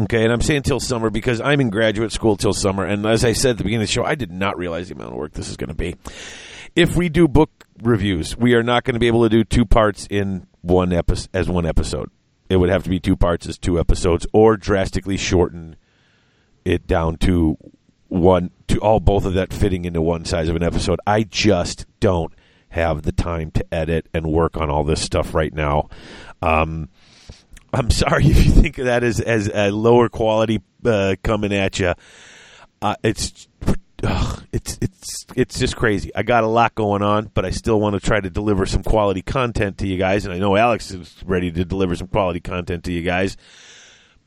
[0.00, 3.24] Okay, and I'm saying till summer because I'm in graduate school till summer, and as
[3.24, 5.16] I said at the beginning of the show, I did not realize the amount of
[5.16, 5.96] work this is going to be.
[6.74, 9.64] If we do book reviews, we are not going to be able to do two
[9.64, 12.10] parts in one as one episode.
[12.48, 15.76] It would have to be two parts as two episodes, or drastically shorten
[16.64, 17.56] it down to
[18.08, 21.00] one to all both of that fitting into one size of an episode.
[21.06, 22.32] I just don't
[22.68, 25.88] have the time to edit and work on all this stuff right now.
[26.40, 26.88] Um,
[27.72, 31.78] I'm sorry if you think of that as as a lower quality uh, coming at
[31.78, 31.94] you.
[32.80, 33.48] Uh, it's
[34.02, 36.14] ugh, it's it's it's just crazy.
[36.14, 38.82] I got a lot going on, but I still want to try to deliver some
[38.82, 42.40] quality content to you guys, and I know Alex is ready to deliver some quality
[42.40, 43.36] content to you guys.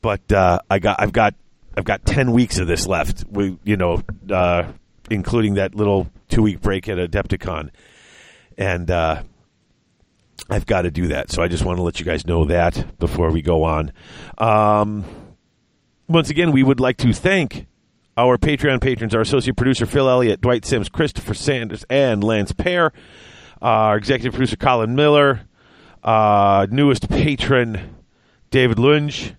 [0.00, 1.34] But uh, I got I've got
[1.76, 3.24] I've got ten weeks of this left.
[3.30, 4.72] We you know, uh,
[5.10, 7.70] including that little two week break at Adepticon,
[8.56, 9.22] and uh,
[10.48, 11.30] I've got to do that.
[11.30, 13.92] So I just want to let you guys know that before we go on.
[14.38, 15.04] Um,
[16.08, 17.66] once again, we would like to thank
[18.16, 22.92] our Patreon patrons, our associate producer Phil Elliott, Dwight Sims, Christopher Sanders, and Lance Pear,
[23.60, 25.42] our executive producer Colin Miller,
[26.02, 27.96] uh, newest patron
[28.50, 29.34] David Lunge.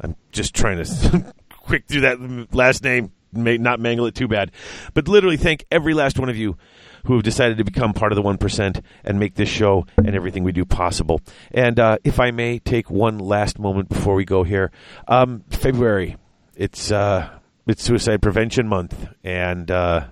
[0.00, 4.50] I'm just trying to quick through that last name, may not mangle it too bad,
[4.94, 6.56] but literally thank every last one of you
[7.04, 10.14] who have decided to become part of the one percent and make this show and
[10.14, 11.20] everything we do possible.
[11.50, 14.70] And uh, if I may take one last moment before we go here,
[15.08, 16.16] um, February,
[16.54, 17.28] it's uh,
[17.66, 20.06] it's Suicide Prevention Month, and uh,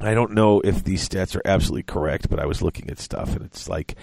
[0.00, 3.34] I don't know if these stats are absolutely correct, but I was looking at stuff,
[3.34, 3.96] and it's like,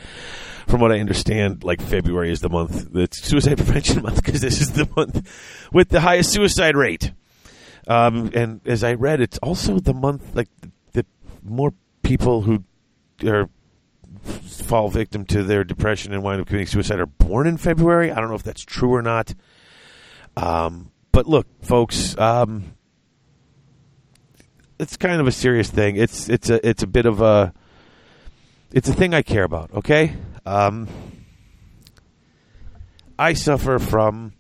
[0.68, 4.62] from what I understand, like February is the month that's Suicide Prevention Month because this
[4.62, 7.12] is the month with the highest suicide rate.
[7.88, 10.50] Um, and as I read, it's also the month like
[10.94, 11.06] the
[11.44, 11.74] more
[12.04, 12.64] people who
[13.26, 13.50] are
[14.24, 18.12] fall victim to their depression and wind up committing suicide are born in February.
[18.12, 19.34] I don't know if that's true or not.
[20.38, 22.74] Um, but look, folks, um,
[24.80, 25.96] it's kind of a serious thing.
[25.96, 27.54] It's it's a it's a bit of a
[28.72, 29.72] it's a thing I care about.
[29.74, 30.16] Okay,
[30.46, 30.88] um,
[33.20, 34.34] I suffer from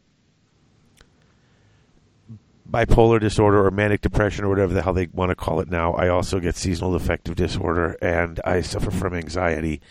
[2.69, 5.93] bipolar disorder or manic depression or whatever the hell they want to call it now.
[5.93, 9.81] I also get seasonal affective disorder and I suffer from anxiety.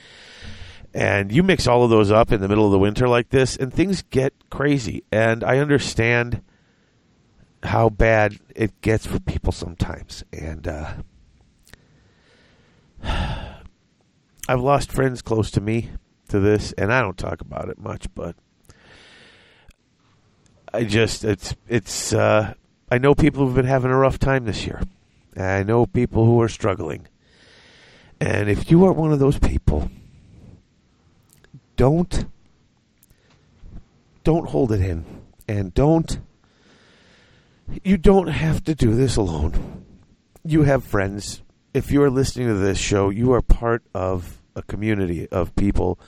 [0.92, 3.56] And you mix all of those up in the middle of the winter like this,
[3.56, 5.04] and things get crazy.
[5.12, 6.42] And I understand
[7.62, 10.24] how bad it gets for people sometimes.
[10.32, 10.94] And uh,
[14.48, 15.90] I've lost friends close to me
[16.28, 18.36] to this, and I don't talk about it much, but
[20.72, 22.54] I just it's it's uh,
[22.90, 24.80] I know people who've been having a rough time this year.
[25.36, 27.06] I know people who are struggling.
[28.20, 29.90] And if you are one of those people,
[31.76, 32.26] don't
[34.22, 35.04] don't hold it in
[35.48, 36.20] and don't
[37.84, 39.84] you don't have to do this alone.
[40.44, 41.42] You have friends.
[41.72, 45.98] If you are listening to this show, you are part of a community of people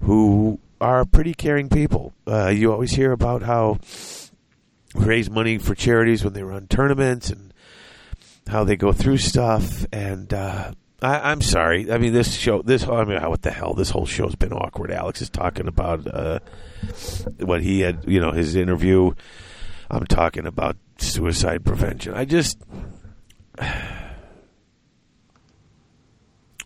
[0.00, 2.12] who are pretty caring people.
[2.26, 3.78] Uh, you always hear about how
[4.94, 7.52] raise money for charities when they run tournaments and
[8.48, 9.86] how they go through stuff.
[9.92, 11.90] And uh, I, I'm sorry.
[11.90, 13.74] I mean, this show, this I mean, what the hell?
[13.74, 14.90] This whole show's been awkward.
[14.90, 16.40] Alex is talking about uh,
[17.38, 19.12] what he had, you know, his interview.
[19.90, 22.14] I'm talking about suicide prevention.
[22.14, 22.58] I just.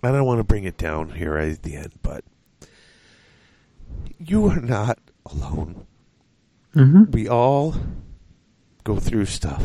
[0.00, 2.24] I don't want to bring it down here at the end, but
[4.18, 5.86] you are not alone.
[6.74, 7.10] Mm-hmm.
[7.10, 7.74] We all
[8.84, 9.62] go through stuff,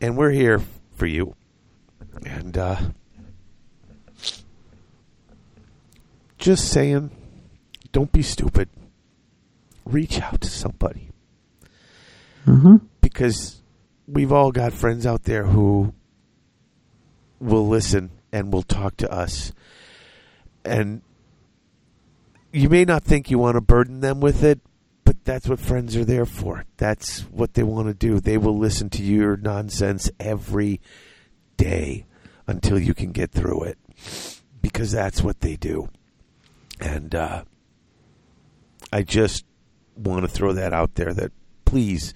[0.00, 0.62] and we're here
[0.94, 1.36] for you.
[2.24, 2.76] And uh,
[6.38, 7.10] just saying,
[7.92, 8.70] don't be stupid.
[9.84, 11.11] Reach out to somebody
[12.46, 12.76] Mm-hmm.
[13.00, 13.62] because
[14.08, 15.94] we've all got friends out there who
[17.38, 19.52] will listen and will talk to us.
[20.64, 21.02] And
[22.52, 24.60] you may not think you want to burden them with it,
[25.04, 26.64] but that's what friends are there for.
[26.76, 28.20] That's what they want to do.
[28.20, 30.80] They will listen to your nonsense every
[31.56, 32.06] day
[32.46, 33.78] until you can get through it
[34.60, 35.88] because that's what they do.
[36.80, 37.44] And uh,
[38.92, 39.44] I just
[39.96, 41.32] want to throw that out there that
[41.72, 42.12] please,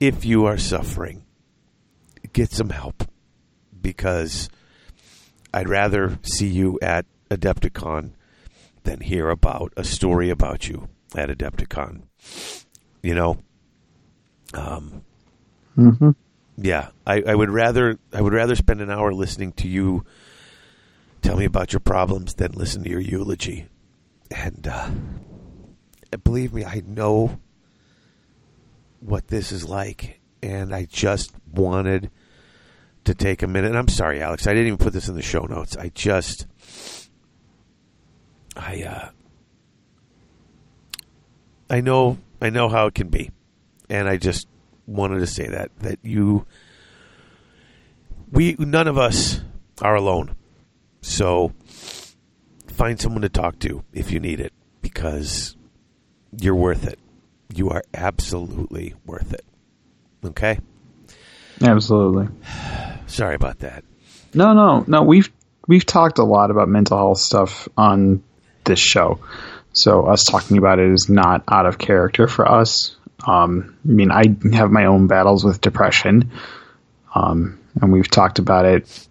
[0.00, 1.24] if you are suffering,
[2.32, 3.04] get some help
[3.80, 4.48] because
[5.54, 8.14] I'd rather see you at Adepticon
[8.82, 12.02] than hear about a story about you at Adepticon.
[13.00, 13.38] You know,
[14.54, 15.04] um,
[15.78, 16.10] Mm-hmm.
[16.56, 20.04] yeah, I, I would rather I would rather spend an hour listening to you
[21.22, 23.68] tell me about your problems than listen to your eulogy.
[24.32, 24.90] And uh,
[26.24, 27.38] believe me, I know
[29.00, 32.10] what this is like, and I just wanted
[33.04, 33.70] to take a minute.
[33.70, 35.76] And I'm sorry, Alex, I didn't even put this in the show notes.
[35.76, 36.46] I just
[38.56, 39.08] I uh,
[41.68, 43.30] I know I know how it can be,
[43.88, 44.46] and I just
[44.86, 46.46] wanted to say that that you
[48.30, 49.40] we none of us
[49.80, 50.36] are alone.
[51.00, 51.52] So
[52.66, 54.52] find someone to talk to if you need it
[54.82, 55.56] because
[56.38, 56.98] you're worth it.
[57.54, 59.44] You are absolutely worth it.
[60.24, 60.58] Okay?
[61.62, 62.28] Absolutely.
[63.06, 63.84] Sorry about that.
[64.34, 65.02] No, no, no.
[65.02, 65.30] We've
[65.66, 68.22] we've talked a lot about mental health stuff on
[68.64, 69.18] this show,
[69.72, 72.96] so us talking about it is not out of character for us.
[73.26, 74.24] Um, I mean, I
[74.54, 76.30] have my own battles with depression,
[77.14, 79.08] um, and we've talked about it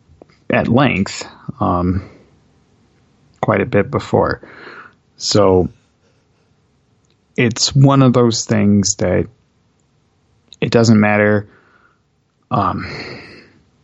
[0.49, 1.27] at length,
[1.59, 2.09] um,
[3.41, 4.41] quite a bit before.
[5.17, 5.69] So
[7.39, 9.25] it's one of those things that
[10.59, 11.47] it doesn't matter
[12.51, 12.85] um,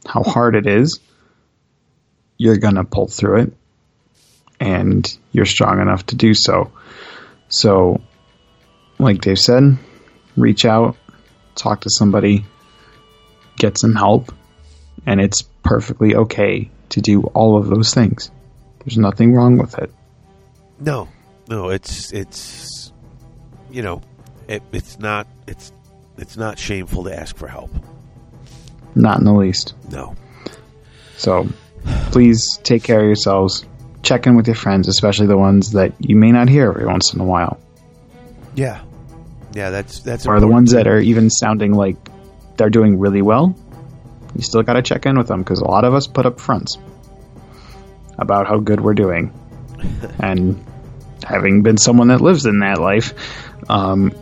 [0.06, 0.99] how hard it is,
[2.38, 3.53] you're going to pull through it
[4.60, 6.73] and you're strong enough to do so.
[7.48, 8.02] So,
[8.99, 9.77] like Dave said,
[10.36, 10.98] reach out,
[11.56, 12.44] talk to somebody,
[13.57, 14.34] get some help,
[15.06, 18.32] and it's perfectly okay to do all of those things.
[18.80, 19.94] There's nothing wrong with it.
[20.77, 21.07] No,
[21.48, 22.85] no, it's it's
[23.76, 24.02] you know,
[24.47, 25.72] it, it's not it's
[26.18, 27.69] it's not shameful to ask for help.
[28.95, 29.76] Not in the least.
[29.91, 30.15] No.
[31.18, 31.47] So,
[32.11, 33.65] please take care of yourselves.
[34.02, 37.14] Check in with your friends, especially the ones that you may not hear every once
[37.14, 37.60] in a while.
[38.56, 38.81] Yeah.
[39.53, 41.97] Yeah, that's that's or the ones that are even sounding like
[42.56, 43.57] they're doing really well,
[44.35, 46.39] you still got to check in with them because a lot of us put up
[46.39, 46.77] fronts
[48.18, 49.34] about how good we're doing.
[50.19, 50.64] and
[51.26, 53.14] having been someone that lives in that life,
[53.69, 54.13] um,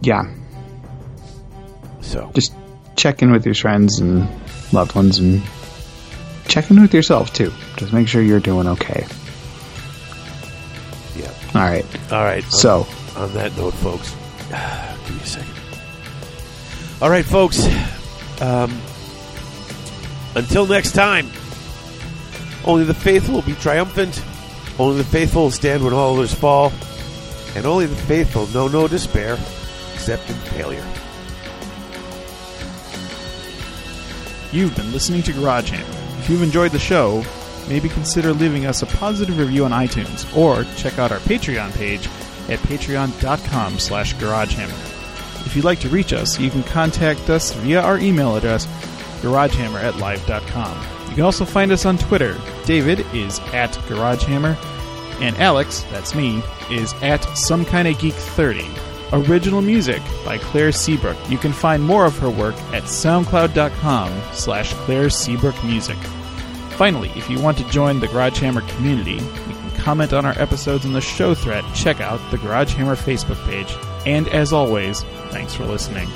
[0.00, 0.24] yeah,
[2.00, 2.52] so just
[2.96, 4.28] check in with your friends and
[4.72, 5.42] loved ones and
[6.46, 7.52] check in with yourself too.
[7.76, 9.06] Just make sure you're doing okay.
[11.16, 11.32] yeah.
[11.54, 11.84] All right.
[12.12, 12.44] All right.
[12.44, 14.10] So, on that note, folks,
[15.06, 15.54] give me a second.
[17.00, 17.66] All right, folks.
[18.40, 18.80] Um,
[20.34, 21.30] until next time,
[22.64, 24.22] only the faithful will be triumphant.
[24.78, 26.72] Only the faithful will stand when all others fall.
[27.54, 29.34] And only the faithful know no despair
[29.92, 30.84] except in failure.
[34.52, 35.72] You've been listening to Garage.
[35.72, 37.24] If you've enjoyed the show,
[37.68, 42.06] maybe consider leaving us a positive review on iTunes or check out our Patreon page
[42.48, 45.46] at patreon.com slash garagehammer.
[45.46, 48.66] If you'd like to reach us, you can contact us via our email address,
[49.22, 50.86] garagehammer at live.com.
[51.08, 52.38] You can also find us on Twitter.
[52.64, 54.56] David is at garagehammer,
[55.20, 58.66] and Alex, that's me, is at some kind of geek 30.
[59.12, 61.16] Original music by Claire Seabrook.
[61.28, 65.98] You can find more of her work at soundcloud.com slash Claire Seabrook Music.
[66.76, 70.38] Finally, if you want to join the Garage Hammer community, you can comment on our
[70.40, 71.64] episodes in the show thread.
[71.74, 73.76] Check out the Garage Hammer Facebook page.
[74.06, 76.08] And as always, thanks for listening.